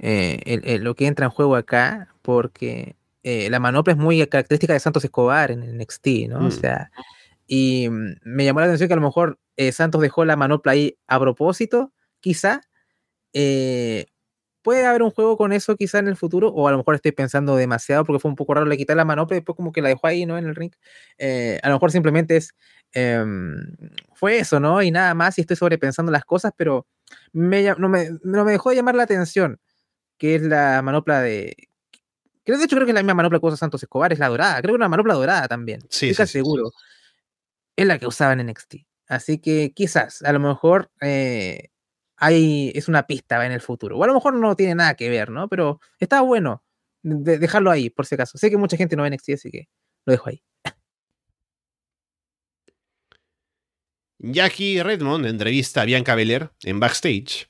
eh, 0.00 0.80
lo 0.82 0.96
que 0.96 1.06
entra 1.06 1.26
en 1.26 1.30
juego 1.30 1.54
acá, 1.54 2.12
porque 2.22 2.96
eh, 3.22 3.48
la 3.50 3.60
manopla 3.60 3.92
es 3.92 4.00
muy 4.00 4.26
característica 4.26 4.72
de 4.72 4.80
Santos 4.80 5.04
Escobar 5.04 5.52
en 5.52 5.62
el 5.62 5.78
NXT, 5.78 6.06
¿no? 6.28 6.38
O 6.38 6.48
mm. 6.48 6.50
sea, 6.50 6.90
y 7.46 7.88
mm, 7.88 8.16
me 8.24 8.44
llamó 8.44 8.58
la 8.58 8.66
atención 8.66 8.88
que 8.88 8.94
a 8.94 8.96
lo 8.96 9.02
mejor 9.02 9.38
eh, 9.56 9.70
Santos 9.70 10.00
dejó 10.00 10.24
la 10.24 10.34
manopla 10.34 10.72
ahí 10.72 10.98
a 11.06 11.20
propósito, 11.20 11.92
quizá, 12.18 12.62
eh, 13.32 14.06
puede 14.62 14.84
haber 14.86 15.02
un 15.04 15.12
juego 15.12 15.36
con 15.36 15.52
eso 15.52 15.76
quizá 15.76 16.00
en 16.00 16.08
el 16.08 16.16
futuro, 16.16 16.48
o 16.48 16.68
a 16.68 16.72
lo 16.72 16.78
mejor 16.78 16.96
estoy 16.96 17.12
pensando 17.12 17.56
demasiado 17.56 18.04
porque 18.04 18.20
fue 18.20 18.30
un 18.30 18.36
poco 18.36 18.54
raro 18.54 18.66
le 18.66 18.76
quitar 18.76 18.96
la 18.96 19.04
manopla 19.04 19.36
y 19.36 19.40
después 19.40 19.56
como 19.56 19.72
que 19.72 19.80
la 19.82 19.90
dejó 19.90 20.08
ahí, 20.08 20.26
¿no? 20.26 20.38
En 20.38 20.46
el 20.46 20.56
ring. 20.56 20.72
Eh, 21.18 21.60
a 21.62 21.68
lo 21.68 21.76
mejor 21.76 21.92
simplemente 21.92 22.36
es, 22.36 22.54
em, 22.92 23.56
fue 24.14 24.38
eso, 24.38 24.58
¿no? 24.60 24.82
Y 24.82 24.90
nada 24.90 25.14
más, 25.14 25.38
y 25.38 25.42
estoy 25.42 25.56
sobrepensando 25.56 26.10
las 26.12 26.24
cosas, 26.24 26.52
pero 26.56 26.86
me, 27.32 27.62
no, 27.78 27.88
me, 27.88 28.10
no 28.24 28.44
me 28.44 28.52
dejó 28.52 28.70
de 28.70 28.76
llamar 28.76 28.96
la 28.96 29.04
atención, 29.04 29.60
que 30.18 30.36
es 30.36 30.42
la 30.42 30.82
manopla 30.82 31.20
de... 31.22 31.56
Creo, 32.44 32.58
de 32.58 32.64
hecho, 32.64 32.76
creo 32.76 32.86
que 32.86 32.92
es 32.92 32.94
la 32.94 33.02
misma 33.02 33.14
manopla 33.14 33.40
que 33.40 33.46
usa 33.46 33.56
Santos 33.56 33.82
Escobar, 33.82 34.12
es 34.12 34.18
la 34.20 34.28
dorada. 34.28 34.60
Creo 34.62 34.72
que 34.74 34.76
una 34.76 34.88
manopla 34.88 35.14
dorada 35.14 35.48
también. 35.48 35.80
Sí, 35.90 36.10
estoy 36.10 36.26
seguro. 36.28 36.70
Es 37.76 37.86
la 37.86 37.98
que 37.98 38.06
usaban 38.06 38.40
en 38.40 38.48
NXT. 38.48 38.76
Así 39.08 39.38
que 39.38 39.72
quizás, 39.74 40.22
a 40.22 40.32
lo 40.32 40.40
mejor 40.40 40.90
eh, 41.00 41.68
hay, 42.16 42.72
es 42.74 42.88
una 42.88 43.06
pista 43.06 43.44
en 43.44 43.52
el 43.52 43.60
futuro. 43.60 43.98
O 43.98 44.04
a 44.04 44.06
lo 44.06 44.14
mejor 44.14 44.34
no 44.34 44.56
tiene 44.56 44.74
nada 44.74 44.94
que 44.94 45.08
ver, 45.08 45.30
¿no? 45.30 45.48
Pero 45.48 45.80
está 45.98 46.20
bueno 46.20 46.62
dejarlo 47.02 47.70
ahí, 47.70 47.90
por 47.90 48.06
si 48.06 48.14
acaso. 48.14 48.36
Sé 48.38 48.50
que 48.50 48.56
mucha 48.56 48.76
gente 48.76 48.96
no 48.96 49.04
ve 49.04 49.10
NXT, 49.10 49.30
así 49.30 49.50
que 49.50 49.68
lo 50.04 50.12
dejo 50.12 50.28
ahí. 50.28 50.42
Jackie 54.18 54.82
Redmond 54.82 55.26
entrevista 55.26 55.82
a 55.82 55.84
Bianca 55.84 56.14
Belair 56.14 56.50
en 56.62 56.80
backstage. 56.80 57.48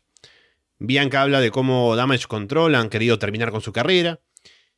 Bianca 0.79 1.23
habla 1.23 1.41
de 1.41 1.51
cómo 1.51 1.97
Damage 1.97 2.27
Control 2.27 2.75
han 2.75 2.91
querido 2.91 3.19
terminar 3.19 3.51
con 3.51 3.63
su 3.63 3.73
carrera. 3.73 4.21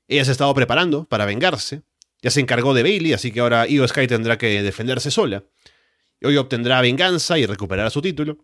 Ella 0.07 0.25
se 0.25 0.31
ha 0.31 0.33
estado 0.33 0.55
preparando 0.55 1.07
para 1.07 1.25
vengarse. 1.25 1.83
Ya 2.23 2.31
se 2.31 2.41
encargó 2.41 2.75
de 2.75 2.83
Bailey, 2.83 3.15
así 3.15 3.33
que 3.33 3.41
ahora 3.41 3.67
Io 3.69 3.87
Sky 3.87 4.07
tendrá 4.07 4.39
que 4.39 4.63
defenderse 4.63 5.11
sola. 5.11 5.45
Hoy 6.23 6.37
obtendrá 6.37 6.81
venganza 6.81 7.39
y 7.39 7.47
recuperará 7.47 7.91
su 7.91 8.03
título. 8.03 8.39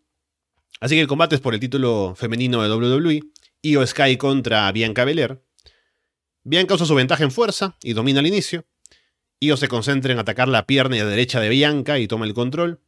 Así 0.80 0.94
que 0.94 1.00
el 1.00 1.06
combate 1.06 1.34
es 1.36 1.40
por 1.40 1.54
el 1.54 1.60
título 1.60 2.14
femenino 2.16 2.62
de 2.62 2.74
WWE. 2.74 3.22
Io 3.62 3.86
Sky 3.86 4.16
contra 4.16 4.70
Bianca 4.72 5.04
Belair. 5.04 5.42
Bianca 6.42 6.74
usa 6.74 6.84
su 6.84 6.94
ventaja 6.94 7.24
en 7.24 7.30
fuerza 7.30 7.76
y 7.82 7.94
domina 7.94 8.20
al 8.20 8.26
inicio. 8.26 8.66
Io 9.40 9.56
se 9.56 9.68
concentra 9.68 10.12
en 10.12 10.18
atacar 10.18 10.48
la 10.48 10.66
pierna 10.66 10.96
derecha 10.96 11.40
de 11.40 11.48
Bianca 11.48 11.98
y 11.98 12.06
toma 12.06 12.26
el 12.26 12.34
control. 12.34 12.80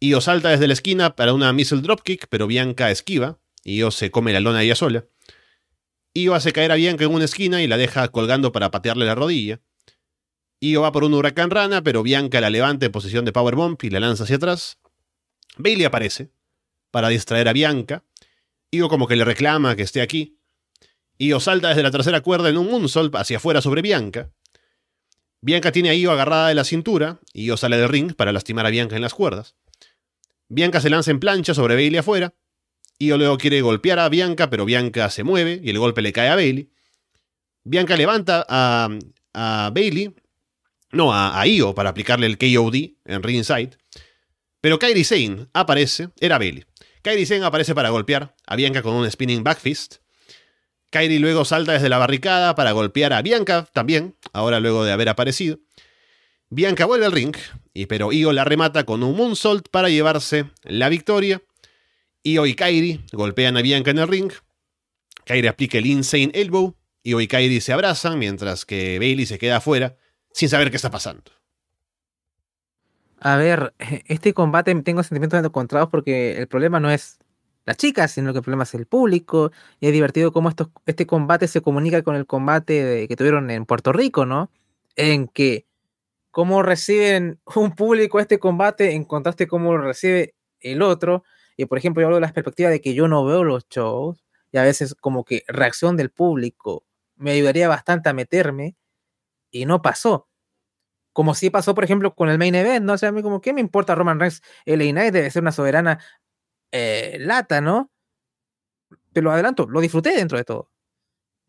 Io 0.00 0.20
salta 0.20 0.50
desde 0.50 0.66
la 0.66 0.72
esquina 0.72 1.16
para 1.16 1.32
una 1.32 1.52
missile 1.52 1.82
dropkick, 1.82 2.26
pero 2.28 2.46
Bianca 2.46 2.90
esquiva. 2.90 3.38
Io 3.62 3.90
se 3.90 4.10
come 4.10 4.32
la 4.32 4.40
lona 4.40 4.62
ella 4.62 4.74
sola. 4.74 5.06
Io 6.12 6.34
hace 6.34 6.52
caer 6.52 6.72
a 6.72 6.76
Bianca 6.76 7.04
en 7.04 7.14
una 7.14 7.24
esquina 7.24 7.62
y 7.62 7.66
la 7.66 7.76
deja 7.76 8.08
colgando 8.08 8.52
para 8.52 8.70
patearle 8.70 9.04
la 9.04 9.14
rodilla. 9.14 9.60
Io 10.60 10.82
va 10.82 10.92
por 10.92 11.04
un 11.04 11.14
huracán 11.14 11.50
rana, 11.50 11.82
pero 11.82 12.02
Bianca 12.02 12.40
la 12.40 12.50
levanta 12.50 12.86
en 12.86 12.92
posición 12.92 13.24
de 13.24 13.32
powerbomb 13.32 13.78
y 13.82 13.90
la 13.90 14.00
lanza 14.00 14.24
hacia 14.24 14.36
atrás. 14.36 14.78
Bailey 15.56 15.84
aparece, 15.84 16.30
para 16.94 17.08
distraer 17.08 17.48
a 17.48 17.52
Bianca. 17.52 18.04
Io 18.70 18.88
como 18.88 19.08
que 19.08 19.16
le 19.16 19.24
reclama 19.24 19.74
que 19.74 19.82
esté 19.82 20.00
aquí. 20.00 20.38
Io 21.18 21.40
salta 21.40 21.70
desde 21.70 21.82
la 21.82 21.90
tercera 21.90 22.20
cuerda 22.20 22.48
en 22.50 22.56
un 22.56 22.70
moonsault 22.70 23.16
hacia 23.16 23.38
afuera 23.38 23.60
sobre 23.60 23.82
Bianca. 23.82 24.30
Bianca 25.40 25.72
tiene 25.72 25.90
a 25.90 25.94
Io 25.94 26.12
agarrada 26.12 26.46
de 26.46 26.54
la 26.54 26.62
cintura. 26.62 27.18
Io 27.32 27.56
sale 27.56 27.78
del 27.78 27.88
ring 27.88 28.14
para 28.14 28.30
lastimar 28.30 28.64
a 28.64 28.70
Bianca 28.70 28.94
en 28.94 29.02
las 29.02 29.12
cuerdas. 29.12 29.56
Bianca 30.48 30.80
se 30.80 30.88
lanza 30.88 31.10
en 31.10 31.18
plancha 31.18 31.52
sobre 31.52 31.74
Bailey 31.74 31.98
afuera. 31.98 32.32
Io 33.00 33.18
luego 33.18 33.38
quiere 33.38 33.60
golpear 33.60 33.98
a 33.98 34.08
Bianca, 34.08 34.48
pero 34.48 34.64
Bianca 34.64 35.10
se 35.10 35.24
mueve 35.24 35.60
y 35.64 35.70
el 35.70 35.80
golpe 35.80 36.00
le 36.00 36.12
cae 36.12 36.28
a 36.28 36.36
Bailey. 36.36 36.70
Bianca 37.64 37.96
levanta 37.96 38.46
a, 38.48 38.88
a 39.32 39.72
Bailey, 39.74 40.14
no, 40.92 41.12
a, 41.12 41.40
a, 41.40 41.44
Io 41.48 41.74
para 41.74 41.90
aplicarle 41.90 42.26
el 42.26 42.38
KOD 42.38 42.76
en 43.04 43.22
ringside. 43.24 43.76
Pero 44.60 44.78
Kairi 44.78 45.02
Sane 45.02 45.48
aparece, 45.52 46.10
era 46.20 46.38
Bailey. 46.38 46.64
Kairi 47.04 47.26
Sen 47.26 47.44
aparece 47.44 47.74
para 47.74 47.90
golpear 47.90 48.34
a 48.46 48.56
Bianca 48.56 48.80
con 48.80 48.94
un 48.94 49.10
spinning 49.10 49.44
backfist. 49.44 49.96
Kairi 50.88 51.18
luego 51.18 51.44
salta 51.44 51.72
desde 51.72 51.90
la 51.90 51.98
barricada 51.98 52.54
para 52.54 52.72
golpear 52.72 53.12
a 53.12 53.20
Bianca 53.20 53.68
también, 53.74 54.16
ahora 54.32 54.58
luego 54.58 54.84
de 54.84 54.92
haber 54.92 55.10
aparecido. 55.10 55.58
Bianca 56.48 56.86
vuelve 56.86 57.04
al 57.04 57.12
ring, 57.12 57.36
y, 57.74 57.84
pero 57.84 58.10
Io 58.10 58.32
la 58.32 58.44
remata 58.44 58.84
con 58.84 59.02
un 59.02 59.18
moonsault 59.18 59.68
para 59.68 59.90
llevarse 59.90 60.46
la 60.62 60.88
victoria. 60.88 61.42
Io 62.22 62.46
y 62.46 62.54
Kairi 62.54 63.04
golpean 63.12 63.58
a 63.58 63.62
Bianca 63.62 63.90
en 63.90 63.98
el 63.98 64.08
ring. 64.08 64.32
Kairi 65.26 65.46
aplica 65.46 65.76
el 65.76 65.84
insane 65.84 66.30
elbow. 66.32 66.74
Io 67.02 67.20
y 67.20 67.28
Kairi 67.28 67.60
se 67.60 67.74
abrazan 67.74 68.18
mientras 68.18 68.64
que 68.64 68.98
Bailey 68.98 69.26
se 69.26 69.38
queda 69.38 69.58
afuera 69.58 69.98
sin 70.32 70.48
saber 70.48 70.70
qué 70.70 70.76
está 70.76 70.90
pasando. 70.90 71.30
A 73.26 73.36
ver, 73.38 73.72
este 74.06 74.34
combate 74.34 74.74
tengo 74.82 75.02
sentimientos 75.02 75.42
encontrados 75.42 75.88
porque 75.88 76.36
el 76.36 76.46
problema 76.46 76.78
no 76.78 76.90
es 76.90 77.18
la 77.64 77.74
chica, 77.74 78.06
sino 78.06 78.32
que 78.32 78.38
el 78.40 78.42
problema 78.44 78.64
es 78.64 78.74
el 78.74 78.84
público. 78.86 79.50
Y 79.80 79.86
es 79.86 79.94
divertido 79.94 80.30
cómo 80.30 80.50
este 80.84 81.06
combate 81.06 81.48
se 81.48 81.62
comunica 81.62 82.02
con 82.02 82.16
el 82.16 82.26
combate 82.26 83.08
que 83.08 83.16
tuvieron 83.16 83.50
en 83.50 83.64
Puerto 83.64 83.94
Rico, 83.94 84.26
¿no? 84.26 84.50
En 84.94 85.26
que 85.28 85.64
cómo 86.30 86.62
reciben 86.62 87.40
un 87.56 87.74
público 87.74 88.20
este 88.20 88.38
combate 88.38 88.92
en 88.92 89.04
contraste 89.04 89.48
cómo 89.48 89.72
lo 89.76 89.82
recibe 89.82 90.34
el 90.60 90.82
otro. 90.82 91.24
Y 91.56 91.66
por 91.66 91.78
ejemplo, 91.78 92.02
yo 92.02 92.08
hablo 92.08 92.16
de 92.16 92.22
la 92.22 92.32
perspectiva 92.32 92.70
de 92.70 92.80
que 92.82 92.94
yo 92.94 93.08
no 93.08 93.24
veo 93.24 93.44
los 93.44 93.68
shows 93.70 94.24
y 94.52 94.58
a 94.58 94.64
veces 94.64 94.94
como 94.94 95.24
que 95.24 95.44
reacción 95.48 95.96
del 95.96 96.10
público 96.10 96.84
me 97.16 97.32
ayudaría 97.32 97.68
bastante 97.68 98.10
a 98.10 98.14
meterme 98.14 98.76
y 99.50 99.66
no 99.66 99.82
pasó. 99.82 100.28
Como 101.14 101.34
si 101.34 101.48
pasó, 101.48 101.74
por 101.76 101.84
ejemplo, 101.84 102.14
con 102.14 102.28
el 102.28 102.38
main 102.38 102.56
event, 102.56 102.84
¿no? 102.84 102.94
O 102.94 102.98
sea, 102.98 103.10
a 103.10 103.12
mí 103.12 103.22
como, 103.22 103.40
¿qué 103.40 103.52
me 103.52 103.60
importa 103.60 103.94
Roman 103.94 104.18
Reigns? 104.18 104.42
El 104.66 104.80
Knight 104.80 105.12
debe 105.12 105.30
ser 105.30 105.42
una 105.42 105.52
soberana 105.52 106.00
eh, 106.72 107.18
lata, 107.20 107.60
¿no? 107.60 107.92
Pero 109.12 109.24
lo 109.24 109.30
adelanto, 109.30 109.68
lo 109.68 109.80
disfruté 109.80 110.10
dentro 110.10 110.36
de 110.36 110.44
todo. 110.44 110.72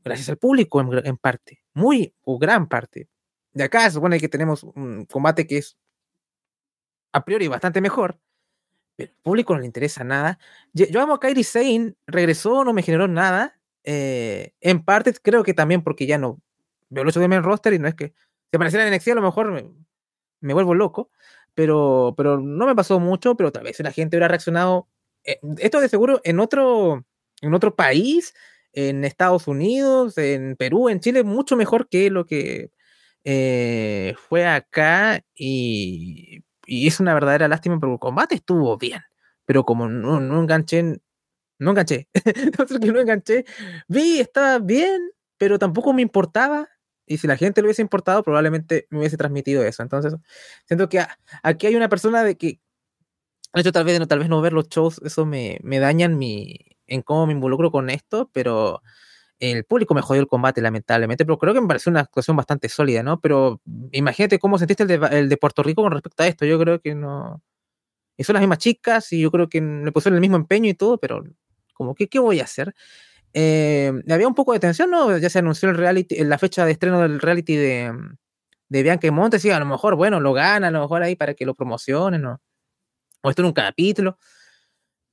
Gracias 0.03 0.29
al 0.29 0.37
público 0.37 0.79
en, 0.81 1.17
parte, 1.17 1.63
muy 1.73 2.13
o 2.21 2.37
gran 2.37 2.69
parte. 2.69 3.09
De 3.53 3.63
acá 3.63 3.81
se 3.85 3.91
supone 3.95 4.19
que 4.19 4.29
tenemos 4.29 4.63
un 4.63 5.05
combate 5.05 5.47
que 5.47 5.57
es 5.57 5.77
a 7.11 7.25
priori 7.25 7.47
bastante 7.47 7.81
mejor, 7.81 8.19
pero 8.95 9.11
al 9.11 9.17
público 9.23 9.55
no 9.55 9.61
le 9.61 9.65
interesa 9.65 10.03
nada. 10.03 10.37
Yo, 10.73 11.01
amo 11.01 11.15
a 11.15 11.19
Kairi 11.19 11.43
Sane, 11.43 11.95
regresó, 12.05 12.63
no 12.63 12.71
me 12.71 12.83
generó 12.83 13.07
nada. 13.07 13.59
Eh, 13.83 14.53
en 14.61 14.83
parte 14.85 15.11
creo 15.19 15.43
que 15.43 15.55
también 15.55 15.81
porque 15.81 16.05
ya 16.05 16.19
no 16.19 16.39
veo 16.89 17.01
el 17.01 17.09
8 17.09 17.19
de 17.19 17.27
main 17.27 17.43
roster 17.43 17.73
y 17.73 17.79
no 17.79 17.87
es 17.87 17.95
que 17.95 18.13
si 18.55 18.57
apareciera 18.57 18.87
en 18.87 18.93
NXT 18.93 19.09
a 19.09 19.15
lo 19.15 19.21
mejor 19.21 19.51
me, 20.39 20.53
vuelvo 20.53 20.73
loco, 20.73 21.11
pero, 21.53 22.13
pero 22.15 22.39
no 22.39 22.65
me 22.65 22.73
pasó 22.73 23.01
mucho, 23.01 23.35
pero 23.35 23.51
tal 23.51 23.65
vez 23.65 23.77
la 23.81 23.91
gente 23.91 24.15
hubiera 24.15 24.29
reaccionado, 24.29 24.87
eh, 25.25 25.39
esto 25.57 25.81
de 25.81 25.89
seguro 25.89 26.21
en 26.23 26.39
otro, 26.39 27.05
en 27.41 27.53
otro 27.53 27.75
país, 27.75 28.33
en 28.71 29.03
Estados 29.03 29.49
Unidos, 29.49 30.17
en 30.17 30.55
Perú, 30.55 30.87
en 30.87 31.01
Chile, 31.01 31.23
mucho 31.23 31.57
mejor 31.57 31.89
que 31.89 32.09
lo 32.09 32.25
que 32.25 32.71
eh, 33.25 34.15
fue 34.17 34.47
acá 34.47 35.21
y, 35.35 36.41
es 36.65 36.99
una 37.01 37.13
verdadera 37.13 37.49
lástima 37.49 37.77
porque 37.77 37.93
el 37.93 37.99
combate 37.99 38.35
estuvo 38.35 38.77
bien, 38.77 39.01
pero 39.45 39.65
como 39.65 39.89
no, 39.89 40.21
no 40.21 40.41
enganché, 40.41 41.01
no 41.59 41.71
enganché, 41.71 42.07
que 42.81 42.91
no 42.91 43.01
enganché, 43.01 43.45
vi, 43.89 44.21
estaba 44.21 44.59
bien, 44.59 45.11
pero 45.37 45.59
tampoco 45.59 45.91
me 45.91 46.01
importaba 46.01 46.69
y 47.05 47.17
si 47.17 47.27
la 47.27 47.37
gente 47.37 47.61
lo 47.61 47.67
hubiese 47.67 47.81
importado, 47.81 48.23
probablemente 48.23 48.87
me 48.89 48.99
hubiese 48.99 49.17
transmitido 49.17 49.63
eso. 49.63 49.83
Entonces, 49.83 50.15
siento 50.65 50.89
que 50.89 51.05
aquí 51.43 51.67
hay 51.67 51.75
una 51.75 51.89
persona 51.89 52.23
de 52.23 52.37
que, 52.37 52.59
de 53.53 53.61
hecho, 53.61 53.71
tal 53.71 53.85
vez, 53.85 53.99
no, 53.99 54.07
tal 54.07 54.19
vez 54.19 54.29
no 54.29 54.41
ver 54.41 54.53
los 54.53 54.69
shows, 54.69 55.01
eso 55.03 55.25
me, 55.25 55.59
me 55.63 55.79
dañan 55.79 56.17
mi, 56.17 56.59
en 56.87 57.01
cómo 57.01 57.25
me 57.27 57.33
involucro 57.33 57.71
con 57.71 57.89
esto, 57.89 58.29
pero 58.33 58.81
el 59.39 59.65
público 59.65 59.93
me 59.93 60.01
jodió 60.01 60.21
el 60.21 60.27
combate, 60.27 60.61
lamentablemente, 60.61 61.25
pero 61.25 61.37
creo 61.37 61.53
que 61.53 61.61
me 61.61 61.67
pareció 61.67 61.89
una 61.91 62.01
actuación 62.01 62.37
bastante 62.37 62.69
sólida, 62.69 63.03
¿no? 63.03 63.19
Pero 63.19 63.61
imagínate 63.91 64.39
cómo 64.39 64.57
sentiste 64.57 64.83
el 64.83 64.89
de, 64.89 64.95
el 65.11 65.29
de 65.29 65.37
Puerto 65.37 65.63
Rico 65.63 65.83
con 65.83 65.91
respecto 65.91 66.23
a 66.23 66.27
esto. 66.27 66.45
Yo 66.45 66.59
creo 66.59 66.79
que 66.81 66.95
no. 66.95 67.41
Y 68.17 68.23
son 68.23 68.35
las 68.35 68.41
mismas 68.41 68.59
chicas 68.59 69.11
y 69.13 69.21
yo 69.21 69.31
creo 69.31 69.49
que 69.49 69.61
le 69.61 69.91
pusieron 69.91 70.15
el 70.15 70.21
mismo 70.21 70.37
empeño 70.37 70.69
y 70.69 70.73
todo, 70.75 70.97
pero 70.99 71.23
como 71.73 71.95
que, 71.95 72.07
¿qué 72.07 72.19
voy 72.19 72.39
a 72.39 72.45
hacer? 72.45 72.75
Eh, 73.37 73.91
había 74.09 74.27
un 74.27 74.33
poco 74.35 74.53
de 74.53 74.59
tensión, 74.59 74.89
¿no? 74.91 75.17
Ya 75.17 75.29
se 75.29 75.39
anunció 75.39 75.69
el 75.69 75.77
reality, 75.77 76.23
la 76.23 76.37
fecha 76.37 76.65
de 76.65 76.71
estreno 76.71 77.01
del 77.01 77.19
reality 77.19 77.55
de, 77.57 77.93
de 78.69 78.83
Bianca 78.83 79.07
y 79.07 79.11
Montes, 79.11 79.43
y 79.45 79.51
a 79.51 79.59
lo 79.59 79.65
mejor, 79.65 79.95
bueno, 79.95 80.21
lo 80.21 80.33
gana, 80.33 80.69
a 80.69 80.71
lo 80.71 80.81
mejor 80.81 81.03
ahí 81.03 81.15
para 81.15 81.33
que 81.33 81.45
lo 81.45 81.53
promocionen, 81.55 82.21
¿no? 82.21 82.41
o 83.25 83.29
esto 83.29 83.41
en 83.41 83.47
un 83.47 83.53
capítulo. 83.53 84.17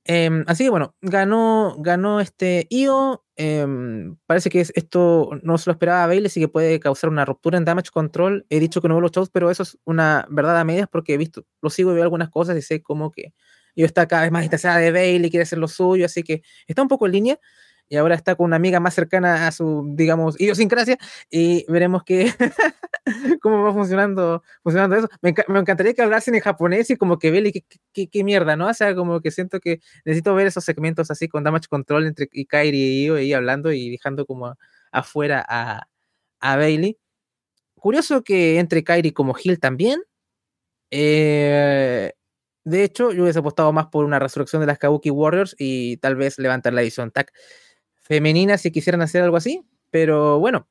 Em, 0.05 0.43
así 0.47 0.65
que 0.65 0.69
bueno, 0.69 0.95
ganó, 1.01 1.75
ganó 1.79 2.19
este 2.19 2.67
IO. 2.69 3.23
Em, 3.35 4.17
parece 4.27 4.49
que 4.49 4.61
esto 4.61 5.29
no 5.43 5.57
se 5.57 5.69
lo 5.69 5.73
esperaba 5.73 6.03
a 6.03 6.07
Bailey, 6.07 6.27
así 6.27 6.39
que 6.41 6.47
puede 6.49 6.79
causar 6.79 7.09
una 7.09 7.25
ruptura 7.25 7.57
en 7.57 7.65
Damage 7.65 7.89
Control. 7.91 8.45
He 8.49 8.59
dicho 8.59 8.81
que 8.81 8.87
no 8.89 8.95
veo 8.95 9.01
los 9.01 9.11
shows, 9.11 9.29
pero 9.31 9.49
eso 9.49 9.63
es 9.63 9.77
una 9.85 10.27
verdad 10.29 10.59
a 10.59 10.63
medias 10.65 10.87
porque 10.91 11.13
he 11.13 11.17
visto, 11.17 11.45
lo 11.61 11.69
sigo 11.69 11.91
y 11.91 11.95
veo 11.95 12.03
algunas 12.03 12.29
cosas 12.29 12.57
y 12.57 12.61
sé 12.61 12.83
como 12.83 13.11
que 13.11 13.33
yo 13.75 13.85
está 13.85 14.07
cada 14.07 14.23
vez 14.23 14.31
más 14.31 14.43
distanciada 14.43 14.77
de 14.77 14.91
Bailey, 14.91 15.31
quiere 15.31 15.43
hacer 15.43 15.57
lo 15.57 15.67
suyo, 15.67 16.05
así 16.05 16.21
que 16.23 16.43
está 16.67 16.81
un 16.83 16.87
poco 16.89 17.05
en 17.07 17.13
línea 17.13 17.39
y 17.89 17.97
ahora 17.97 18.15
está 18.15 18.35
con 18.35 18.45
una 18.45 18.55
amiga 18.55 18.79
más 18.79 18.93
cercana 18.93 19.47
a 19.47 19.51
su, 19.51 19.85
digamos, 19.95 20.39
idiosincrasia 20.39 20.97
y 21.29 21.65
veremos 21.71 22.03
qué, 22.03 22.33
cómo 23.41 23.63
va 23.63 23.73
funcionando, 23.73 24.43
funcionando 24.63 24.95
eso. 24.95 25.09
Me, 25.21 25.33
encantaría 25.59 25.93
que 25.93 26.01
hablasen 26.01 26.35
en 26.35 26.41
japonés 26.41 26.89
y 26.89 26.95
como 26.95 27.19
que 27.19 27.31
Belly, 27.31 27.51
qué, 27.93 28.07
qué, 28.07 28.23
mierda, 28.23 28.55
¿no? 28.55 28.67
O 28.67 28.73
sea, 28.73 28.95
como 28.95 29.21
que 29.21 29.31
siento 29.31 29.59
que 29.59 29.79
necesito 30.05 30.33
ver 30.35 30.47
esos 30.47 30.63
segmentos 30.63 31.11
así 31.11 31.27
con 31.27 31.43
Damage 31.43 31.67
Control 31.69 32.07
entre 32.07 32.29
y 32.31 32.45
Kairi 32.45 32.77
y 32.77 33.05
Io 33.05 33.15
ahí 33.15 33.33
hablando 33.33 33.71
y 33.71 33.91
dejando 33.91 34.25
como 34.25 34.55
afuera 34.91 35.45
a, 35.47 35.87
a 36.39 36.55
Bailey. 36.57 36.97
Curioso 37.75 38.23
que 38.23 38.59
entre 38.59 38.83
Kairi 38.83 39.11
como 39.11 39.35
Hill 39.41 39.59
también. 39.59 40.01
Eh, 40.89 42.13
de 42.65 42.83
hecho, 42.83 43.11
yo 43.11 43.23
hubiese 43.23 43.39
apostado 43.39 43.73
más 43.73 43.87
por 43.87 44.05
una 44.05 44.19
resurrección 44.19 44.61
de 44.61 44.67
las 44.67 44.77
Kabuki 44.77 45.09
Warriors 45.09 45.55
y 45.59 45.97
tal 45.97 46.15
vez 46.15 46.39
levantar 46.39 46.73
la 46.73 46.81
edición 46.81 47.11
TAC 47.11 47.33
femeninas 48.03 48.61
si 48.61 48.71
quisieran 48.71 49.01
hacer 49.01 49.23
algo 49.23 49.37
así, 49.37 49.65
pero 49.89 50.39
bueno, 50.39 50.67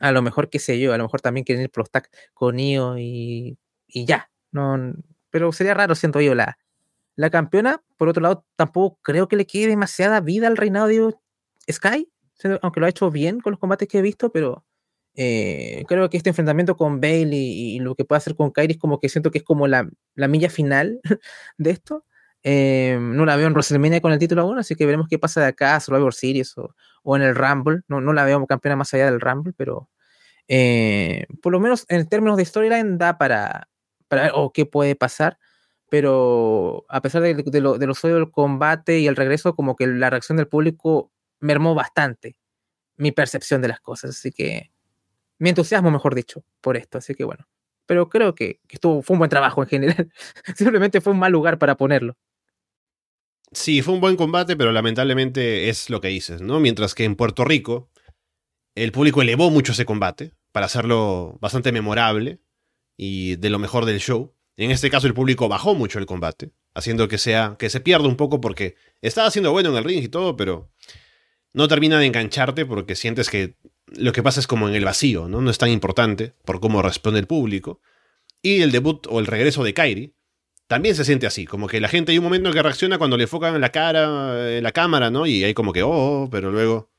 a 0.00 0.12
lo 0.12 0.22
mejor, 0.22 0.50
qué 0.50 0.58
sé 0.58 0.78
yo, 0.78 0.92
a 0.92 0.98
lo 0.98 1.04
mejor 1.04 1.20
también 1.20 1.44
quieren 1.44 1.64
ir 1.64 1.70
por 1.70 1.82
los 1.82 1.90
tag 1.90 2.08
con 2.34 2.58
Io 2.58 2.98
y, 2.98 3.58
y 3.86 4.04
ya, 4.04 4.30
no, 4.52 4.94
pero 5.30 5.52
sería 5.52 5.74
raro, 5.74 5.94
siento 5.94 6.20
yo, 6.20 6.34
la, 6.34 6.58
la 7.16 7.30
campeona, 7.30 7.82
por 7.96 8.08
otro 8.08 8.22
lado, 8.22 8.44
tampoco 8.56 8.98
creo 9.02 9.28
que 9.28 9.36
le 9.36 9.46
quede 9.46 9.68
demasiada 9.68 10.20
vida 10.20 10.46
al 10.46 10.56
reinado 10.56 10.86
de 10.86 11.14
Sky, 11.70 12.10
aunque 12.62 12.80
lo 12.80 12.86
ha 12.86 12.90
hecho 12.90 13.10
bien 13.10 13.40
con 13.40 13.52
los 13.52 13.60
combates 13.60 13.88
que 13.88 13.98
he 13.98 14.02
visto, 14.02 14.30
pero 14.30 14.64
eh, 15.14 15.84
creo 15.88 16.08
que 16.08 16.16
este 16.16 16.30
enfrentamiento 16.30 16.76
con 16.76 17.00
Bailey 17.00 17.40
y, 17.40 17.76
y, 17.76 17.78
lo 17.80 17.96
que 17.96 18.04
puede 18.04 18.18
hacer 18.18 18.36
con 18.36 18.52
Kairi 18.52 18.74
es 18.74 18.78
como 18.78 19.00
que 19.00 19.08
siento 19.08 19.32
que 19.32 19.38
es 19.38 19.44
como 19.44 19.66
la, 19.66 19.88
la 20.14 20.28
milla 20.28 20.48
final 20.48 21.00
de 21.58 21.70
esto. 21.70 22.04
Eh, 22.42 22.98
no 23.00 23.24
la 23.26 23.36
veo 23.36 23.46
en 23.46 23.52
WrestleMania 23.52 24.00
con 24.00 24.12
el 24.12 24.18
título 24.18 24.42
aún, 24.42 24.58
así 24.58 24.74
que 24.76 24.86
veremos 24.86 25.08
qué 25.08 25.18
pasa 25.18 25.40
de 25.40 25.48
acá 25.48 25.76
a 25.76 25.80
Survivor 25.80 26.14
Series 26.14 26.56
o, 26.56 26.74
o 27.02 27.16
en 27.16 27.22
el 27.22 27.34
Rumble. 27.34 27.80
No, 27.88 28.00
no 28.00 28.12
la 28.12 28.24
veo 28.24 28.46
campeona 28.46 28.76
más 28.76 28.94
allá 28.94 29.06
del 29.06 29.20
Rumble, 29.20 29.52
pero 29.56 29.88
eh, 30.48 31.26
por 31.42 31.52
lo 31.52 31.60
menos 31.60 31.84
en 31.88 32.08
términos 32.08 32.36
de 32.38 32.44
storyline 32.44 32.98
da 32.98 33.18
para, 33.18 33.68
para 34.08 34.34
o 34.34 34.52
qué 34.52 34.66
puede 34.66 34.96
pasar. 34.96 35.38
Pero 35.90 36.84
a 36.88 37.00
pesar 37.00 37.22
de, 37.22 37.34
de, 37.34 37.60
lo, 37.60 37.78
de 37.78 37.86
los 37.86 38.02
del 38.02 38.30
combate 38.30 38.98
y 38.98 39.06
el 39.06 39.16
regreso, 39.16 39.54
como 39.54 39.74
que 39.76 39.86
la 39.86 40.10
reacción 40.10 40.36
del 40.36 40.48
público 40.48 41.12
mermó 41.40 41.74
bastante 41.74 42.38
mi 42.96 43.12
percepción 43.12 43.62
de 43.62 43.68
las 43.68 43.80
cosas. 43.80 44.10
Así 44.10 44.32
que 44.32 44.70
mi 45.38 45.50
entusiasmo, 45.50 45.90
mejor 45.90 46.14
dicho, 46.14 46.44
por 46.60 46.76
esto. 46.76 46.98
Así 46.98 47.14
que 47.14 47.24
bueno. 47.24 47.46
Pero 47.86 48.08
creo 48.10 48.34
que, 48.34 48.60
que 48.68 48.76
estuvo, 48.76 49.02
fue 49.02 49.14
un 49.14 49.20
buen 49.20 49.30
trabajo 49.30 49.62
en 49.62 49.68
general. 49.68 50.12
Simplemente 50.56 51.00
fue 51.00 51.12
un 51.14 51.18
mal 51.18 51.32
lugar 51.32 51.58
para 51.58 51.76
ponerlo. 51.76 52.16
Sí, 53.52 53.82
fue 53.82 53.94
un 53.94 54.00
buen 54.00 54.16
combate, 54.16 54.56
pero 54.56 54.72
lamentablemente 54.72 55.68
es 55.68 55.88
lo 55.88 56.00
que 56.00 56.08
dices, 56.08 56.40
¿no? 56.40 56.60
Mientras 56.60 56.94
que 56.94 57.04
en 57.04 57.16
Puerto 57.16 57.44
Rico 57.44 57.90
el 58.74 58.92
público 58.92 59.22
elevó 59.22 59.50
mucho 59.50 59.72
ese 59.72 59.84
combate 59.84 60.32
para 60.52 60.66
hacerlo 60.66 61.36
bastante 61.40 61.72
memorable 61.72 62.40
y 62.96 63.36
de 63.36 63.50
lo 63.50 63.58
mejor 63.58 63.84
del 63.84 64.00
show. 64.00 64.34
En 64.56 64.70
este 64.70 64.90
caso 64.90 65.06
el 65.06 65.14
público 65.14 65.48
bajó 65.48 65.74
mucho 65.74 65.98
el 65.98 66.06
combate, 66.06 66.50
haciendo 66.74 67.08
que 67.08 67.18
sea 67.18 67.56
que 67.58 67.70
se 67.70 67.80
pierda 67.80 68.06
un 68.06 68.16
poco 68.16 68.40
porque 68.40 68.76
estaba 69.02 69.28
haciendo 69.28 69.52
bueno 69.52 69.70
en 69.70 69.76
el 69.76 69.84
ring 69.84 70.02
y 70.02 70.08
todo, 70.08 70.36
pero 70.36 70.70
no 71.52 71.68
termina 71.68 71.98
de 71.98 72.06
engancharte 72.06 72.66
porque 72.66 72.96
sientes 72.96 73.30
que 73.30 73.56
lo 73.86 74.12
que 74.12 74.22
pasa 74.22 74.40
es 74.40 74.46
como 74.46 74.68
en 74.68 74.74
el 74.74 74.84
vacío, 74.84 75.28
¿no? 75.28 75.40
No 75.40 75.50
es 75.50 75.58
tan 75.58 75.70
importante 75.70 76.34
por 76.44 76.60
cómo 76.60 76.82
responde 76.82 77.20
el 77.20 77.26
público. 77.26 77.80
Y 78.42 78.60
el 78.62 78.70
debut 78.70 79.06
o 79.08 79.18
el 79.20 79.26
regreso 79.26 79.64
de 79.64 79.74
Kairi 79.74 80.14
también 80.68 80.94
se 80.94 81.04
siente 81.04 81.26
así, 81.26 81.46
como 81.46 81.66
que 81.66 81.80
la 81.80 81.88
gente 81.88 82.12
hay 82.12 82.18
un 82.18 82.24
momento 82.24 82.50
en 82.50 82.54
que 82.54 82.62
reacciona 82.62 82.98
cuando 82.98 83.16
le 83.16 83.24
enfocan 83.24 83.54
en 83.54 83.60
la 83.62 83.72
cara, 83.72 84.56
en 84.56 84.62
la 84.62 84.70
cámara, 84.70 85.10
¿no? 85.10 85.26
Y 85.26 85.42
hay 85.42 85.54
como 85.54 85.72
que, 85.72 85.82
oh, 85.82 86.28
pero 86.30 86.52
luego 86.52 86.90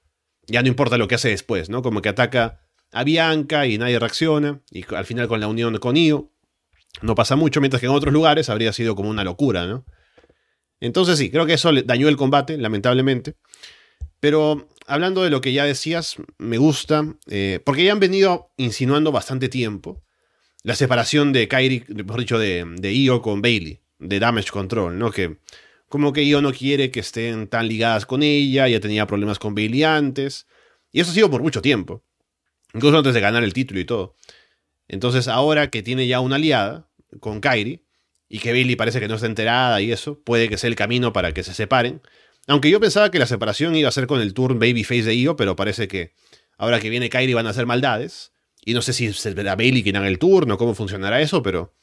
ya 0.48 0.64
no 0.64 0.68
importa 0.68 0.98
lo 0.98 1.08
que 1.08 1.16
hace 1.16 1.30
después, 1.30 1.70
¿no? 1.70 1.84
Como 1.84 2.02
que 2.02 2.10
ataca 2.10 2.62
a 2.92 3.04
Bianca 3.04 3.68
y 3.68 3.78
nadie 3.78 4.00
reacciona, 4.00 4.62
y 4.72 4.84
al 4.94 5.06
final 5.06 5.28
con 5.28 5.40
la 5.40 5.48
unión 5.48 5.78
con 5.78 5.96
Io 5.96 6.32
no 7.04 7.14
pasa 7.14 7.36
mucho, 7.36 7.62
mientras 7.62 7.80
que 7.80 7.86
en 7.86 7.94
otros 7.94 8.12
lugares 8.12 8.50
habría 8.50 8.74
sido 8.74 8.96
como 8.96 9.10
una 9.12 9.24
locura, 9.24 9.68
¿no? 9.68 9.86
Entonces 10.80 11.20
sí, 11.20 11.30
creo 11.30 11.46
que 11.46 11.54
eso 11.54 11.72
dañó 11.86 12.10
el 12.10 12.18
combate, 12.18 12.58
lamentablemente. 12.58 13.36
Pero 14.20 14.68
hablando 14.88 15.24
de 15.24 15.30
lo 15.30 15.42
que 15.42 15.54
ya 15.54 15.66
decías, 15.66 16.16
me 16.40 16.58
gusta, 16.58 17.06
eh, 17.28 17.60
porque 17.64 17.84
ya 17.84 17.92
han 17.92 18.00
venido 18.00 18.52
insinuando 18.58 19.12
bastante 19.12 19.48
tiempo 19.48 20.02
la 20.64 20.76
separación 20.76 21.34
de 21.34 21.48
Kairi, 21.48 21.86
mejor 21.88 22.20
dicho, 22.20 22.40
de, 22.40 22.66
de 22.78 22.94
Io 22.94 23.22
con 23.22 23.42
Bailey, 23.42 23.80
de 24.00 24.20
Damage 24.20 24.50
Control, 24.52 24.98
¿no? 24.98 25.12
Que 25.12 25.38
como 25.88 26.14
que 26.14 26.24
Io 26.24 26.42
no 26.42 26.52
quiere 26.52 26.92
que 26.92 27.00
estén 27.00 27.48
tan 27.48 27.68
ligadas 27.68 28.06
con 28.06 28.24
ella, 28.24 28.68
ya 28.68 28.80
tenía 28.80 29.08
problemas 29.08 29.40
con 29.40 29.56
Bailey 29.56 29.84
antes, 29.84 30.48
y 30.92 31.00
eso 31.00 31.12
ha 31.12 31.14
sido 31.14 31.30
por 31.30 31.42
mucho 31.42 31.62
tiempo, 31.62 32.04
incluso 32.74 32.98
antes 32.98 33.14
de 33.14 33.22
ganar 33.22 33.44
el 33.44 33.54
título 33.54 33.80
y 33.80 33.86
todo. 33.86 34.16
Entonces 34.88 35.28
ahora 35.28 35.70
que 35.70 35.82
tiene 35.82 36.08
ya 36.08 36.20
una 36.20 36.36
aliada 36.36 36.90
con 37.20 37.42
Kairi, 37.42 37.86
y 38.30 38.40
que 38.40 38.52
Bailey 38.52 38.76
parece 38.76 39.00
que 39.00 39.08
no 39.08 39.16
está 39.16 39.26
enterada 39.26 39.82
y 39.82 39.92
eso, 39.92 40.22
puede 40.22 40.50
que 40.50 40.58
sea 40.58 40.68
el 40.68 40.76
camino 40.76 41.12
para 41.12 41.34
que 41.34 41.44
se 41.44 41.54
separen. 41.54 42.02
Aunque 42.48 42.70
yo 42.70 42.80
pensaba 42.80 43.10
que 43.10 43.20
la 43.20 43.26
separación 43.26 43.76
iba 43.76 43.90
a 43.90 43.92
ser 43.92 44.06
con 44.06 44.22
el 44.22 44.34
turn 44.34 44.60
babyface 44.60 45.04
de 45.04 45.16
Io, 45.16 45.36
pero 45.36 45.56
parece 45.56 45.88
que 45.88 46.14
ahora 46.58 46.80
que 46.80 46.90
viene 46.90 47.10
Kairi 47.10 47.34
van 47.34 47.48
a 47.48 47.50
hacer 47.50 47.66
maldades 47.66 48.32
Y 48.64 48.74
no 48.74 48.82
sé 48.82 48.94
si 48.94 49.14
será 49.14 49.56
Bailey 49.56 49.84
quien 49.84 49.96
haga 49.96 50.08
el 50.08 50.20
turno, 50.20 50.58
cómo 50.58 50.76
funcionará 50.76 51.22
eso, 51.22 51.42
pero 51.42 51.74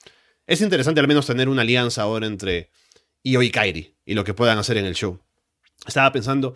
es 0.47 0.61
interesante 0.61 1.01
al 1.01 1.09
menos 1.09 1.27
tener 1.27 1.49
una 1.49 1.63
alianza 1.63 2.03
ahora 2.03 2.27
entre 2.27 2.71
Io 3.23 3.43
y 3.43 3.51
Kairi 3.51 3.97
y 4.05 4.15
lo 4.15 4.25
que 4.25 4.35
puedan 4.35 4.59
hacer 4.59 4.77
en 4.77 4.85
el 4.85 4.95
show. 4.95 5.19
Estaba 5.87 6.13
pensando, 6.13 6.55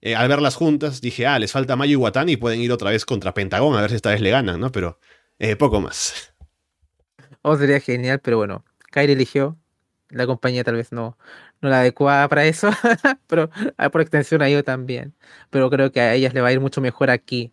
eh, 0.00 0.14
al 0.14 0.28
verlas 0.28 0.56
juntas, 0.56 1.00
dije, 1.00 1.26
ah, 1.26 1.38
les 1.38 1.52
falta 1.52 1.76
Mayu 1.76 1.92
y 1.92 1.96
Watani 1.96 2.32
y 2.32 2.36
pueden 2.36 2.60
ir 2.60 2.72
otra 2.72 2.90
vez 2.90 3.04
contra 3.06 3.34
Pentagón 3.34 3.76
a 3.76 3.80
ver 3.80 3.90
si 3.90 3.96
esta 3.96 4.10
vez 4.10 4.20
le 4.20 4.30
ganan, 4.30 4.60
¿no? 4.60 4.70
Pero 4.70 4.98
eh, 5.38 5.56
poco 5.56 5.80
más. 5.80 6.28
Oh, 7.44 7.56
sería 7.56 7.80
genial, 7.80 8.20
pero 8.20 8.36
bueno, 8.36 8.64
Kairi 8.92 9.14
eligió. 9.14 9.58
La 10.10 10.26
compañía 10.26 10.62
tal 10.62 10.76
vez 10.76 10.92
no, 10.92 11.18
no 11.60 11.70
la 11.70 11.80
adecuada 11.80 12.28
para 12.28 12.44
eso, 12.44 12.70
pero 13.26 13.50
ah, 13.78 13.90
por 13.90 14.00
extensión 14.00 14.42
a 14.42 14.48
Io 14.48 14.62
también. 14.62 15.16
Pero 15.50 15.68
creo 15.68 15.90
que 15.90 16.00
a 16.00 16.14
ellas 16.14 16.34
le 16.34 16.40
va 16.40 16.48
a 16.48 16.52
ir 16.52 16.60
mucho 16.60 16.80
mejor 16.80 17.10
aquí 17.10 17.52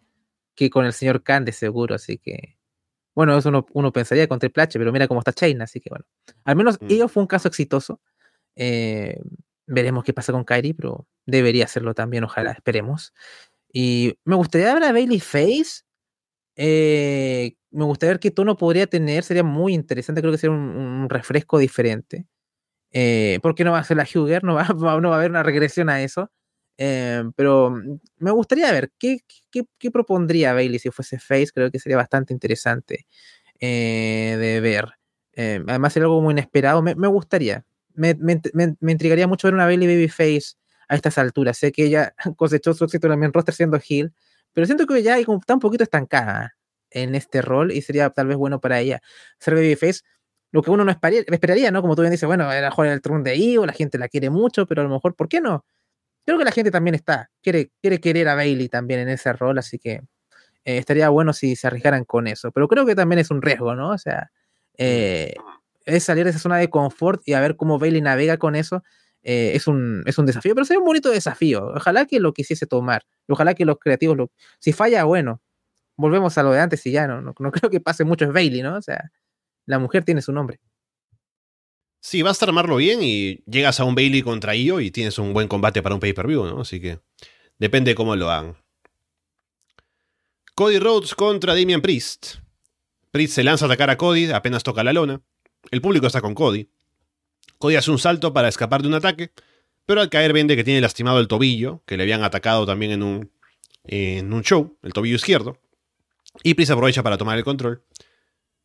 que 0.60 0.70
con 0.70 0.86
el 0.86 0.94
señor 0.94 1.24
Khan, 1.24 1.46
de 1.46 1.54
seguro, 1.54 1.96
así 1.96 2.18
que. 2.18 2.58
Bueno, 3.16 3.38
eso 3.38 3.66
uno, 3.74 3.92
pensaría 3.94 4.28
con 4.28 4.40
Triple 4.40 4.64
H, 4.64 4.78
pero 4.78 4.92
mira 4.92 5.08
cómo 5.08 5.22
está 5.22 5.34
Chaina, 5.34 5.64
así 5.64 5.80
que 5.80 5.90
bueno. 5.90 6.06
Al 6.44 6.56
menos 6.56 6.78
mm. 6.82 7.08
fue 7.08 7.24
un 7.24 7.28
caso 7.28 7.48
exitoso. 7.48 8.02
Eh, 8.56 9.20
veremos 9.68 10.04
qué 10.04 10.14
pasa 10.14 10.34
con 10.34 10.44
Kairi, 10.44 10.74
pero 10.74 11.08
debería 11.26 11.66
hacerlo 11.66 11.94
también, 11.94 12.24
ojalá, 12.26 12.52
esperemos. 12.52 13.14
Y 13.72 14.18
me 14.26 14.36
gustaría 14.36 14.74
ver 14.74 14.84
a 14.84 14.92
Bailey 14.92 15.20
Face. 15.20 15.84
Eh, 16.56 17.56
me 17.72 17.86
gustaría 17.86 18.14
ver 18.14 18.20
qué 18.20 18.32
tono 18.32 18.58
podría 18.58 18.88
tener, 18.88 19.24
sería 19.24 19.44
muy 19.44 19.74
interesante, 19.74 20.22
creo 20.22 20.34
que 20.34 20.40
sería 20.40 20.56
un, 20.56 21.08
refresco 21.10 21.58
diferente. 21.58 22.28
Eh, 22.92 23.40
porque 23.42 23.64
no 23.64 23.72
va 23.72 23.80
a 23.80 23.84
ser 23.84 23.98
la 23.98 24.04
Huger, 24.04 24.44
no 24.44 24.56
va, 24.56 24.68
no 25.02 25.10
va 25.10 25.16
a 25.16 25.20
haber 25.20 25.32
una 25.32 25.44
regresión 25.44 25.90
a 25.90 26.02
eso. 26.04 26.32
Eh, 26.82 27.24
pero 27.36 27.76
me 28.20 28.32
gustaría 28.32 28.72
ver 28.72 28.92
qué, 28.98 29.20
qué, 29.52 29.92
propondría 29.92 30.54
Bailey 30.54 30.80
si 30.80 30.92
fuese 30.92 31.20
Face, 31.20 31.50
creo 31.54 31.70
que 31.70 31.80
sería 31.80 31.98
bastante 31.98 32.34
interesante 32.34 33.06
de 33.60 34.60
ver. 34.62 34.86
además, 35.36 35.92
sería 35.92 36.06
algo 36.06 36.22
muy 36.22 36.32
inesperado, 36.32 36.82
me, 36.82 36.96
me 36.96 37.08
gustaría 37.08 37.66
me, 38.00 38.16
me, 38.80 38.92
intrigaría 38.92 39.28
mucho 39.28 39.48
ver 39.48 39.54
una 39.54 39.66
Bailey 39.66 39.88
Babyface 39.88 40.56
a 40.88 40.96
estas 40.96 41.18
alturas. 41.18 41.58
Sé 41.58 41.72
que 41.72 41.86
ella 41.86 42.14
cosechó 42.38 42.74
su 42.74 42.86
éxito 42.86 43.12
el 43.12 43.34
roster 43.34 43.54
siendo 43.54 43.80
Hill, 43.86 44.14
pero 44.54 44.66
siento 44.66 44.88
que 44.88 45.04
ya 45.04 45.20
está 45.20 45.54
un 45.54 45.60
poquito 45.60 45.84
estancada 45.84 46.56
en 46.92 47.14
este 47.14 47.42
rol 47.42 47.72
y 47.72 47.82
sería 47.82 48.10
tal 48.10 48.28
vez 48.28 48.38
bueno 48.38 48.60
para 48.60 48.80
ella 48.80 49.02
ser 49.40 49.56
Babyface. 49.56 50.02
Lo 50.52 50.64
que 50.64 50.72
uno 50.72 50.84
no 50.84 50.92
esperaría, 50.92 51.70
¿no? 51.70 51.82
Como 51.82 51.96
tú 51.96 52.02
bien 52.02 52.12
dices, 52.12 52.26
bueno, 52.26 52.52
era 52.52 52.72
jugar 52.72 52.92
el 52.92 53.02
trono 53.02 53.24
de 53.24 53.38
Io, 53.38 53.68
la 53.68 53.74
gente 53.74 54.00
la 54.00 54.08
quiere 54.08 54.32
mucho, 54.32 54.66
pero 54.66 54.82
a 54.82 54.84
lo 54.84 54.90
mejor, 54.90 55.16
¿por 55.16 55.30
qué 55.30 55.42
no? 55.42 55.64
Creo 56.30 56.38
que 56.38 56.46
la 56.46 56.52
gente 56.52 56.70
también 56.70 56.94
está, 56.94 57.32
quiere, 57.42 57.72
quiere 57.82 58.00
querer 58.00 58.28
a 58.28 58.36
Bailey 58.36 58.70
también 58.70 59.00
en 59.00 59.10
ese 59.10 59.34
rol, 59.34 59.58
así 59.58 59.80
que 59.80 59.94
eh, 60.64 60.78
estaría 60.78 61.10
bueno 61.10 61.34
si 61.34 61.56
se 61.56 61.66
arriesgaran 61.66 62.06
con 62.06 62.28
eso. 62.28 62.52
Pero 62.52 62.68
creo 62.68 62.86
que 62.86 62.94
también 62.94 63.18
es 63.18 63.32
un 63.32 63.42
riesgo, 63.42 63.74
¿no? 63.74 63.90
O 63.90 63.98
sea, 63.98 64.30
eh, 64.78 65.34
es 65.86 66.04
salir 66.04 66.26
de 66.26 66.30
esa 66.30 66.38
zona 66.38 66.58
de 66.58 66.70
confort 66.70 67.24
y 67.26 67.34
a 67.34 67.42
ver 67.42 67.56
cómo 67.56 67.80
Bailey 67.80 68.02
navega 68.02 68.38
con 68.38 68.56
eso. 68.56 68.84
Eh, 69.24 69.54
es, 69.56 69.66
un, 69.66 70.04
es 70.06 70.20
un 70.20 70.28
desafío, 70.28 70.54
pero 70.54 70.66
sería 70.66 70.78
un 70.78 70.86
bonito 70.86 71.10
desafío. 71.10 71.66
Ojalá 71.76 72.06
que 72.06 72.20
lo 72.20 72.32
quisiese 72.32 72.68
tomar. 72.68 73.02
Ojalá 73.28 73.56
que 73.56 73.66
los 73.66 73.80
creativos 73.80 74.16
lo. 74.16 74.32
Si 74.60 74.72
falla, 74.72 75.06
bueno, 75.06 75.42
volvemos 75.98 76.38
a 76.38 76.44
lo 76.44 76.52
de 76.52 76.60
antes 76.60 76.86
y 76.86 76.92
ya 76.92 77.08
no, 77.08 77.22
no, 77.24 77.34
creo 77.34 77.72
que 77.72 77.80
pase 77.82 78.04
mucho 78.04 78.26
es 78.26 78.34
Bailey, 78.34 78.62
¿no? 78.62 78.78
O 78.78 78.82
sea, 78.84 79.12
la 79.66 79.80
mujer 79.80 80.06
tiene 80.06 80.22
su 80.22 80.32
nombre. 80.32 80.60
Sí, 82.02 82.22
vas 82.22 82.42
a 82.42 82.46
armarlo 82.46 82.78
bien 82.78 83.04
y 83.04 83.44
llegas 83.46 83.80
a 83.80 83.84
un 83.84 83.96
Bailey 83.96 84.22
contra 84.22 84.56
Io 84.56 84.80
y 84.80 84.92
tienes 84.92 85.18
un 85.20 85.34
buen 85.34 85.48
combate 85.48 85.82
para 85.82 85.96
un 85.96 86.02
pay-per-view, 86.02 86.46
¿no? 86.46 86.62
Así 86.62 86.80
que 86.80 87.00
depende 87.58 87.94
cómo 87.96 88.16
lo 88.16 88.32
hagan. 88.32 88.58
Cody 90.56 90.80
Rhodes 90.80 91.16
contra 91.16 91.56
Damian 91.56 91.82
Priest. 91.82 92.36
Priest 93.12 93.34
se 93.34 93.44
lanza 93.44 93.66
a 93.66 93.68
atacar 93.68 93.90
a 93.90 93.98
Cody, 93.98 94.32
apenas 94.32 94.64
toca 94.64 94.84
la 94.84 94.94
lona. 94.94 95.22
El 95.72 95.82
público 95.82 96.08
está 96.08 96.22
con 96.22 96.34
Cody. 96.36 96.70
Cody 97.58 97.76
hace 97.76 97.92
un 97.92 98.00
salto 98.00 98.34
para 98.34 98.48
escapar 98.48 98.82
de 98.82 98.88
un 98.88 98.94
ataque, 98.94 99.32
pero 99.86 100.02
al 100.02 100.10
caer 100.10 100.32
vende 100.32 100.56
que 100.56 100.64
tiene 100.64 100.82
lastimado 100.82 101.20
el 101.20 101.28
tobillo, 101.28 101.84
que 101.86 101.98
le 101.98 102.04
habían 102.04 102.24
atacado 102.24 102.66
también 102.66 102.92
en 102.92 103.04
un, 103.04 103.32
en 103.84 104.32
un 104.32 104.44
show, 104.44 104.78
el 104.84 104.94
tobillo 104.94 105.16
izquierdo, 105.16 105.58
y 106.44 106.54
Pris 106.54 106.70
aprovecha 106.70 107.04
para 107.04 107.18
tomar 107.18 107.38
el 107.38 107.44
control. 107.44 107.84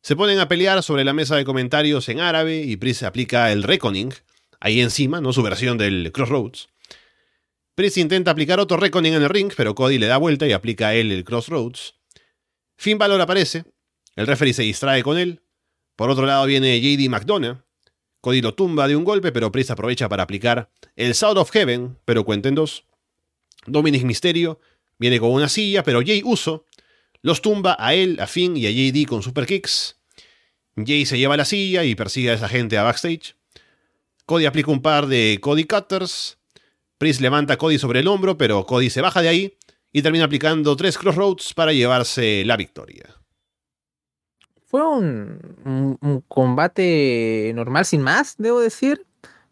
Se 0.05 0.15
ponen 0.15 0.37
a 0.37 0.47
pelear 0.47 0.83
sobre 0.83 1.03
la 1.03 1.13
mesa 1.13 1.35
de 1.35 1.45
comentarios 1.45 2.09
en 2.09 2.19
árabe 2.19 2.61
y 2.61 2.77
Pris 2.77 3.01
aplica 3.01 3.51
el 3.51 3.63
Reckoning, 3.63 4.13
ahí 4.59 4.79
encima, 4.79 5.19
¿no? 5.19 5.33
su 5.33 5.41
versión 5.41 5.79
del 5.79 6.11
Crossroads. 6.11 6.69
Pris 7.73 7.97
intenta 7.97 8.29
aplicar 8.29 8.59
otro 8.59 8.77
Reckoning 8.77 9.15
en 9.15 9.23
el 9.23 9.29
ring, 9.29 9.51
pero 9.57 9.73
Cody 9.73 9.97
le 9.97 10.05
da 10.05 10.17
vuelta 10.17 10.45
y 10.45 10.51
aplica 10.51 10.93
él 10.93 11.11
el 11.11 11.23
Crossroads. 11.23 11.95
Finn 12.77 12.99
Balor 12.99 13.19
aparece, 13.19 13.63
el 14.15 14.27
referee 14.27 14.53
se 14.53 14.61
distrae 14.61 15.01
con 15.01 15.17
él, 15.17 15.41
por 15.95 16.11
otro 16.11 16.27
lado 16.27 16.45
viene 16.45 16.79
JD 16.79 17.09
McDonough. 17.09 17.63
Cody 18.21 18.41
lo 18.41 18.53
tumba 18.53 18.87
de 18.87 18.95
un 18.95 19.05
golpe, 19.05 19.31
pero 19.31 19.51
Priest 19.51 19.71
aprovecha 19.71 20.07
para 20.07 20.21
aplicar 20.21 20.69
el 20.95 21.15
South 21.15 21.37
of 21.37 21.49
Heaven, 21.49 21.97
pero 22.05 22.25
cuenten 22.25 22.53
dos. 22.53 22.85
Dominic 23.65 24.03
Mysterio 24.03 24.59
viene 24.99 25.19
con 25.19 25.31
una 25.31 25.49
silla, 25.49 25.81
pero 25.81 26.01
Jay 26.05 26.21
Uso 26.23 26.65
los 27.25 27.41
tumba 27.41 27.75
a 27.79 27.95
él, 27.95 28.19
a 28.19 28.27
Finn 28.27 28.55
y 28.55 28.67
a 28.67 28.71
JD 28.71 29.07
con 29.07 29.23
super 29.23 29.45
kicks. 29.45 29.99
Jay 30.77 31.05
se 31.05 31.17
lleva 31.17 31.35
la 31.35 31.45
silla 31.45 31.83
y 31.83 31.95
persigue 31.95 32.29
a 32.29 32.33
esa 32.33 32.47
gente 32.47 32.77
a 32.77 32.83
backstage. 32.83 33.35
Cody 34.25 34.45
aplica 34.45 34.71
un 34.71 34.81
par 34.81 35.07
de 35.07 35.39
Cody 35.41 35.63
Cutters. 35.63 36.37
Priest 36.99 37.21
levanta 37.21 37.53
a 37.53 37.57
Cody 37.57 37.79
sobre 37.79 38.01
el 38.01 38.07
hombro, 38.07 38.37
pero 38.37 38.65
Cody 38.65 38.89
se 38.89 39.01
baja 39.01 39.21
de 39.21 39.29
ahí 39.29 39.57
y 39.91 40.03
termina 40.03 40.25
aplicando 40.25 40.75
tres 40.75 40.97
Crossroads 40.97 41.53
para 41.55 41.73
llevarse 41.73 42.45
la 42.45 42.57
victoria 42.57 43.15
fue 44.75 44.85
un, 44.85 46.23
combate 46.27 47.53
normal 47.55 47.85
sin 47.85 48.01
más, 48.01 48.35
debo 48.37 48.59
decir. 48.59 49.05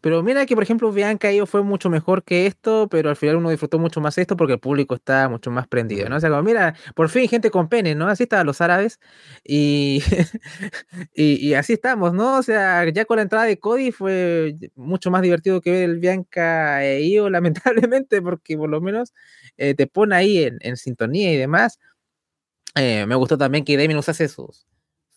Pero 0.03 0.21
mira 0.21 0.45
que, 0.45 0.53
por 0.53 0.63
ejemplo, 0.63 0.91
Bianca 0.91 1.31
Io 1.31 1.45
fue 1.45 1.63
mucho 1.63 1.89
mejor 1.89 2.25
que 2.25 2.45
esto, 2.45 2.89
pero 2.91 3.09
al 3.09 3.15
final 3.15 3.37
uno 3.37 3.49
disfrutó 3.51 3.79
mucho 3.79 4.01
más 4.01 4.17
esto 4.17 4.35
porque 4.35 4.55
el 4.55 4.59
público 4.59 4.95
está 4.95 5.29
mucho 5.29 5.49
más 5.49 5.65
prendido, 5.65 6.09
¿no? 6.09 6.17
O 6.17 6.19
sea, 6.19 6.29
como, 6.29 6.43
mira, 6.43 6.75
por 6.93 7.07
fin 7.07 7.29
gente 7.29 7.49
con 7.49 7.69
pene, 7.69 7.95
¿no? 7.95 8.09
Así 8.09 8.23
estaban 8.23 8.45
los 8.45 8.59
árabes 8.59 8.99
y, 9.45 10.03
y, 11.15 11.53
así 11.53 11.71
estamos, 11.71 12.13
¿no? 12.13 12.37
O 12.37 12.43
sea, 12.43 12.85
ya 12.89 13.05
con 13.05 13.15
la 13.15 13.23
entrada 13.23 13.45
de 13.45 13.57
Cody 13.59 13.93
fue 13.93 14.57
mucho 14.75 15.09
más 15.09 15.21
divertido 15.21 15.61
que 15.61 15.71
ver 15.71 15.89
el 15.89 15.99
Bianca 15.99 16.83
e 16.83 17.07
Io, 17.07 17.29
lamentablemente, 17.29 18.21
porque 18.21 18.57
por 18.57 18.69
lo 18.69 18.81
menos 18.81 19.13
eh, 19.55 19.73
te 19.73 19.87
pone 19.87 20.17
ahí 20.17 20.49
en, 20.59 20.75
sintonía 20.75 21.31
y 21.31 21.37
demás. 21.37 21.79
Eh, 22.75 23.05
me 23.07 23.15
gustó 23.15 23.37
también 23.37 23.63
que 23.63 23.77
Damien 23.77 23.99
usase 23.99 24.27
sus, 24.27 24.67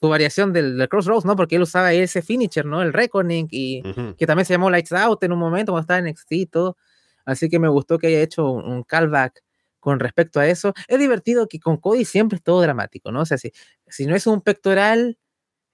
su 0.01 0.09
variación 0.09 0.53
del, 0.53 0.89
Crossroads, 0.89 1.25
¿no? 1.25 1.37
Porque 1.37 1.57
él 1.57 1.63
usaba 1.63 1.93
ese 1.93 2.23
finisher, 2.23 2.67
¿no? 2.67 2.83
El 2.83 2.93
Reckoning, 2.93 3.49
y 3.51 3.83
que 4.19 4.27
también 4.27 4.45
se 4.45 4.55
llamó 4.55 4.71
Lights 4.71 4.93
Out 4.93 5.23
en 5.25 5.33
un 5.33 5.39
momento 5.39 5.73
cuando 5.73 5.83
estaba 5.83 5.99
en 5.99 6.07
NXT 6.07 6.33
y 6.33 6.47
todo. 6.47 6.77
Así 7.25 7.49
que 7.49 7.59
me 7.59 7.69
gustó 7.69 7.99
que 7.99 8.09
haya 8.09 8.21
hecho 8.21 8.51
un, 8.51 8.83
callback 8.85 9.43
con 9.81 10.01
respecto 10.01 10.39
a 10.41 10.47
eso. 10.47 10.75
Es 10.89 10.99
divertido 10.99 11.49
que 11.49 11.59
con 11.59 11.79
Cody 11.79 12.05
siempre 12.05 12.37
es 12.37 12.43
todo 12.43 12.61
dramático, 12.61 13.11
¿no? 13.11 13.23
O 13.23 13.27
sea, 13.27 13.39
si, 13.39 13.53
si 13.89 14.07
no 14.07 14.15
es 14.15 14.27
un 14.27 14.43
pectoral, 14.43 15.19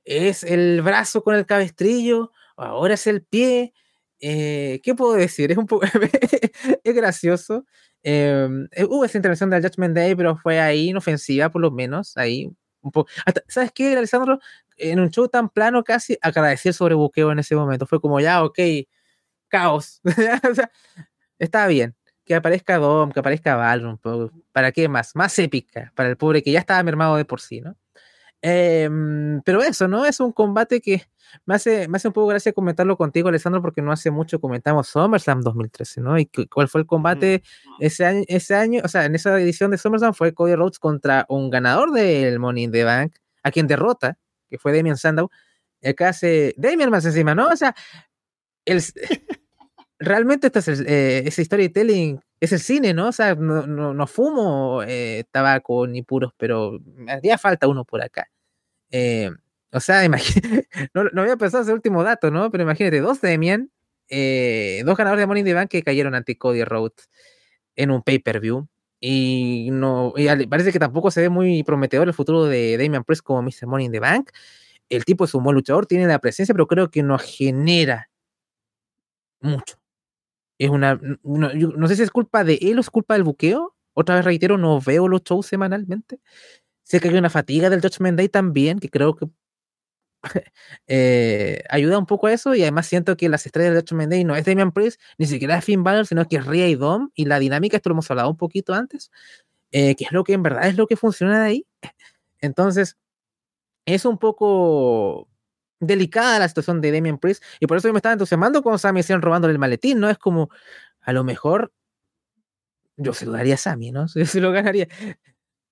es 0.04 0.44
el 0.44 0.82
brazo 0.82 1.22
con 1.22 1.34
el 1.34 1.46
cabestrillo, 1.46 2.32
ahora 2.56 2.94
es 2.94 3.06
el 3.06 3.22
pie. 3.22 3.74
Eh, 4.20 4.80
¿Qué 4.82 4.94
puedo 4.94 5.14
decir? 5.14 5.50
Es 5.52 5.58
un 5.58 5.66
poco. 5.66 5.84
es 6.84 6.94
gracioso. 6.94 7.66
Em, 8.02 8.68
eh, 8.72 8.84
hubo 8.84 9.04
esa 9.04 9.18
intervención 9.18 9.50
del 9.50 9.62
Judgment 9.62 9.94
Day, 9.94 10.14
pero 10.14 10.36
fue 10.36 10.60
ahí 10.60 10.90
inofensiva, 10.90 11.50
por 11.50 11.60
lo 11.62 11.70
menos. 11.70 12.16
Ahí 12.16 12.50
¿Sabes 13.48 13.72
qué, 13.72 13.96
Alessandro? 13.96 14.38
En 14.76 15.00
un 15.00 15.10
show 15.10 15.28
tan 15.28 15.48
plano 15.48 15.84
casi 15.84 16.18
agradecí 16.20 16.68
el 16.68 16.74
sobrebuqueo 16.74 17.32
en 17.32 17.38
ese 17.38 17.54
momento. 17.56 17.86
Fue 17.86 18.00
como, 18.00 18.20
ya, 18.20 18.44
ok, 18.44 18.58
caos. 19.48 20.00
está 21.38 21.66
bien. 21.66 21.94
Que 22.24 22.36
aparezca 22.36 22.78
Dom, 22.78 23.10
que 23.12 23.20
aparezca 23.20 23.56
Valor, 23.56 23.98
¿para 24.52 24.72
qué 24.72 24.88
más? 24.88 25.16
Más 25.16 25.38
épica, 25.38 25.92
para 25.96 26.08
el 26.08 26.16
pobre 26.16 26.42
que 26.42 26.52
ya 26.52 26.60
estaba 26.60 26.82
mermado 26.82 27.16
de 27.16 27.24
por 27.24 27.40
sí, 27.40 27.60
¿no? 27.60 27.76
Em, 28.42 29.40
pero 29.42 29.62
eso, 29.62 29.86
¿no? 29.86 30.04
Es 30.04 30.18
un 30.18 30.32
combate 30.32 30.80
que 30.80 31.04
me 31.46 31.54
hace, 31.54 31.86
me 31.86 31.96
hace 31.96 32.08
un 32.08 32.14
poco 32.14 32.26
gracia 32.26 32.52
comentarlo 32.52 32.96
contigo, 32.96 33.28
Alessandro, 33.28 33.62
porque 33.62 33.82
no 33.82 33.92
hace 33.92 34.10
mucho 34.10 34.40
comentamos 34.40 34.88
SummerSlam 34.88 35.42
2013, 35.42 36.00
¿no? 36.00 36.18
Y 36.18 36.26
cuál 36.26 36.68
fue 36.68 36.80
el 36.80 36.86
combate 36.86 37.42
ese 37.78 38.04
año, 38.04 38.24
ese 38.26 38.54
año, 38.56 38.82
o 38.84 38.88
sea, 38.88 39.04
en 39.04 39.14
esa 39.14 39.38
edición 39.40 39.70
de 39.70 39.78
SummerSlam 39.78 40.12
fue 40.12 40.34
Cody 40.34 40.56
Rhodes 40.56 40.80
contra 40.80 41.24
un 41.28 41.50
ganador 41.50 41.92
del 41.92 42.40
Money 42.40 42.64
in 42.64 42.72
the 42.72 42.84
Bank, 42.84 43.14
a 43.44 43.52
quien 43.52 43.68
derrota, 43.68 44.18
que 44.50 44.58
fue 44.58 44.76
Damian 44.76 44.96
Sandow. 44.96 45.30
Y 45.80 45.88
acá 45.88 46.08
hace 46.08 46.54
Damian 46.56 46.90
más 46.90 47.04
encima, 47.04 47.34
¿no? 47.36 47.46
O 47.48 47.56
sea, 47.56 47.74
el, 48.64 48.82
realmente 50.02 50.48
esta 50.48 50.58
es 50.58 50.68
eh, 50.68 51.22
ese 51.26 51.44
storytelling 51.44 52.20
es 52.40 52.52
el 52.52 52.60
cine, 52.60 52.92
¿no? 52.92 53.08
O 53.08 53.12
sea, 53.12 53.34
no, 53.36 53.66
no, 53.66 54.06
fumo 54.08 54.82
eh, 54.84 55.24
tabaco 55.30 55.86
ni 55.86 56.02
puros, 56.02 56.32
pero 56.36 56.80
me 56.96 57.12
haría 57.12 57.38
falta 57.38 57.68
uno 57.68 57.84
por 57.84 58.02
acá. 58.02 58.28
Eh, 58.90 59.30
o 59.72 59.80
sea, 59.80 60.02
no, 60.94 61.04
no, 61.04 61.22
había 61.22 61.36
pensado 61.36 61.62
ese 61.62 61.72
último 61.72 62.02
dato, 62.02 62.30
¿no? 62.30 62.50
Pero 62.50 62.64
imagínate, 62.64 63.00
dos 63.00 63.20
Demian, 63.20 63.70
eh, 64.08 64.82
dos 64.84 64.96
ganadores 64.96 65.22
de 65.22 65.26
Money 65.26 65.40
in 65.40 65.46
the 65.46 65.54
Bank 65.54 65.70
que 65.70 65.82
cayeron 65.82 66.14
ante 66.14 66.36
Cody 66.36 66.64
Rhodes 66.64 67.10
en 67.76 67.90
un 67.92 68.02
pay-per-view. 68.02 68.68
Y 69.00 69.70
no 69.72 70.14
parece 70.48 70.72
que 70.72 70.78
tampoco 70.78 71.10
se 71.10 71.20
ve 71.22 71.28
muy 71.28 71.64
prometedor 71.64 72.08
el 72.08 72.14
futuro 72.14 72.44
de 72.46 72.76
Damian 72.76 73.04
Priest 73.04 73.22
como 73.22 73.42
Mr. 73.42 73.66
Money 73.66 73.86
in 73.86 73.92
the 73.92 74.00
Bank. 74.00 74.30
El 74.88 75.04
tipo 75.04 75.24
es 75.24 75.34
un 75.34 75.44
buen 75.44 75.54
luchador, 75.56 75.86
tiene 75.86 76.06
la 76.06 76.18
presencia, 76.18 76.54
pero 76.54 76.66
creo 76.66 76.90
que 76.90 77.02
no 77.02 77.18
genera 77.18 78.10
mucho. 79.40 79.81
Es 80.58 80.70
una. 80.70 81.00
No, 81.22 81.88
sé 81.88 81.96
si 81.96 82.02
es 82.02 82.10
culpa 82.10 82.44
de 82.44 82.58
él 82.62 82.78
o 82.78 82.80
es 82.80 82.90
culpa 82.90 83.14
del 83.14 83.24
buqueo. 83.24 83.74
Otra 83.94 84.16
vez 84.16 84.24
reitero, 84.24 84.58
no 84.58 84.80
veo 84.80 85.08
los 85.08 85.22
shows 85.22 85.46
semanalmente. 85.46 86.20
Sé 86.84 87.00
que 87.00 87.08
hay 87.08 87.16
una 87.16 87.30
fatiga 87.30 87.70
del 87.70 87.82
Judgment 87.82 88.18
Day 88.18 88.28
también, 88.28 88.78
que 88.78 88.88
creo 88.90 89.16
que 89.16 89.26
eh, 90.86 91.62
ayuda 91.68 91.98
un 91.98 92.06
poco 92.06 92.26
a 92.26 92.32
eso. 92.32 92.54
Y 92.54 92.62
además 92.62 92.86
siento 92.86 93.16
que 93.16 93.28
las 93.28 93.46
estrellas 93.46 93.74
del 93.74 93.82
Judgment 93.82 94.12
Day 94.12 94.24
no 94.24 94.36
es 94.36 94.44
Damian 94.44 94.72
Priest, 94.72 95.00
ni 95.18 95.26
siquiera 95.26 95.58
es 95.58 95.64
Finn 95.64 95.84
Balor, 95.84 96.06
sino 96.06 96.26
que 96.26 96.36
es 96.36 96.46
Rhea 96.46 96.68
y 96.68 96.74
Dom. 96.76 97.10
Y 97.14 97.26
la 97.26 97.38
dinámica, 97.38 97.76
esto 97.76 97.90
lo 97.90 97.94
hemos 97.94 98.10
hablado 98.10 98.30
un 98.30 98.36
poquito 98.36 98.74
antes, 98.74 99.10
eh, 99.72 99.94
que 99.96 100.04
es 100.04 100.12
lo 100.12 100.24
que 100.24 100.34
en 100.34 100.42
verdad 100.42 100.68
es 100.68 100.76
lo 100.76 100.86
que 100.86 100.96
funciona 100.96 101.40
de 101.40 101.46
ahí. 101.46 101.66
Entonces, 102.40 102.96
es 103.86 104.04
un 104.04 104.18
poco 104.18 105.28
delicada 105.82 106.38
la 106.38 106.48
situación 106.48 106.80
de 106.80 106.92
Damian 106.92 107.18
Priest 107.18 107.42
y 107.60 107.66
por 107.66 107.76
eso 107.76 107.88
yo 107.88 107.92
me 107.92 107.98
estaba 107.98 108.12
entusiasmando 108.12 108.62
con 108.62 108.78
Sami 108.78 109.02
Zayn 109.02 109.20
robándole 109.20 109.52
el 109.52 109.58
maletín, 109.58 110.00
¿no? 110.00 110.08
Es 110.08 110.16
como, 110.16 110.48
a 111.00 111.12
lo 111.12 111.24
mejor 111.24 111.72
yo 112.96 113.12
se 113.12 113.26
lo 113.26 113.32
daría 113.32 113.54
a 113.54 113.58
Sami, 113.58 113.90
¿no? 113.90 114.06
Se 114.08 114.40
lo 114.40 114.52
ganaría. 114.52 114.86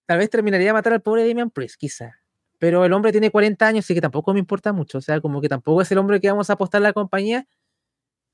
Tal 0.07 0.19
vez 0.19 0.31
terminaría 0.31 0.71
a 0.71 0.75
matar 0.75 0.93
al 0.93 1.03
pobre 1.03 1.27
Damian 1.27 1.51
Priest, 1.51 1.77
quizá. 1.79 2.17
Pero 2.59 2.85
el 2.85 2.93
hombre 2.93 3.13
tiene 3.13 3.31
40 3.31 3.67
años, 3.67 3.85
así 3.87 3.95
que 3.95 4.01
tampoco 4.01 4.35
me 4.35 4.41
importa 4.41 4.73
mucho. 4.73 4.99
O 4.99 5.01
sea, 5.01 5.21
como 5.21 5.41
que 5.41 5.49
tampoco 5.49 5.83
es 5.83 5.91
el 5.93 5.99
hombre 5.99 6.21
que 6.21 6.29
vamos 6.29 6.51
a 6.51 6.55
apostar 6.55 6.81
a 6.81 6.85
la 6.85 6.93
compañía. 6.93 7.47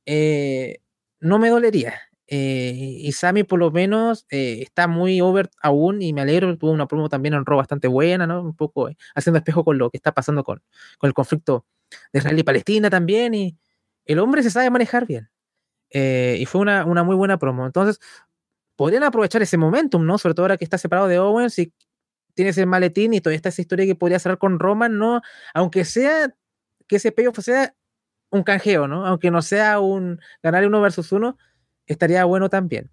Eh, 0.06 0.78
no 1.20 1.38
me 1.38 1.50
dolería. 1.50 1.94
Eh, 2.28 2.72
y 2.74 3.12
Sammy 3.12 3.44
por 3.44 3.60
lo 3.60 3.70
menos 3.70 4.26
eh, 4.30 4.58
está 4.60 4.88
muy 4.88 5.20
over 5.20 5.48
aún 5.62 6.02
y 6.02 6.12
me 6.12 6.22
alegro, 6.22 6.56
tuvo 6.58 6.72
una 6.72 6.88
promo 6.88 7.08
también 7.08 7.34
en 7.34 7.46
Raw 7.46 7.58
bastante 7.58 7.86
buena, 7.88 8.26
¿no? 8.26 8.42
Un 8.42 8.56
poco 8.56 8.88
eh, 8.88 8.96
haciendo 9.14 9.38
espejo 9.38 9.64
con 9.64 9.78
lo 9.78 9.90
que 9.90 9.96
está 9.96 10.12
pasando 10.12 10.42
con, 10.42 10.60
con, 10.98 11.08
el 11.08 11.14
conflicto 11.14 11.66
de 12.12 12.18
Israel 12.18 12.38
y 12.38 12.42
Palestina 12.42 12.90
también 12.90 13.34
y 13.34 13.56
el 14.04 14.18
hombre 14.18 14.42
se 14.42 14.50
sabe 14.50 14.70
manejar 14.70 15.06
bien. 15.06 15.30
y 15.90 16.44
fue 16.46 16.60
una, 16.60 16.84
una, 16.84 17.04
muy 17.04 17.16
buena 17.16 17.38
promo. 17.38 17.66
Entonces, 17.66 18.00
podrían 18.76 19.04
aprovechar 19.04 19.42
ese 19.42 19.56
momentum, 19.56 20.04
¿no? 20.04 20.18
Sobre 20.18 20.34
todo 20.34 20.44
ahora 20.44 20.56
que 20.56 20.64
está 20.64 20.78
separado 20.78 21.08
de 21.08 21.18
Owens 21.18 21.58
y 21.58 21.72
tienes 22.34 22.58
el 22.58 22.66
maletín 22.66 23.14
y 23.14 23.20
todavía 23.20 23.36
está 23.36 23.48
esa 23.50 23.62
historia 23.62 23.86
que 23.86 23.94
podría 23.94 24.18
cerrar 24.18 24.38
con 24.38 24.58
Roman, 24.58 24.98
¿no? 24.98 25.22
Aunque 25.54 25.84
sea 25.84 26.34
que 26.88 26.96
ese 26.96 27.12
payoff 27.12 27.38
sea 27.40 27.74
un 28.30 28.42
canjeo, 28.44 28.88
¿no? 28.88 29.06
Aunque 29.06 29.30
no 29.30 29.42
sea 29.42 29.80
un 29.80 30.20
ganar 30.42 30.66
uno 30.66 30.80
versus 30.80 31.12
uno, 31.12 31.38
estaría 31.86 32.24
bueno 32.24 32.48
también. 32.48 32.90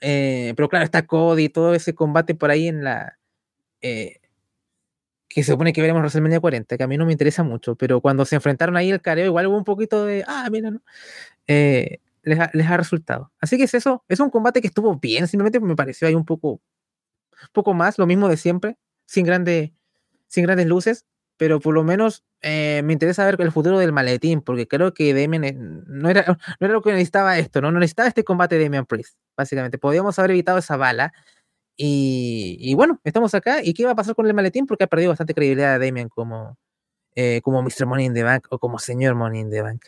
Eh, 0.00 0.52
pero 0.56 0.68
claro, 0.68 0.84
está 0.84 1.06
Cody 1.06 1.44
y 1.44 1.48
todo 1.48 1.74
ese 1.74 1.94
combate 1.94 2.34
por 2.34 2.50
ahí 2.50 2.68
en 2.68 2.84
la. 2.84 3.18
Eh, 3.80 4.20
que 5.28 5.42
se 5.42 5.52
supone 5.52 5.72
que 5.72 5.80
veremos 5.80 6.00
WrestleMania 6.00 6.40
40, 6.40 6.76
que 6.76 6.84
a 6.84 6.86
mí 6.86 6.96
no 6.96 7.06
me 7.06 7.12
interesa 7.12 7.42
mucho, 7.42 7.74
pero 7.74 8.00
cuando 8.00 8.24
se 8.24 8.36
enfrentaron 8.36 8.76
ahí 8.76 8.90
el 8.90 9.00
careo, 9.00 9.26
igual 9.26 9.46
hubo 9.48 9.56
un 9.56 9.64
poquito 9.64 10.04
de. 10.04 10.24
Ah, 10.26 10.48
mira, 10.50 10.70
¿no? 10.70 10.80
Eh, 11.48 11.98
les, 12.22 12.38
ha, 12.38 12.50
les, 12.52 12.66
ha, 12.68 12.76
resultado. 12.76 13.32
Así 13.40 13.56
que 13.56 13.64
es 13.64 13.74
eso, 13.74 14.04
es 14.08 14.20
un 14.20 14.30
combate 14.30 14.60
que 14.60 14.68
estuvo 14.68 14.96
bien, 14.96 15.26
simplemente 15.26 15.60
me 15.60 15.74
pareció 15.76 16.06
ahí 16.06 16.14
un 16.14 16.24
poco, 16.24 16.60
poco 17.52 17.74
más, 17.74 17.98
lo 17.98 18.06
mismo 18.06 18.28
de 18.28 18.36
siempre, 18.36 18.78
sin, 19.06 19.26
grande, 19.26 19.74
sin 20.28 20.44
grandes 20.44 20.66
luces, 20.66 21.06
pero 21.36 21.60
por 21.60 21.74
lo 21.74 21.84
menos 21.84 22.24
eh, 22.42 22.82
me 22.84 22.92
interesa 22.92 23.24
ver 23.24 23.36
el 23.40 23.52
futuro 23.52 23.78
del 23.78 23.92
maletín, 23.92 24.40
porque 24.40 24.68
creo 24.68 24.94
que 24.94 25.14
Demian 25.14 25.84
no 25.86 26.10
era, 26.10 26.24
no 26.60 26.66
era 26.66 26.74
lo 26.74 26.82
que 26.82 26.92
necesitaba 26.92 27.38
esto, 27.38 27.60
¿no? 27.60 27.72
No 27.72 27.80
necesitaba 27.80 28.08
este 28.08 28.24
combate 28.24 28.56
de 28.56 28.64
Damian 28.64 28.86
Priest, 28.86 29.16
básicamente. 29.36 29.78
Podríamos 29.78 30.18
haber 30.18 30.32
evitado 30.32 30.58
esa 30.58 30.76
bala. 30.76 31.12
Y, 31.76 32.72
bueno, 32.74 33.00
estamos 33.02 33.34
acá. 33.34 33.62
¿Y 33.64 33.74
qué 33.74 33.84
va 33.84 33.92
a 33.92 33.96
pasar 33.96 34.14
con 34.14 34.26
el 34.26 34.34
maletín? 34.34 34.66
Porque 34.66 34.84
ha 34.84 34.86
perdido 34.86 35.10
bastante 35.10 35.34
credibilidad 35.34 35.78
de 35.78 35.86
Damian 35.86 36.08
como, 36.08 36.56
eh, 37.16 37.40
como 37.42 37.62
Mr. 37.62 37.86
Money 37.86 38.06
in 38.06 38.14
the 38.14 38.22
Bank 38.22 38.46
o 38.50 38.58
como 38.58 38.78
señor 38.78 39.16
Money 39.16 39.40
in 39.40 39.50
the 39.50 39.62
Bank. 39.62 39.86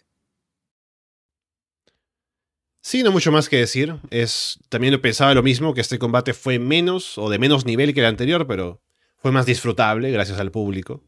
Sí, 2.81 3.03
no 3.03 3.13
mucho 3.13 3.33
más 3.33 3.49
que 3.49 3.59
decir. 3.59 3.97
Es, 4.11 4.59
también 4.69 5.01
pensaba 5.01 5.35
lo 5.35 5.43
mismo, 5.43 5.75
que 5.75 5.81
este 5.81 5.99
combate 5.99 6.35
fue 6.35 6.59
menos 6.59 7.19
o 7.19 7.29
de 7.29 7.39
menos 7.39 7.67
nivel 7.67 7.93
que 7.95 8.01
el 8.01 8.07
anterior, 8.07 8.47
pero 8.47 8.81
fue 9.17 9.33
más 9.33 9.45
disfrutable 9.45 10.11
gracias 10.13 10.39
al 10.39 10.53
público. 10.53 11.03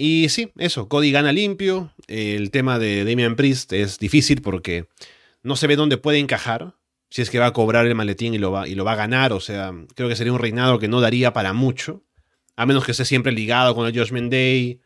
Y 0.00 0.28
sí, 0.28 0.52
eso, 0.58 0.88
Cody 0.88 1.10
gana 1.10 1.32
limpio. 1.32 1.92
El 2.06 2.52
tema 2.52 2.78
de 2.78 3.04
Damian 3.04 3.34
Priest 3.34 3.72
es 3.72 3.98
difícil 3.98 4.42
porque 4.42 4.86
no 5.42 5.56
se 5.56 5.66
ve 5.66 5.74
dónde 5.74 5.96
puede 5.96 6.20
encajar. 6.20 6.76
Si 7.10 7.20
es 7.20 7.30
que 7.30 7.40
va 7.40 7.46
a 7.46 7.52
cobrar 7.52 7.84
el 7.84 7.96
maletín 7.96 8.32
y 8.32 8.38
lo 8.38 8.52
va, 8.52 8.68
y 8.68 8.76
lo 8.76 8.84
va 8.84 8.92
a 8.92 8.96
ganar. 8.96 9.32
O 9.32 9.40
sea, 9.40 9.74
creo 9.96 10.08
que 10.08 10.14
sería 10.14 10.32
un 10.32 10.38
reinado 10.38 10.78
que 10.78 10.86
no 10.86 11.00
daría 11.00 11.32
para 11.32 11.52
mucho. 11.52 12.04
A 12.54 12.64
menos 12.64 12.84
que 12.84 12.92
esté 12.92 13.04
siempre 13.04 13.32
ligado 13.32 13.74
con 13.74 13.88
el 13.88 13.98
Judgment 13.98 14.30
Day 14.30 14.80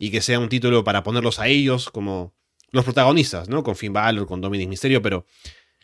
y 0.00 0.10
que 0.10 0.20
sea 0.20 0.40
un 0.40 0.48
título 0.48 0.82
para 0.82 1.04
ponerlos 1.04 1.38
a 1.38 1.46
ellos 1.46 1.88
como 1.88 2.34
los 2.72 2.84
protagonistas, 2.84 3.48
¿no? 3.48 3.62
Con 3.62 3.76
Finn 3.76 3.92
Balor, 3.92 4.26
con 4.26 4.40
Dominic 4.40 4.68
Mysterio, 4.68 5.00
pero 5.00 5.26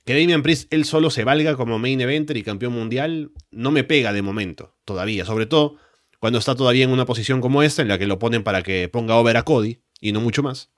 que 0.04 0.18
Damian 0.18 0.42
Priest 0.42 0.72
él 0.74 0.86
solo 0.86 1.10
se 1.10 1.22
valga 1.22 1.54
como 1.54 1.78
main 1.78 2.00
eventer 2.00 2.36
y 2.36 2.42
campeón 2.42 2.72
mundial 2.72 3.30
no 3.52 3.70
me 3.70 3.84
pega 3.84 4.12
de 4.12 4.22
momento, 4.22 4.74
todavía. 4.84 5.24
Sobre 5.24 5.46
todo 5.46 5.76
cuando 6.22 6.38
está 6.38 6.54
todavía 6.54 6.84
en 6.84 6.90
una 6.90 7.04
posición 7.04 7.40
como 7.40 7.64
esta, 7.64 7.82
en 7.82 7.88
la 7.88 7.98
que 7.98 8.06
lo 8.06 8.20
ponen 8.20 8.44
para 8.44 8.62
que 8.62 8.88
ponga 8.88 9.16
over 9.16 9.36
a 9.36 9.42
Cody, 9.42 9.80
y 10.00 10.12
no 10.12 10.20
mucho 10.20 10.44
más. 10.44 10.70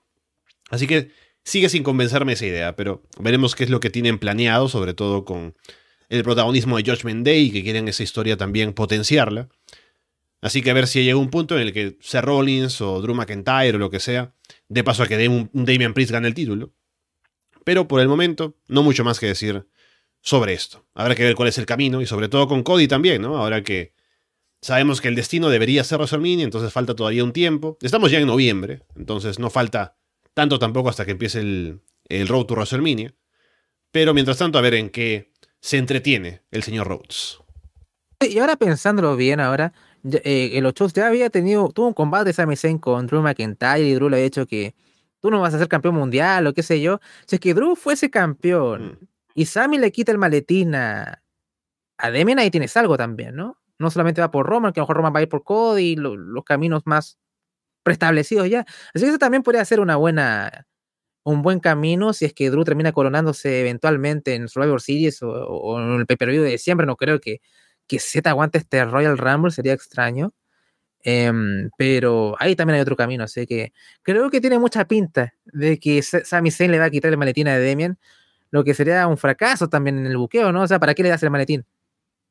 Así 0.71 0.87
que 0.87 1.11
sigue 1.43 1.69
sin 1.69 1.83
convencerme 1.83 2.33
esa 2.33 2.47
idea, 2.47 2.75
pero 2.75 3.03
veremos 3.19 3.53
qué 3.53 3.63
es 3.63 3.69
lo 3.69 3.79
que 3.79 3.91
tienen 3.91 4.17
planeado, 4.17 4.69
sobre 4.69 4.95
todo 4.95 5.23
con 5.23 5.55
el 6.09 6.23
protagonismo 6.23 6.77
de 6.77 6.91
Judgment 6.91 7.23
Day, 7.23 7.51
que 7.51 7.61
quieren 7.61 7.87
esa 7.87 8.01
historia 8.01 8.37
también 8.37 8.73
potenciarla. 8.73 9.47
Así 10.41 10.63
que 10.63 10.71
a 10.71 10.73
ver 10.73 10.87
si 10.87 11.03
llega 11.03 11.17
un 11.19 11.29
punto 11.29 11.53
en 11.53 11.67
el 11.67 11.73
que 11.73 11.95
Seth 12.01 12.25
Rollins 12.25 12.81
o 12.81 12.99
Drew 12.99 13.13
McIntyre 13.13 13.75
o 13.75 13.77
lo 13.77 13.91
que 13.91 13.99
sea, 13.99 14.33
de 14.67 14.83
paso 14.83 15.03
a 15.03 15.07
que 15.07 15.27
un 15.27 15.51
Damian 15.53 15.93
Priest 15.93 16.11
gane 16.11 16.27
el 16.27 16.33
título. 16.33 16.73
Pero 17.63 17.87
por 17.87 18.01
el 18.01 18.07
momento, 18.07 18.57
no 18.67 18.81
mucho 18.81 19.03
más 19.03 19.19
que 19.19 19.27
decir 19.27 19.67
sobre 20.21 20.53
esto. 20.53 20.87
Habrá 20.95 21.13
que 21.13 21.23
ver 21.23 21.35
cuál 21.35 21.49
es 21.49 21.59
el 21.59 21.67
camino 21.67 22.01
y 22.01 22.07
sobre 22.07 22.29
todo 22.29 22.47
con 22.47 22.63
Cody 22.63 22.87
también, 22.87 23.21
¿no? 23.21 23.37
Ahora 23.37 23.61
que 23.61 23.93
Sabemos 24.65 24.99
que 24.99 25.09
el 25.09 25.13
destino 25.13 25.49
debería 25.49 25.83
ser 25.83 25.99
WrestleMania, 25.99 26.43
entonces 26.43 26.73
falta 26.73 26.95
todavía 26.95 27.23
un 27.23 27.33
tiempo. 27.33 27.77
Estamos 27.81 28.09
ya 28.09 28.17
en 28.17 28.25
noviembre, 28.25 28.81
entonces 28.95 29.37
no 29.37 29.51
falta 29.51 29.95
tanto 30.33 30.57
tampoco 30.57 30.89
hasta 30.89 31.05
que 31.05 31.11
empiece 31.11 31.39
el, 31.39 31.83
el 32.09 32.27
Road 32.27 32.47
to 32.47 32.55
WrestleMania. 32.55 33.13
Pero 33.91 34.15
mientras 34.15 34.39
tanto, 34.39 34.57
a 34.57 34.61
ver 34.61 34.73
en 34.73 34.89
qué 34.89 35.31
se 35.61 35.77
entretiene 35.77 36.41
el 36.49 36.63
señor 36.63 36.87
Rhodes. 36.87 37.37
Y 38.27 38.39
ahora 38.39 38.55
pensándolo 38.55 39.15
bien, 39.15 39.39
ahora, 39.39 39.71
eh, 40.03 40.53
el 40.53 40.65
8 40.65 40.87
ya 40.95 41.09
había 41.09 41.29
tenido, 41.29 41.69
tuvo 41.69 41.89
un 41.89 41.93
combate 41.93 42.33
Sami 42.33 42.55
Zayn 42.55 42.79
con 42.79 43.05
Drew 43.05 43.21
McIntyre 43.21 43.87
y 43.87 43.93
Drew 43.93 44.09
le 44.09 44.15
había 44.15 44.23
dicho 44.23 44.47
que 44.47 44.73
tú 45.21 45.29
no 45.29 45.41
vas 45.41 45.53
a 45.53 45.59
ser 45.59 45.67
campeón 45.67 45.93
mundial 45.93 46.47
o 46.47 46.55
qué 46.55 46.63
sé 46.63 46.81
yo. 46.81 46.99
Si 47.27 47.35
es 47.35 47.39
que 47.39 47.53
Drew 47.53 47.75
fuese 47.75 48.09
campeón 48.09 48.97
mm. 48.99 49.05
y 49.35 49.45
Sami 49.45 49.77
le 49.77 49.91
quita 49.91 50.11
el 50.11 50.17
maletín 50.17 50.73
a, 50.73 51.21
a 51.99 52.09
Demian, 52.09 52.39
ahí 52.39 52.49
tienes 52.49 52.75
algo 52.75 52.97
también, 52.97 53.35
¿no? 53.35 53.59
No 53.79 53.89
solamente 53.89 54.21
va 54.21 54.31
por 54.31 54.47
Roman, 54.47 54.73
que 54.73 54.79
a 54.79 54.81
lo 54.81 54.85
mejor 54.85 54.97
Roman 54.97 55.15
va 55.15 55.19
a 55.19 55.23
ir 55.23 55.29
por 55.29 55.43
Cody, 55.43 55.95
los 55.95 56.43
caminos 56.43 56.83
más 56.85 57.17
preestablecidos 57.83 58.49
ya. 58.49 58.65
Así 58.93 59.05
que 59.05 59.09
eso 59.09 59.19
también 59.19 59.43
podría 59.43 59.63
ser 59.65 59.79
una 59.79 59.95
buena, 59.95 60.67
un 61.23 61.41
buen 61.41 61.59
camino 61.59 62.13
si 62.13 62.25
es 62.25 62.33
que 62.33 62.49
Drew 62.49 62.63
termina 62.63 62.91
coronándose 62.93 63.61
eventualmente 63.61 64.35
en 64.35 64.47
Survivor 64.49 64.81
Series 64.81 65.19
o, 65.21 65.79
en 65.81 65.99
el 65.99 66.05
pay-per-view 66.07 66.43
de 66.43 66.51
diciembre. 66.51 66.87
No 66.87 66.95
creo 66.97 67.19
que, 67.19 67.41
que 67.87 67.99
Z 67.99 68.29
aguante 68.29 68.59
este 68.59 68.85
Royal 68.85 69.17
Rumble, 69.17 69.51
sería 69.51 69.73
extraño. 69.73 70.33
Em, 71.03 71.69
pero 71.77 72.35
ahí 72.39 72.55
también 72.55 72.75
hay 72.77 72.81
otro 72.81 72.95
camino, 72.95 73.25
así 73.25 73.45
que 73.45 73.73
creo 74.01 74.31
que 74.31 74.41
tiene 74.41 74.57
mucha 74.57 74.85
pinta 74.87 75.35
de 75.45 75.79
que 75.79 76.01
Sami 76.01 76.49
Zayn 76.49 76.71
le 76.71 76.79
va 76.79 76.85
a 76.85 76.89
quitar 76.89 77.11
el 77.11 77.17
maletín 77.17 77.47
a 77.47 77.59
Demian, 77.59 77.99
lo 78.49 78.63
que 78.63 78.73
sería 78.73 79.05
un 79.07 79.17
fracaso 79.17 79.69
también 79.69 79.99
en 79.99 80.07
el 80.07 80.17
buqueo, 80.17 80.51
¿no? 80.51 80.63
O 80.63 80.67
sea, 80.67 80.79
¿para 80.79 80.95
qué 80.95 81.03
le 81.03 81.09
das 81.09 81.21
el 81.21 81.29
maletín? 81.29 81.65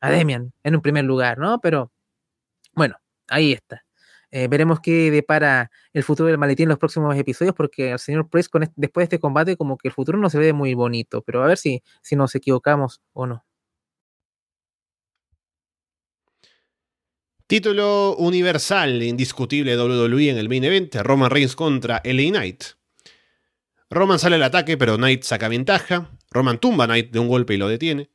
A 0.05 0.11
Demian 0.11 0.52
en 0.62 0.74
un 0.74 0.82
primer 0.82 1.05
lugar, 1.05 1.38
¿no? 1.38 1.61
Pero 1.61 1.90
bueno, 2.74 2.96
ahí 3.28 3.52
está. 3.52 3.84
Eh, 4.30 4.48
veremos 4.48 4.80
qué 4.80 5.11
depara 5.11 5.70
el 5.92 6.02
futuro 6.02 6.28
del 6.28 6.38
maletín 6.38 6.64
en 6.64 6.70
los 6.70 6.78
próximos 6.78 7.16
episodios, 7.16 7.55
porque 7.55 7.92
al 7.92 7.98
señor 7.98 8.28
Price, 8.28 8.50
después 8.76 9.02
de 9.02 9.05
este 9.05 9.20
combate, 9.20 9.57
como 9.57 9.78
que 9.78 9.88
el 9.88 9.94
futuro 9.94 10.18
no 10.18 10.28
se 10.28 10.38
ve 10.38 10.52
muy 10.52 10.74
bonito, 10.74 11.22
pero 11.22 11.42
a 11.42 11.46
ver 11.46 11.57
si, 11.57 11.82
si 12.02 12.16
nos 12.16 12.34
equivocamos 12.34 13.00
o 13.12 13.26
no. 13.26 13.44
Título 17.46 18.16
universal, 18.16 19.02
indiscutible 19.02 19.78
WWE 19.78 20.30
en 20.30 20.38
el 20.38 20.48
main 20.48 20.64
event, 20.64 20.94
Roman 20.96 21.30
Reigns 21.30 21.57
contra 21.57 22.02
LA 22.05 22.30
Knight. 22.30 22.64
Roman 23.88 24.18
sale 24.18 24.36
al 24.36 24.42
ataque, 24.42 24.76
pero 24.76 24.96
Knight 24.96 25.22
saca 25.22 25.48
ventaja. 25.48 26.11
Roman 26.30 26.59
tumba 26.59 26.84
a 26.84 26.86
Knight 26.88 27.11
de 27.11 27.20
un 27.20 27.28
golpe 27.28 27.55
y 27.55 27.59
lo 27.59 27.68
detiene. 27.68 28.11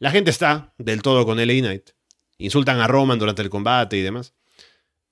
La 0.00 0.12
gente 0.12 0.30
está 0.30 0.74
del 0.78 1.02
todo 1.02 1.26
con 1.26 1.38
LA 1.38 1.60
Knight. 1.60 1.90
Insultan 2.38 2.80
a 2.80 2.86
Roman 2.86 3.18
durante 3.18 3.42
el 3.42 3.50
combate 3.50 3.96
y 3.96 4.02
demás. 4.02 4.34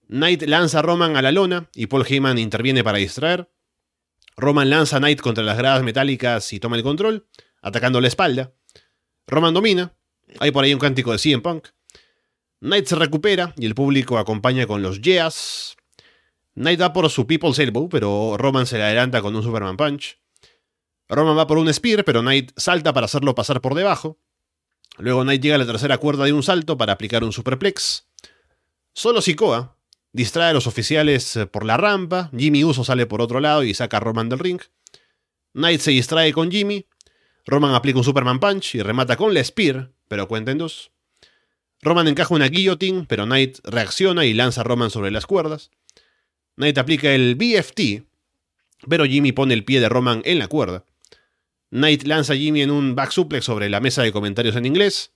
Knight 0.07 0.43
lanza 0.43 0.78
a 0.78 0.82
Roman 0.82 1.16
a 1.16 1.22
la 1.22 1.32
lona 1.32 1.68
y 1.74 1.87
Paul 1.87 2.07
Heyman 2.07 2.39
interviene 2.39 2.84
para 2.84 2.99
distraer. 2.99 3.51
Roman 4.37 4.70
lanza 4.70 4.97
a 4.97 5.01
Knight 5.01 5.20
contra 5.20 5.43
las 5.43 5.59
gradas 5.59 5.82
metálicas 5.82 6.53
y 6.53 6.61
toma 6.61 6.76
el 6.76 6.84
control, 6.84 7.26
atacando 7.62 8.01
la 8.01 8.07
espalda. 8.07 8.53
Roman 9.26 9.55
domina, 9.55 9.93
Hay 10.39 10.53
por 10.53 10.64
ahí 10.64 10.72
un 10.72 10.78
cántico 10.78 11.11
de 11.11 11.18
CM 11.18 11.43
Punk. 11.43 11.68
Knight 12.61 12.87
se 12.87 12.95
recupera 12.95 13.55
y 13.57 13.66
el 13.66 13.74
público 13.74 14.18
acompaña 14.18 14.66
con 14.68 14.82
los 14.82 15.01
yeahs. 15.01 15.76
Knight 16.55 16.80
va 16.80 16.93
por 16.93 17.11
su 17.11 17.26
People's 17.26 17.59
Elbow, 17.59 17.89
pero 17.89 18.37
Roman 18.39 18.66
se 18.66 18.78
le 18.78 18.84
adelanta 18.84 19.20
con 19.20 19.34
un 19.34 19.43
Superman 19.43 19.76
Punch. 19.76 20.20
Roman 21.09 21.37
va 21.37 21.47
por 21.47 21.59
un 21.59 21.72
Spear, 21.72 22.05
pero 22.05 22.20
Knight 22.20 22.53
salta 22.57 22.93
para 22.93 23.07
hacerlo 23.07 23.34
pasar 23.34 23.61
por 23.61 23.74
debajo. 23.74 24.18
Luego 24.99 25.22
Knight 25.22 25.42
llega 25.42 25.57
a 25.57 25.59
la 25.59 25.66
tercera 25.66 25.99
cuerda 25.99 26.24
de 26.24 26.32
un 26.32 26.42
salto 26.42 26.76
para 26.76 26.92
aplicar 26.92 27.24
un 27.24 27.32
Superplex. 27.32 28.07
Solo 28.92 29.20
Sikoa 29.20 29.76
distrae 30.12 30.51
a 30.51 30.55
los 30.55 30.66
oficiales 30.66 31.38
por 31.51 31.64
la 31.64 31.76
rampa. 31.76 32.30
Jimmy 32.36 32.64
Uso 32.64 32.84
sale 32.84 33.07
por 33.07 33.20
otro 33.20 33.40
lado 33.40 33.62
y 33.62 33.74
saca 33.74 33.99
a 33.99 34.01
Roman 34.01 34.28
del 34.28 34.38
ring. 34.38 34.61
Knight 35.53 35.80
se 35.80 35.90
distrae 35.90 36.32
con 36.32 36.51
Jimmy. 36.51 36.86
Roman 37.44 37.74
aplica 37.74 37.99
un 37.99 38.05
Superman 38.05 38.40
Punch 38.40 38.74
y 38.74 38.82
remata 38.82 39.16
con 39.16 39.32
la 39.34 39.44
Spear, 39.44 39.92
pero 40.09 40.28
cuenta 40.28 40.51
en 40.51 40.59
dos. 40.59 40.90
Roman 41.82 42.09
encaja 42.09 42.34
una 42.34 42.49
guillotine, 42.49 43.05
pero 43.07 43.24
Knight 43.26 43.59
reacciona 43.64 44.24
y 44.24 44.34
lanza 44.34 44.62
a 44.62 44.64
Roman 44.64 44.90
sobre 44.90 45.11
las 45.11 45.26
cuerdas. 45.26 45.70
Knight 46.57 46.78
aplica 46.78 47.12
el 47.12 47.34
BFT, 47.34 48.05
pero 48.88 49.05
Jimmy 49.05 49.32
pone 49.32 49.55
el 49.55 49.64
pie 49.64 49.80
de 49.80 49.88
Roman 49.88 50.22
en 50.24 50.38
la 50.38 50.49
cuerda. 50.49 50.84
Knight 51.70 52.04
lanza 52.04 52.32
a 52.32 52.36
Jimmy 52.36 52.62
en 52.62 52.70
un 52.70 52.94
back 52.94 53.10
suplex 53.10 53.44
sobre 53.44 53.68
la 53.68 53.80
mesa 53.80 54.02
de 54.02 54.12
comentarios 54.12 54.56
en 54.56 54.66
inglés. 54.66 55.12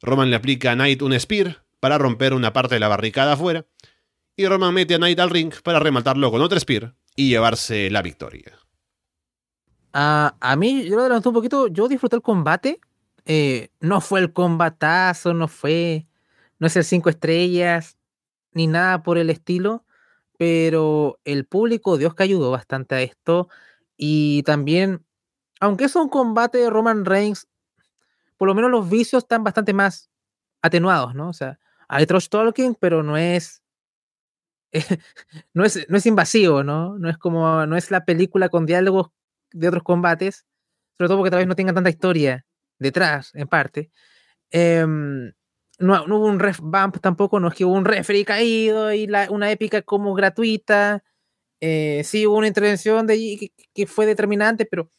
Roman 0.00 0.30
le 0.30 0.36
aplica 0.36 0.72
a 0.72 0.74
Knight 0.74 1.02
un 1.02 1.18
spear 1.18 1.64
para 1.80 1.98
romper 1.98 2.34
una 2.34 2.52
parte 2.52 2.74
de 2.74 2.80
la 2.80 2.88
barricada 2.88 3.32
afuera. 3.32 3.66
Y 4.36 4.46
Roman 4.46 4.74
mete 4.74 4.94
a 4.94 4.98
Knight 4.98 5.18
al 5.18 5.30
ring 5.30 5.52
para 5.62 5.80
rematarlo 5.80 6.30
con 6.30 6.42
otro 6.42 6.58
spear 6.60 6.94
y 7.16 7.28
llevarse 7.28 7.90
la 7.90 8.02
victoria. 8.02 8.58
A 9.92 10.56
mí, 10.56 10.84
yo 10.84 10.94
lo 10.94 11.00
adelanté 11.00 11.28
un 11.28 11.34
poquito, 11.34 11.66
yo 11.66 11.88
disfruté 11.88 12.14
el 12.16 12.22
combate. 12.22 12.80
Eh, 13.24 13.70
no 13.80 14.00
fue 14.00 14.20
el 14.20 14.32
combatazo, 14.32 15.34
no 15.34 15.48
fue, 15.48 16.06
no 16.58 16.68
es 16.68 16.76
el 16.76 16.84
cinco 16.84 17.10
estrellas, 17.10 17.98
ni 18.52 18.66
nada 18.66 19.02
por 19.02 19.18
el 19.18 19.28
estilo, 19.28 19.84
pero 20.38 21.18
el 21.24 21.44
público, 21.44 21.98
Dios 21.98 22.14
que 22.14 22.22
ayudó 22.22 22.50
bastante 22.50 22.94
a 22.94 23.02
esto. 23.02 23.48
Y 23.96 24.44
también, 24.44 25.04
aunque 25.60 25.84
es 25.84 25.96
un 25.96 26.08
combate 26.08 26.58
de 26.58 26.70
Roman 26.70 27.04
Reigns, 27.04 27.48
por 28.36 28.48
lo 28.48 28.54
menos 28.54 28.70
los 28.70 28.88
vicios 28.88 29.24
están 29.24 29.44
bastante 29.44 29.72
más 29.72 30.10
atenuados, 30.62 31.14
¿no? 31.14 31.28
O 31.28 31.32
sea, 31.32 31.58
hay 31.88 32.06
trash 32.06 32.28
talking, 32.28 32.74
pero 32.74 33.02
no 33.02 33.16
es, 33.16 33.62
no 35.54 35.64
es, 35.64 35.86
no 35.88 35.96
es 35.96 36.06
invasivo, 36.06 36.62
¿no? 36.62 36.98
No 36.98 37.08
es 37.08 37.18
como, 37.18 37.66
no 37.66 37.76
es 37.76 37.90
la 37.90 38.04
película 38.04 38.48
con 38.48 38.66
diálogos 38.66 39.10
de 39.52 39.68
otros 39.68 39.82
combates, 39.82 40.46
sobre 40.96 41.08
todo 41.08 41.18
porque 41.18 41.30
tal 41.30 41.38
vez 41.38 41.48
no 41.48 41.56
tengan 41.56 41.74
tanta 41.74 41.90
historia 41.90 42.44
detrás, 42.78 43.32
en 43.34 43.48
parte. 43.48 43.90
Em, 44.50 45.32
no, 45.78 46.04
hubo 46.04 46.26
un 46.26 46.40
ref 46.40 46.60
bump 46.60 46.98
tampoco, 47.00 47.40
no 47.40 47.48
es 47.48 47.54
que 47.54 47.64
hubo 47.64 47.74
un 47.74 47.84
referee 47.84 48.24
caído 48.24 48.92
y 48.92 49.08
una 49.30 49.50
épica 49.50 49.82
como 49.82 50.14
gratuita. 50.14 51.04
Eh, 51.60 52.02
sí 52.04 52.26
hubo 52.26 52.36
una 52.36 52.48
intervención 52.48 53.06
de 53.06 53.16
que, 53.16 53.52
que, 53.74 53.86
fue 53.86 54.06
determinante, 54.06 54.66
pero, 54.66 54.90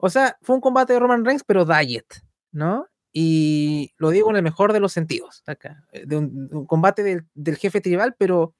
o 0.00 0.10
sea, 0.10 0.38
fue 0.42 0.56
un 0.56 0.60
combate 0.60 0.92
de 0.92 0.98
Roman 0.98 1.24
Reigns, 1.24 1.44
pero 1.44 1.64
diet, 1.64 2.06
¿no? 2.52 2.86
Y 3.12 3.92
lo 3.98 4.10
digo 4.10 4.30
en 4.30 4.36
el 4.36 4.42
mejor 4.42 4.72
de 4.72 4.80
los 4.80 4.92
sentidos, 4.92 5.42
acá, 5.46 5.84
eh, 5.92 6.04
de 6.06 6.16
un, 6.16 6.66
combate 6.66 7.02
del, 7.02 7.26
del, 7.34 7.56
jefe 7.56 7.80
tribal, 7.80 8.14
pero 8.18 8.54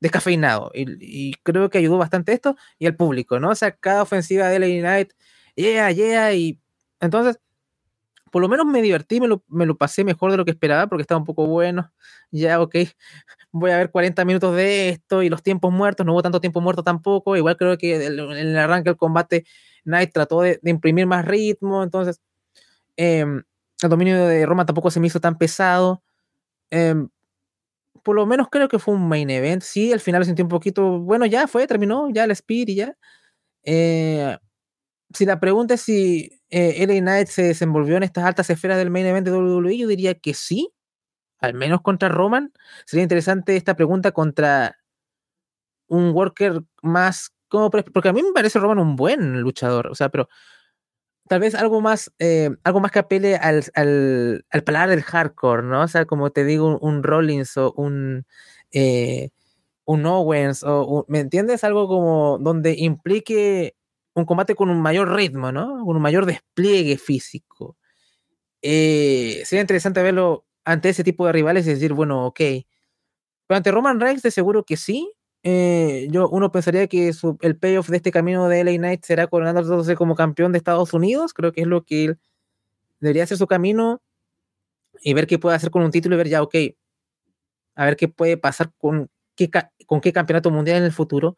descafeinado. 0.00 0.70
Y, 0.74 1.30
y, 1.30 1.34
creo 1.42 1.70
que 1.70 1.78
ayudó 1.78 1.98
bastante 1.98 2.32
esto 2.32 2.56
y 2.78 2.86
al 2.86 2.96
público, 2.96 3.40
¿no? 3.40 3.50
O 3.50 3.54
sea, 3.54 3.72
cada 3.76 4.02
ofensiva 4.02 4.48
de 4.48 4.58
LA 4.58 4.80
Knight, 4.80 5.12
yeah, 5.56 5.90
yeah, 5.90 6.32
y 6.34 6.60
entonces 7.00 7.38
por 8.34 8.42
lo 8.42 8.48
menos 8.48 8.66
me 8.66 8.82
divertí, 8.82 9.20
me 9.20 9.28
lo, 9.28 9.44
me 9.46 9.64
lo, 9.64 9.76
pasé 9.76 10.02
mejor 10.02 10.32
de 10.32 10.36
lo 10.36 10.44
que 10.44 10.50
esperaba 10.50 10.88
porque 10.88 11.02
estaba 11.02 11.20
un 11.20 11.24
poco 11.24 11.46
bueno. 11.46 11.92
Ya, 12.32 12.60
ok, 12.60 12.74
voy 13.52 13.70
a 13.70 13.76
ver 13.76 13.92
40 13.92 14.24
minutos 14.24 14.56
de 14.56 14.88
esto 14.88 15.22
y 15.22 15.28
los 15.28 15.40
tiempos 15.40 15.72
muertos, 15.72 16.04
no 16.04 16.14
hubo 16.14 16.22
tanto 16.22 16.40
tiempo 16.40 16.60
muerto 16.60 16.82
tampoco. 16.82 17.36
Igual 17.36 17.56
creo 17.56 17.78
que 17.78 17.94
en 17.94 18.18
el 18.18 18.58
arranque 18.58 18.90
del 18.90 18.96
combate 18.96 19.44
Knight 19.84 20.12
trató 20.12 20.42
de, 20.42 20.60
imprimir 20.64 21.06
más 21.06 21.24
ritmo, 21.24 21.82
entonces 21.82 22.20
eh, 22.96 23.24
el 23.82 23.90
dominio 23.90 24.26
de 24.26 24.46
Roma 24.46 24.66
tampoco 24.66 24.90
se 24.90 25.00
me 25.00 25.06
hizo 25.08 25.20
tan 25.20 25.36
pesado. 25.38 26.02
Eh, 26.70 26.94
por 28.04 28.16
lo 28.16 28.26
menos 28.26 28.48
creo 28.50 28.68
que 28.68 28.78
fue 28.78 28.94
un 28.94 29.08
main 29.08 29.30
event. 29.30 29.62
Sí, 29.62 29.92
al 29.92 30.00
final 30.00 30.20
lo 30.20 30.26
sentí 30.26 30.42
un 30.42 30.48
poquito, 30.48 31.00
bueno, 31.00 31.26
ya 31.26 31.48
fue, 31.48 31.66
terminó, 31.66 32.10
ya 32.12 32.24
el 32.24 32.30
speed 32.32 32.68
y 32.68 32.74
ya. 32.76 32.96
Eh, 33.64 34.36
si 35.12 35.26
la 35.26 35.40
pregunta 35.40 35.74
es 35.74 35.82
si 35.82 36.30
eh, 36.50 36.86
LA 36.86 37.00
Knight 37.00 37.28
se 37.28 37.42
desenvolvió 37.44 37.96
en 37.96 38.02
estas 38.02 38.24
altas 38.24 38.50
esferas 38.50 38.78
del 38.78 38.90
main 38.90 39.06
event 39.06 39.26
de 39.26 39.32
WWE, 39.32 39.78
yo 39.78 39.88
diría 39.88 40.14
que 40.14 40.34
sí, 40.34 40.72
al 41.40 41.54
menos 41.54 41.80
contra 41.82 42.08
Roman. 42.08 42.52
Sería 42.86 43.04
interesante 43.04 43.56
esta 43.56 43.74
pregunta 43.76 44.12
contra 44.12 44.76
un 45.88 46.10
worker 46.10 46.62
más 46.82 47.34
porque 47.70 48.08
a 48.08 48.12
mí 48.12 48.22
me 48.22 48.32
parece 48.32 48.58
Roman 48.58 48.78
un 48.78 48.96
buen 48.96 49.40
luchador, 49.40 49.88
o 49.88 49.94
sea, 49.94 50.08
pero 50.08 50.28
tal 51.28 51.40
vez 51.40 51.54
algo 51.54 51.80
más, 51.80 52.12
eh, 52.18 52.50
algo 52.64 52.80
más 52.80 52.92
que 52.92 52.98
apele 52.98 53.36
al, 53.36 53.64
al, 53.74 54.44
al, 54.50 54.64
paladar 54.64 54.90
del 54.90 55.02
hardcore, 55.02 55.62
¿no? 55.62 55.82
O 55.82 55.88
sea, 55.88 56.06
como 56.06 56.30
te 56.30 56.44
digo, 56.44 56.78
un, 56.78 57.02
Rollins 57.02 57.56
o 57.56 57.72
un, 57.72 58.26
eh, 58.72 59.30
un 59.84 60.06
Owens, 60.06 60.62
o 60.64 61.04
¿me 61.08 61.20
entiendes? 61.20 61.64
Algo 61.64 61.88
como 61.88 62.38
donde 62.38 62.74
implique 62.78 63.76
un 64.14 64.24
combate 64.26 64.54
con 64.54 64.70
un 64.70 64.80
mayor 64.80 65.14
ritmo, 65.14 65.52
¿no? 65.52 65.84
Con 65.84 65.96
un 65.96 66.02
mayor 66.02 66.26
despliegue 66.26 66.98
físico. 66.98 67.76
Eh, 68.62 69.42
sería 69.44 69.62
interesante 69.62 70.02
verlo 70.02 70.46
ante 70.64 70.88
ese 70.90 71.04
tipo 71.04 71.26
de 71.26 71.32
rivales 71.32 71.66
y 71.66 71.70
decir, 71.70 71.92
bueno, 71.94 72.26
ok. 72.26 72.40
Pero 73.46 73.56
ante 73.56 73.70
Roman 73.72 74.00
Reigns, 74.00 74.22
de 74.22 74.30
seguro 74.30 74.64
que 74.64 74.76
sí. 74.76 75.12
Eh, 75.46 76.08
yo, 76.10 76.28
uno 76.30 76.50
pensaría 76.50 76.86
que 76.88 77.12
su, 77.12 77.36
el 77.42 77.56
payoff 77.58 77.90
de 77.90 77.98
este 77.98 78.10
camino 78.10 78.48
de 78.48 78.60
LA 78.62 78.76
Knight 78.78 79.04
será 79.04 79.26
coronándose 79.26 79.94
como 79.94 80.14
campeón 80.14 80.52
de 80.52 80.58
Estados 80.58 80.94
Unidos. 80.94 81.34
Creo 81.34 81.52
que 81.52 81.60
es 81.62 81.66
lo 81.66 81.84
que 81.84 82.06
él 82.06 82.18
debería 83.00 83.24
hacer 83.24 83.38
su 83.38 83.46
camino 83.46 84.02
y 85.02 85.14
ver 85.14 85.26
qué 85.26 85.38
puede 85.38 85.56
hacer 85.56 85.70
con 85.70 85.82
un 85.82 85.90
título 85.90 86.14
y 86.16 86.18
ver 86.18 86.28
ya, 86.28 86.42
ok, 86.42 86.54
a 87.74 87.84
ver 87.84 87.96
qué 87.96 88.08
puede 88.08 88.36
pasar 88.36 88.72
con 88.78 89.10
qué, 89.36 89.50
con 89.86 90.00
qué 90.00 90.12
campeonato 90.12 90.50
mundial 90.50 90.78
en 90.78 90.84
el 90.84 90.92
futuro. 90.92 91.36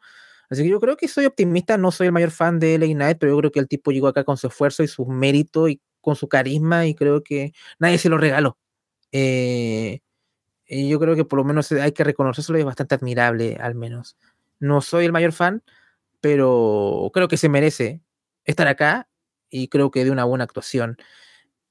Así 0.49 0.63
que 0.63 0.69
yo 0.69 0.79
creo 0.79 0.95
que 0.97 1.07
soy 1.07 1.25
optimista, 1.25 1.77
no 1.77 1.91
soy 1.91 2.07
el 2.07 2.13
mayor 2.13 2.31
fan 2.31 2.59
de 2.59 2.75
LA 2.75 2.87
Knight, 2.87 3.17
pero 3.19 3.33
yo 3.33 3.39
creo 3.39 3.51
que 3.51 3.59
el 3.59 3.67
tipo 3.67 3.91
llegó 3.91 4.07
acá 4.07 4.23
con 4.23 4.37
su 4.37 4.47
esfuerzo 4.47 4.83
y 4.83 4.87
su 4.87 5.05
mérito 5.05 5.67
y 5.67 5.81
con 6.01 6.15
su 6.15 6.29
carisma 6.29 6.87
y 6.87 6.95
creo 6.95 7.23
que 7.23 7.51
nadie 7.79 7.97
se 7.97 8.09
lo 8.09 8.17
regaló. 8.17 8.57
Eh, 9.11 9.99
y 10.67 10.89
yo 10.89 10.99
creo 10.99 11.15
que 11.15 11.25
por 11.25 11.37
lo 11.37 11.45
menos 11.45 11.71
hay 11.71 11.91
que 11.93 12.03
reconocerlo 12.03 12.57
y 12.57 12.61
es 12.61 12.65
bastante 12.65 12.95
admirable, 12.95 13.57
al 13.59 13.75
menos. 13.75 14.17
No 14.59 14.81
soy 14.81 15.05
el 15.05 15.11
mayor 15.11 15.31
fan, 15.31 15.63
pero 16.21 17.09
creo 17.13 17.27
que 17.27 17.37
se 17.37 17.49
merece 17.49 18.01
estar 18.45 18.67
acá 18.67 19.09
y 19.49 19.69
creo 19.69 19.91
que 19.91 20.03
de 20.03 20.11
una 20.11 20.25
buena 20.25 20.43
actuación 20.43 20.97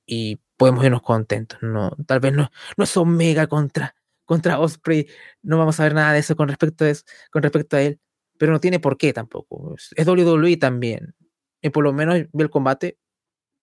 y 0.07 0.41
podemos 0.57 0.85
irnos 0.85 1.03
contentos. 1.03 1.59
No, 1.63 1.97
tal 2.07 2.21
vez 2.21 2.33
no, 2.33 2.51
no 2.77 2.85
es 2.85 2.97
Omega 2.97 3.47
contra, 3.49 3.97
contra 4.25 4.59
Osprey, 4.61 5.09
no 5.43 5.59
vamos 5.59 5.81
a 5.81 5.85
ver 5.85 5.95
nada 5.95 6.13
de 6.13 6.21
eso 6.21 6.37
con 6.37 6.49
respecto 6.49 6.85
a, 6.85 6.91
eso, 6.91 7.05
con 7.31 7.43
respecto 7.43 7.77
a 7.77 7.83
él 7.83 8.01
pero 8.39 8.53
no 8.53 8.61
tiene 8.61 8.81
por 8.81 8.97
qué 8.97 9.13
tampoco. 9.13 9.75
Es 9.95 10.07
WWE 10.07 10.57
también. 10.57 11.15
Y 11.63 11.71
por 11.71 11.85
lo 11.85 11.93
menos 11.93 12.27
vi 12.33 12.43
el 12.43 12.51
combate 12.51 12.99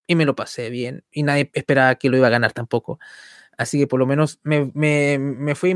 y 0.08 0.16
me 0.16 0.26
lo 0.26 0.36
pasé 0.36 0.70
bien. 0.70 1.04
Y 1.12 1.24
nadie 1.24 1.50
esperaba 1.54 1.96
que 1.96 2.10
lo 2.10 2.18
iba 2.18 2.28
a 2.28 2.32
ganar 2.32 2.54
tampoco. 2.54 3.00
Así 3.58 3.80
que 3.80 3.88
por 3.88 4.00
lo 4.00 4.06
menos 4.06 4.40
me, 4.44 4.72
me, 4.74 5.18
me 5.20 5.56
fui 5.56 5.76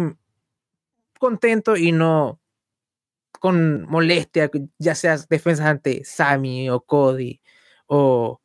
contento 1.19 1.75
y 1.78 1.91
no 1.91 2.39
con 3.39 3.84
molestia, 3.84 4.49
ya 4.80 4.95
seas 4.95 5.30
defensas 5.30 5.67
ante 5.67 6.03
Sammy 6.03 6.69
o 6.69 6.82
Cody 6.82 7.39
o 7.86 8.41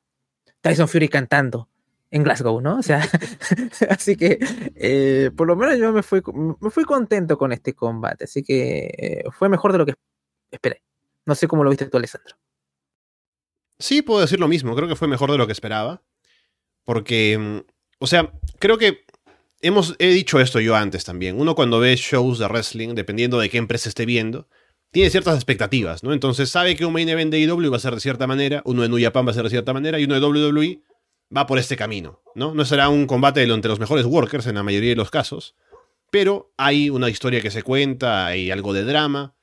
Tyson 0.60 0.88
Fury 0.88 1.08
cantando 1.08 1.68
en 2.10 2.22
Glasgow, 2.22 2.60
¿no? 2.60 2.78
O 2.78 2.82
sea, 2.82 3.00
así 3.88 4.16
que 4.16 4.38
eh, 4.74 5.30
por 5.34 5.46
lo 5.46 5.56
menos 5.56 5.78
yo 5.78 5.92
me 5.92 6.02
fui, 6.02 6.22
me 6.60 6.70
fui 6.70 6.84
contento 6.84 7.38
con 7.38 7.52
este 7.52 7.74
combate, 7.74 8.24
así 8.24 8.42
que 8.42 8.90
eh, 8.98 9.24
fue 9.30 9.48
mejor 9.48 9.72
de 9.72 9.78
lo 9.78 9.86
que 9.86 9.94
esperé. 10.50 10.82
No 11.24 11.34
sé 11.34 11.48
cómo 11.48 11.64
lo 11.64 11.70
viste 11.70 11.86
tú, 11.86 11.96
Alessandro. 11.96 12.36
Sí, 13.78 14.02
puedo 14.02 14.20
decir 14.20 14.38
lo 14.38 14.48
mismo. 14.48 14.76
Creo 14.76 14.88
que 14.88 14.96
fue 14.96 15.08
mejor 15.08 15.30
de 15.30 15.38
lo 15.38 15.46
que 15.46 15.52
esperaba. 15.52 16.02
Porque, 16.84 17.38
mm, 17.38 17.58
o 17.98 18.06
sea, 18.06 18.32
creo 18.58 18.76
que 18.76 19.04
hemos, 19.62 19.94
he 19.98 20.08
dicho 20.08 20.40
esto 20.40 20.60
yo 20.60 20.76
antes 20.76 21.04
también. 21.04 21.40
Uno 21.40 21.54
cuando 21.54 21.80
ve 21.80 21.96
shows 21.96 22.38
de 22.38 22.46
wrestling, 22.46 22.94
dependiendo 22.94 23.38
de 23.38 23.48
qué 23.48 23.58
empresa 23.58 23.88
esté 23.88 24.04
viendo, 24.04 24.48
tiene 24.90 25.08
ciertas 25.08 25.36
expectativas, 25.36 26.02
¿no? 26.02 26.12
Entonces 26.12 26.50
sabe 26.50 26.76
que 26.76 26.84
un 26.84 26.92
main 26.92 27.08
event 27.08 27.30
de 27.30 27.40
IW 27.40 27.70
va 27.70 27.78
a 27.78 27.80
ser 27.80 27.94
de 27.94 28.00
cierta 28.00 28.26
manera, 28.26 28.62
uno 28.66 28.82
de 28.82 28.88
New 28.88 29.00
Japan 29.00 29.26
va 29.26 29.30
a 29.30 29.34
ser 29.34 29.44
de 29.44 29.50
cierta 29.50 29.72
manera 29.72 29.98
y 29.98 30.04
uno 30.04 30.14
de 30.14 30.20
WWE 30.20 30.82
va 31.34 31.46
por 31.46 31.58
este 31.58 31.76
camino, 31.76 32.20
¿no? 32.34 32.54
No 32.54 32.64
será 32.66 32.90
un 32.90 33.06
combate 33.06 33.42
entre 33.42 33.70
los 33.70 33.80
mejores 33.80 34.04
workers 34.04 34.46
en 34.46 34.56
la 34.56 34.62
mayoría 34.62 34.90
de 34.90 34.96
los 34.96 35.10
casos, 35.10 35.54
pero 36.10 36.52
hay 36.58 36.90
una 36.90 37.08
historia 37.08 37.40
que 37.40 37.50
se 37.50 37.62
cuenta, 37.62 38.26
hay 38.26 38.50
algo 38.50 38.74
de 38.74 38.84
drama, 38.84 39.34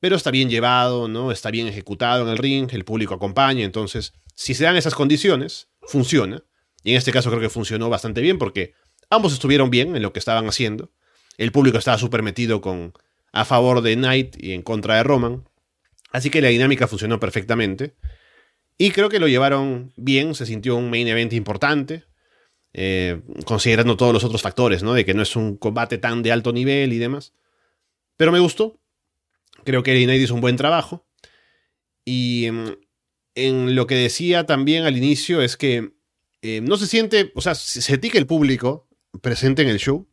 pero 0.00 0.16
está 0.16 0.30
bien 0.30 0.48
llevado, 0.48 1.06
¿no? 1.08 1.32
Está 1.32 1.50
bien 1.50 1.66
ejecutado 1.66 2.22
en 2.24 2.30
el 2.30 2.38
ring, 2.38 2.68
el 2.72 2.84
público 2.84 3.12
acompaña, 3.12 3.64
entonces, 3.64 4.14
si 4.34 4.54
se 4.54 4.64
dan 4.64 4.76
esas 4.76 4.94
condiciones, 4.94 5.68
funciona. 5.82 6.44
Y 6.84 6.92
en 6.92 6.96
este 6.96 7.12
caso 7.12 7.28
creo 7.28 7.42
que 7.42 7.50
funcionó 7.50 7.90
bastante 7.90 8.20
bien 8.20 8.38
porque 8.38 8.72
ambos 9.10 9.32
estuvieron 9.32 9.70
bien 9.70 9.96
en 9.96 10.02
lo 10.02 10.12
que 10.12 10.18
estaban 10.18 10.46
haciendo. 10.46 10.90
El 11.36 11.52
público 11.52 11.78
estaba 11.78 11.98
súper 11.98 12.22
metido 12.22 12.60
con 12.60 12.92
a 13.32 13.44
favor 13.44 13.82
de 13.82 13.94
Knight 13.94 14.36
y 14.42 14.52
en 14.52 14.62
contra 14.62 14.96
de 14.96 15.02
Roman. 15.02 15.48
Así 16.10 16.30
que 16.30 16.40
la 16.40 16.48
dinámica 16.48 16.88
funcionó 16.88 17.20
perfectamente. 17.20 17.94
Y 18.76 18.90
creo 18.90 19.08
que 19.08 19.20
lo 19.20 19.28
llevaron 19.28 19.92
bien, 19.96 20.34
se 20.34 20.46
sintió 20.46 20.76
un 20.76 20.90
main 20.90 21.08
event 21.08 21.32
importante, 21.32 22.04
eh, 22.72 23.20
considerando 23.44 23.96
todos 23.96 24.12
los 24.12 24.24
otros 24.24 24.42
factores, 24.42 24.82
¿no? 24.82 24.94
De 24.94 25.04
que 25.04 25.14
no 25.14 25.22
es 25.22 25.36
un 25.36 25.56
combate 25.56 25.98
tan 25.98 26.22
de 26.22 26.32
alto 26.32 26.52
nivel 26.52 26.92
y 26.92 26.98
demás. 26.98 27.34
Pero 28.16 28.32
me 28.32 28.38
gustó. 28.38 28.80
Creo 29.64 29.82
que 29.82 30.04
Knight 30.04 30.22
hizo 30.22 30.34
un 30.34 30.40
buen 30.40 30.56
trabajo. 30.56 31.06
Y 32.04 32.46
em, 32.46 32.76
en 33.34 33.74
lo 33.74 33.86
que 33.86 33.96
decía 33.96 34.46
también 34.46 34.84
al 34.84 34.96
inicio 34.96 35.42
es 35.42 35.56
que 35.56 35.92
eh, 36.42 36.60
no 36.60 36.76
se 36.76 36.86
siente, 36.86 37.32
o 37.34 37.40
sea, 37.40 37.54
se 37.54 38.00
que 38.00 38.18
el 38.18 38.26
público 38.26 38.87
presente 39.20 39.62
en 39.62 39.68
el 39.68 39.78
show. 39.78 40.08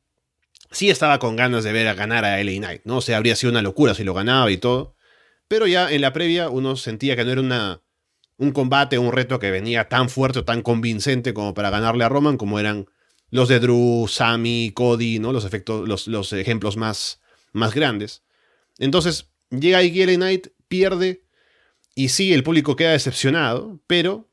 Sí 0.72 0.89
estaba 0.89 1.20
con 1.20 1.36
ganas 1.36 1.64
de 1.64 1.72
ver 1.72 1.88
a 1.88 1.93
ganar 1.93 2.26
a 2.26 2.43
LA 2.43 2.58
Knight, 2.58 2.82
¿no? 2.86 2.98
O 2.98 3.02
sea, 3.02 3.18
habría 3.18 3.36
sido 3.36 3.52
una 3.52 3.62
locura 3.62 3.93
si 3.93 4.04
lo 4.04 4.14
ganaba 4.14 4.50
y 4.52 4.58
todo. 4.58 4.96
Pero 5.48 5.68
ya 5.68 5.91
en 5.91 6.02
la 6.02 6.14
previa 6.14 6.50
uno 6.50 6.76
sentía 6.76 7.16
que 7.16 7.24
no 7.24 7.32
era 7.32 7.41
una, 7.41 7.82
un 8.38 8.52
combate, 8.52 8.98
un 8.98 9.12
reto 9.12 9.39
que 9.39 9.52
venía 9.52 9.88
tan 9.89 10.10
fuerte 10.10 10.39
o 10.39 10.46
tan 10.46 10.62
convincente 10.62 11.34
como 11.34 11.54
para 11.54 11.70
ganarle 11.70 12.04
a 12.04 12.10
Roman, 12.10 12.38
como 12.38 12.60
eran 12.60 12.88
los 13.30 13.48
de 13.48 13.60
Drew, 13.60 14.08
Sammy, 14.08 14.72
Cody, 14.74 15.20
¿no? 15.20 15.32
Los, 15.32 15.46
efectos, 15.46 15.88
los, 15.88 16.08
los 16.08 16.34
ejemplos 16.34 16.78
más, 16.78 17.22
más 17.54 17.74
grandes. 17.74 18.24
Entonces, 18.78 19.30
llega 19.50 19.78
ahí 19.80 20.06
LA 20.06 20.16
Knight, 20.16 20.48
pierde, 20.68 21.26
y 21.96 22.10
sí, 22.10 22.34
el 22.34 22.43
público 22.43 22.76
queda 22.76 22.91
decepcionado, 22.91 23.80
pero 23.88 24.30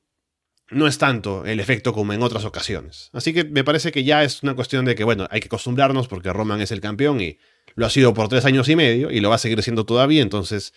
no 0.70 0.86
es 0.86 0.98
tanto 0.98 1.44
el 1.44 1.60
efecto 1.60 1.92
como 1.92 2.12
en 2.12 2.22
otras 2.22 2.44
ocasiones. 2.44 3.10
Así 3.12 3.32
que 3.32 3.44
me 3.44 3.64
parece 3.64 3.92
que 3.92 4.04
ya 4.04 4.24
es 4.24 4.42
una 4.42 4.54
cuestión 4.54 4.84
de 4.84 4.94
que, 4.94 5.04
bueno, 5.04 5.26
hay 5.30 5.40
que 5.40 5.46
acostumbrarnos 5.46 6.08
porque 6.08 6.32
Roman 6.32 6.60
es 6.60 6.72
el 6.72 6.80
campeón 6.80 7.20
y 7.20 7.38
lo 7.74 7.86
ha 7.86 7.90
sido 7.90 8.14
por 8.14 8.28
tres 8.28 8.44
años 8.44 8.68
y 8.68 8.76
medio 8.76 9.10
y 9.10 9.20
lo 9.20 9.28
va 9.28 9.36
a 9.36 9.38
seguir 9.38 9.62
siendo 9.62 9.84
todavía, 9.84 10.22
entonces 10.22 10.72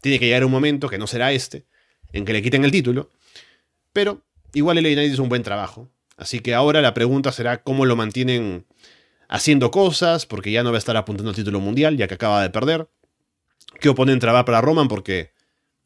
tiene 0.00 0.18
que 0.18 0.26
llegar 0.26 0.44
un 0.44 0.50
momento, 0.50 0.88
que 0.88 0.98
no 0.98 1.06
será 1.06 1.32
este, 1.32 1.66
en 2.12 2.24
que 2.24 2.32
le 2.32 2.42
quiten 2.42 2.64
el 2.64 2.70
título. 2.70 3.10
Pero 3.92 4.22
igual 4.54 4.78
el 4.78 4.84
Knight 4.84 5.12
hizo 5.12 5.22
un 5.22 5.28
buen 5.28 5.42
trabajo. 5.42 5.90
Así 6.16 6.40
que 6.40 6.54
ahora 6.54 6.82
la 6.82 6.94
pregunta 6.94 7.32
será 7.32 7.62
cómo 7.62 7.86
lo 7.86 7.96
mantienen 7.96 8.66
haciendo 9.28 9.70
cosas, 9.70 10.26
porque 10.26 10.50
ya 10.50 10.62
no 10.62 10.70
va 10.70 10.76
a 10.76 10.78
estar 10.78 10.96
apuntando 10.96 11.30
al 11.30 11.36
título 11.36 11.60
mundial, 11.60 11.96
ya 11.96 12.08
que 12.08 12.14
acaba 12.14 12.42
de 12.42 12.50
perder. 12.50 12.88
¿Qué 13.80 13.88
oponente 13.88 14.26
va 14.26 14.44
para 14.44 14.60
Roman? 14.60 14.88
Porque 14.88 15.32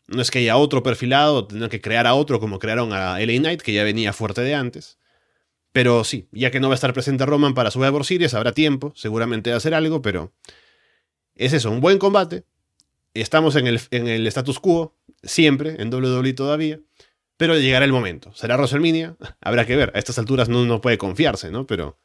no 0.07 0.21
es 0.21 0.31
que 0.31 0.41
haya 0.41 0.57
otro 0.57 0.83
perfilado, 0.83 1.47
tendrán 1.47 1.71
que 1.71 1.81
crear 1.81 2.07
a 2.07 2.15
otro 2.15 2.41
como 2.41 2.59
crearon 2.59 2.93
a 2.93 3.19
LA 3.19 3.39
Knight, 3.39 3.63
que 3.63 3.73
ya 3.73 3.85
venía 3.85 4.13
fuerte 4.13 4.43
de 4.43 4.55
antes. 4.55 4.99
Pero 5.73 6.05
sí, 6.05 6.29
ya 6.31 6.51
que 6.51 6.61
no 6.61 6.69
va 6.69 6.75
a 6.75 6.77
estar 6.77 6.93
presente 6.93 7.27
Roman 7.27 7.55
para 7.55 7.71
su 7.71 7.83
Series, 8.05 8.35
habrá 8.35 8.53
tiempo, 8.53 8.93
seguramente 8.95 9.51
de 9.51 9.57
hacer 9.57 9.75
algo, 9.75 10.03
pero 10.03 10.33
es 11.35 11.53
eso, 11.53 11.71
un 11.71 11.81
buen 11.81 11.99
combate. 11.99 12.45
Estamos 13.13 13.57
en 13.57 13.67
el, 13.67 13.81
en 13.91 14.09
el 14.09 14.27
status 14.27 14.61
quo, 14.61 14.95
siempre, 15.23 15.81
en 15.81 15.93
WWE 15.93 16.33
todavía, 16.35 16.81
pero 17.37 17.59
llegará 17.59 17.85
el 17.85 17.93
momento. 17.93 18.33
¿Será 18.35 18.57
WrestleMania? 18.57 19.17
Habrá 19.41 19.67
que 19.67 19.77
ver. 19.77 19.93
A 19.95 19.99
estas 19.99 20.19
alturas 20.19 20.49
no, 20.49 20.65
no 20.65 20.81
puede 20.81 20.99
confiarse, 20.99 21.51
¿no? 21.51 21.67
Pero 21.67 21.99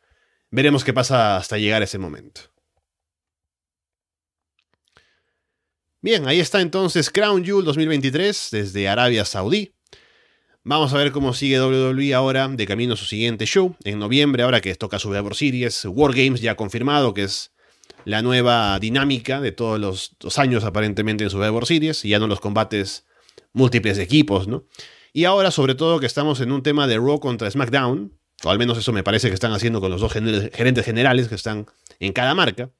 veremos 0.49 0.83
qué 0.83 0.93
pasa 0.93 1.37
hasta 1.37 1.57
llegar 1.57 1.83
ese 1.83 1.99
momento. 1.99 2.41
Bien, 6.01 6.25
ahí 6.29 6.39
está 6.39 6.61
entonces 6.61 7.09
Crown 7.09 7.43
Jewel 7.43 7.65
2023 7.65 8.49
desde 8.51 8.87
Arabia 8.87 9.25
Saudí. 9.25 9.73
Vamos 10.63 10.93
a 10.93 10.97
ver 10.97 11.11
cómo 11.11 11.33
sigue 11.33 11.59
WWE 11.59 12.13
ahora 12.13 12.47
de 12.47 12.65
camino 12.65 12.93
a 12.93 12.95
su 12.95 13.03
siguiente 13.03 13.45
show 13.45 13.75
en 13.83 13.99
noviembre, 13.99 14.43
ahora 14.43 14.61
que 14.61 14.73
toca 14.75 14.97
su 14.97 15.09
Survivor 15.09 15.35
Series. 15.35 15.83
War 15.83 16.13
Games 16.13 16.39
ya 16.39 16.51
ha 16.51 16.55
confirmado 16.55 17.13
que 17.13 17.23
es 17.23 17.51
la 18.05 18.21
nueva 18.21 18.79
dinámica 18.79 19.41
de 19.41 19.51
todos 19.51 19.77
los, 19.77 20.37
años 20.39 20.63
aparentemente 20.63 21.25
en 21.25 21.31
Survivor 21.31 21.65
Series 21.65 22.05
y 22.05 22.09
ya 22.09 22.19
no 22.19 22.27
los 22.27 22.39
combates 22.39 23.05
múltiples 23.51 23.97
de 23.97 24.03
equipos, 24.03 24.47
¿no? 24.47 24.63
Y 25.11 25.25
ahora 25.25 25.51
sobre 25.51 25.75
todo 25.75 25.99
que 25.99 26.05
estamos 26.05 26.39
en 26.39 26.53
un 26.53 26.63
tema 26.63 26.87
de 26.87 26.95
Raw 26.95 27.19
contra 27.19 27.51
SmackDown, 27.51 28.17
o 28.45 28.49
al 28.49 28.57
menos 28.57 28.77
eso 28.77 28.93
me 28.93 29.03
parece 29.03 29.27
que 29.27 29.33
están 29.33 29.51
haciendo 29.51 29.81
con 29.81 29.91
los 29.91 29.99
dos 29.99 30.13
gerentes 30.13 30.85
generales 30.85 31.27
que 31.27 31.35
están 31.35 31.65
en 31.99 32.13
cada 32.13 32.33
marca. 32.35 32.71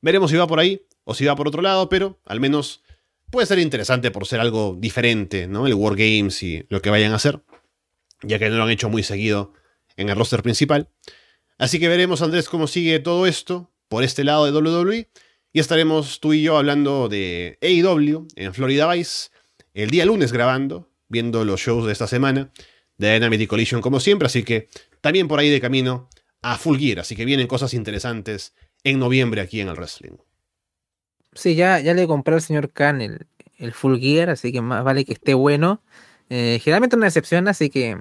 Veremos 0.00 0.30
si 0.30 0.36
va 0.36 0.46
por 0.46 0.60
ahí 0.60 0.82
o 1.04 1.14
si 1.14 1.24
va 1.24 1.36
por 1.36 1.48
otro 1.48 1.62
lado, 1.62 1.88
pero 1.88 2.20
al 2.24 2.40
menos 2.40 2.82
puede 3.30 3.46
ser 3.46 3.58
interesante 3.58 4.10
por 4.10 4.26
ser 4.26 4.40
algo 4.40 4.76
diferente, 4.78 5.46
¿no? 5.46 5.66
El 5.66 5.74
Wargames 5.74 6.42
y 6.42 6.64
lo 6.68 6.80
que 6.80 6.90
vayan 6.90 7.12
a 7.12 7.16
hacer, 7.16 7.40
ya 8.22 8.38
que 8.38 8.48
no 8.48 8.56
lo 8.56 8.64
han 8.64 8.70
hecho 8.70 8.88
muy 8.88 9.02
seguido 9.02 9.52
en 9.96 10.08
el 10.08 10.16
roster 10.16 10.42
principal. 10.42 10.88
Así 11.58 11.80
que 11.80 11.88
veremos, 11.88 12.22
Andrés, 12.22 12.48
cómo 12.48 12.66
sigue 12.66 13.00
todo 13.00 13.26
esto 13.26 13.70
por 13.88 14.04
este 14.04 14.24
lado 14.24 14.44
de 14.44 14.52
WWE. 14.52 15.08
Y 15.52 15.60
estaremos 15.60 16.20
tú 16.20 16.34
y 16.34 16.42
yo 16.42 16.58
hablando 16.58 17.08
de 17.08 17.58
AEW 17.62 18.28
en 18.36 18.54
Florida 18.54 18.92
Vice 18.92 19.30
el 19.74 19.90
día 19.90 20.04
lunes 20.04 20.32
grabando, 20.32 20.90
viendo 21.08 21.44
los 21.44 21.60
shows 21.60 21.86
de 21.86 21.92
esta 21.92 22.06
semana 22.06 22.50
de 22.96 23.14
Dynamite 23.14 23.48
Collision 23.48 23.80
como 23.80 23.98
siempre. 23.98 24.26
Así 24.26 24.42
que 24.42 24.68
también 25.00 25.26
por 25.26 25.38
ahí 25.38 25.48
de 25.48 25.60
camino 25.60 26.08
a 26.42 26.58
Full 26.58 26.78
Gear. 26.78 27.00
Así 27.00 27.16
que 27.16 27.24
vienen 27.24 27.46
cosas 27.46 27.74
interesantes 27.74 28.54
en 28.90 28.98
noviembre 28.98 29.40
aquí 29.40 29.60
en 29.60 29.68
el 29.68 29.76
wrestling. 29.76 30.16
Sí, 31.32 31.54
ya, 31.54 31.80
ya 31.80 31.94
le 31.94 32.06
compré 32.06 32.34
al 32.34 32.42
señor 32.42 32.72
Khan 32.72 33.00
el, 33.00 33.72
Full 33.72 33.98
Gear, 33.98 34.30
así 34.30 34.52
que 34.52 34.60
más 34.60 34.84
vale 34.84 35.04
que 35.04 35.12
esté 35.12 35.34
bueno. 35.34 35.82
Eh, 36.30 36.60
generalmente 36.62 36.96
una 36.96 37.06
excepción, 37.06 37.48
así 37.48 37.70
que 37.70 37.96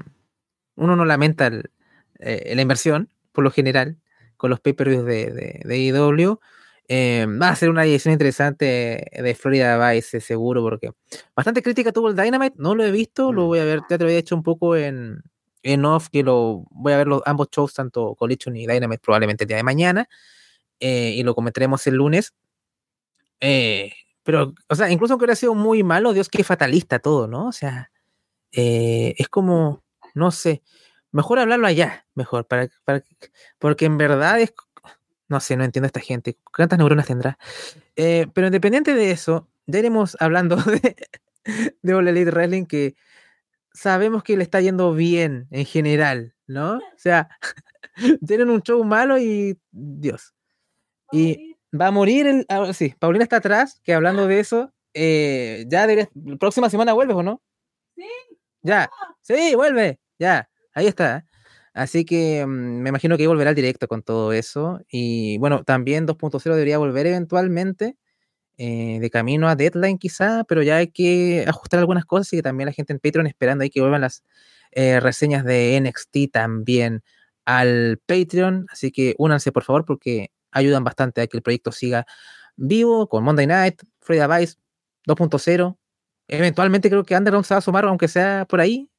uno 0.76 0.96
no 0.96 1.06
lamenta 1.06 1.52
eh, 2.20 2.54
la 2.56 2.62
inversión, 2.62 3.10
por 3.32 3.44
lo 3.44 3.52
general, 3.52 3.98
con 4.38 4.50
los 4.50 4.60
pay-per-views 4.60 5.06
de, 5.06 5.32
de, 5.32 5.62
de 5.64 5.78
IW. 5.80 6.40
E 6.90 7.24
eh, 7.24 7.26
va 7.26 7.50
a 7.50 7.56
ser 7.56 7.70
una 7.70 7.84
edición 7.84 8.14
interesante 8.14 9.12
de 9.12 9.36
Florida 9.36 9.92
Vice, 9.92 10.22
seguro, 10.22 10.62
porque 10.62 10.92
bastante 11.36 11.62
crítica 11.62 11.92
tuvo 11.92 12.10
el 12.10 12.16
Dynamite, 12.16 12.56
no 12.58 12.76
lo 12.76 12.86
he 12.86 12.92
visto, 12.92 13.34
lo 13.34 13.44
mm. 13.44 13.48
voy 13.48 13.60
a 13.60 13.66
ver, 13.66 13.80
ya 13.90 13.98
te 13.98 14.00
lo 14.00 14.06
había 14.06 14.20
hecho 14.20 14.36
un 14.36 14.44
poco 14.44 14.76
en, 14.78 15.22
en 15.64 15.86
off, 15.86 16.08
que 16.10 16.24
lo 16.24 16.66
voy 16.72 16.94
a 16.94 16.98
ver 16.98 17.08
los, 17.08 17.22
ambos 17.26 17.50
shows, 17.52 17.74
tanto 17.74 18.16
Collision 18.16 18.56
y 18.56 18.66
Dynamite, 18.66 19.02
probablemente 19.04 19.44
el 19.44 19.50
día 19.50 19.58
de 19.58 19.64
mañana, 19.64 20.08
y 20.80 21.24
lo 21.24 21.36
comentaremos 21.36 21.86
el 21.88 21.96
lunes. 21.96 22.34
Eh, 23.40 23.94
pero, 24.24 24.54
o 24.68 24.76
sea, 24.76 24.90
incluso 24.90 25.14
aunque 25.14 25.26
hubiera 25.26 25.36
sido 25.36 25.56
muy 25.56 25.84
malo, 25.84 26.14
Dios, 26.14 26.30
qué 26.30 26.44
fatalista 26.44 27.00
todo, 27.00 27.28
¿no? 27.28 27.48
O 27.48 27.52
sea, 27.52 27.92
eh, 28.52 29.16
es 29.18 29.30
como, 29.30 29.84
no 30.14 30.32
sé, 30.32 30.64
mejor 31.12 31.40
hablarlo 31.40 31.68
allá, 31.68 32.06
mejor, 32.16 32.46
para, 32.46 32.68
para, 32.84 33.04
porque 33.60 33.86
en 33.86 33.98
verdad 33.98 34.40
es, 34.42 34.54
no 35.30 35.40
sé, 35.40 35.56
no 35.56 35.64
entiendo 35.64 35.86
a 35.86 35.88
esta 35.88 36.00
gente, 36.02 36.38
¿cuántas 36.56 36.78
neuronas 36.78 37.08
tendrá? 37.08 37.38
Eh, 37.96 38.28
pero 38.34 38.48
independiente 38.48 38.94
de 38.96 39.12
eso, 39.12 39.48
ya 39.66 39.80
iremos 39.80 40.18
hablando 40.20 40.56
de, 40.58 40.96
de 41.82 41.94
All 41.94 42.08
Elite 42.08 42.32
Wrestling 42.32 42.66
que 42.66 42.96
sabemos 43.74 44.24
que 44.24 44.38
le 44.38 44.44
está 44.44 44.60
yendo 44.60 44.94
bien 44.94 45.48
en 45.52 45.66
general, 45.66 46.36
¿no? 46.48 46.78
O 46.78 46.98
sea, 46.98 47.30
tienen 48.28 48.50
un 48.50 48.62
show 48.62 48.84
malo 48.84 49.18
y 49.18 49.58
Dios. 49.72 50.34
Y 51.12 51.58
Va 51.80 51.88
a 51.88 51.92
morir 51.92 52.28
el. 52.28 52.46
Ah, 52.50 52.72
sí, 52.74 52.94
Paulina 53.00 53.24
está 53.24 53.38
atrás, 53.38 53.82
que 53.84 53.94
hablando 53.94 54.26
de 54.28 54.40
eso, 54.40 54.74
eh, 54.94 55.66
ya 55.68 55.86
la 55.86 56.10
próxima 56.40 56.70
semana 56.70 56.94
vuelves 56.94 57.18
o 57.18 57.24
no? 57.24 57.42
Sí. 57.96 58.06
Ya. 58.64 58.90
Sí, 59.22 59.56
vuelve. 59.56 60.00
Ya. 60.20 60.50
Ahí 60.74 60.88
está. 60.88 61.26
Así 61.74 62.06
que 62.06 62.46
mm, 62.46 62.50
me 62.82 62.90
imagino 62.90 63.18
que 63.18 63.28
volverá 63.28 63.50
al 63.52 63.56
directo 63.56 63.88
con 63.88 64.04
todo 64.04 64.34
eso. 64.34 64.80
Y 64.90 65.38
bueno, 65.40 65.64
también 65.64 66.06
2.0 66.08 66.54
debería 66.56 66.78
volver 66.78 67.08
eventualmente. 67.08 67.98
Eh, 68.60 69.00
de 69.02 69.10
camino 69.12 69.50
a 69.50 69.56
deadline 69.56 69.98
quizá, 70.00 70.44
pero 70.46 70.64
ya 70.64 70.78
hay 70.78 70.88
que 70.90 71.46
ajustar 71.48 71.80
algunas 71.80 72.06
cosas 72.06 72.34
y 72.34 72.38
que 72.38 72.44
también 72.44 72.68
la 72.68 72.74
gente 72.74 72.94
en 72.94 73.00
Patreon 73.00 73.28
esperando 73.28 73.64
ahí 73.64 73.70
que 73.70 73.82
vuelvan 73.82 74.02
las 74.02 74.24
eh, 74.72 75.00
reseñas 75.00 75.46
de 75.46 75.80
NXT 75.82 76.32
también 76.34 77.04
al 77.46 78.00
Patreon. 78.08 78.68
Así 78.72 78.92
que 78.92 79.16
únanse 79.20 79.52
por 79.52 79.64
favor 79.64 79.86
porque 79.86 80.32
ayudan 80.52 80.84
bastante 80.84 81.22
a 81.22 81.28
que 81.28 81.38
el 81.38 81.44
proyecto 81.44 81.72
siga 81.72 82.06
vivo 82.56 83.08
con 83.08 83.24
Monday 83.24 83.48
Night, 83.48 83.82
Friday 84.00 84.40
Vice 84.40 84.58
2.0. 85.08 85.78
Eventualmente 86.28 86.90
creo 86.90 87.04
que 87.04 87.16
Underground 87.16 87.46
se 87.46 87.54
va 87.54 87.60
a 87.60 87.62
sumar, 87.62 87.86
aunque 87.86 88.08
sea 88.08 88.46
por 88.48 88.60
ahí. 88.60 88.90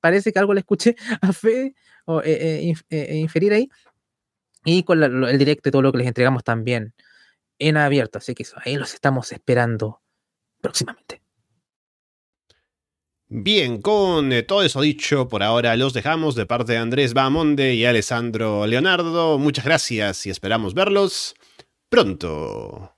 Parece 0.00 0.32
que 0.32 0.38
algo 0.38 0.54
le 0.54 0.60
escuché 0.60 0.96
a 1.20 1.32
Fe 1.32 1.74
o 2.06 2.20
eh, 2.20 2.70
eh, 2.70 2.74
eh, 2.90 3.16
inferir 3.16 3.52
ahí. 3.52 3.68
Y 4.64 4.82
con 4.82 5.02
el 5.02 5.38
directo 5.38 5.68
y 5.68 5.72
todo 5.72 5.82
lo 5.82 5.92
que 5.92 5.98
les 5.98 6.06
entregamos 6.06 6.42
también 6.42 6.94
en 7.58 7.76
abierto. 7.76 8.18
Así 8.18 8.34
que 8.34 8.44
eso, 8.44 8.56
ahí 8.64 8.76
los 8.76 8.94
estamos 8.94 9.30
esperando 9.32 10.02
próximamente. 10.60 11.23
Bien, 13.36 13.82
con 13.82 14.32
eh, 14.32 14.44
todo 14.44 14.62
eso 14.62 14.80
dicho, 14.80 15.26
por 15.26 15.42
ahora 15.42 15.74
los 15.76 15.92
dejamos 15.92 16.36
de 16.36 16.46
parte 16.46 16.70
de 16.70 16.78
Andrés 16.78 17.14
Bamonde 17.14 17.74
y 17.74 17.84
Alessandro 17.84 18.64
Leonardo. 18.64 19.40
Muchas 19.40 19.64
gracias 19.64 20.24
y 20.26 20.30
esperamos 20.30 20.72
verlos 20.72 21.34
pronto. 21.88 22.93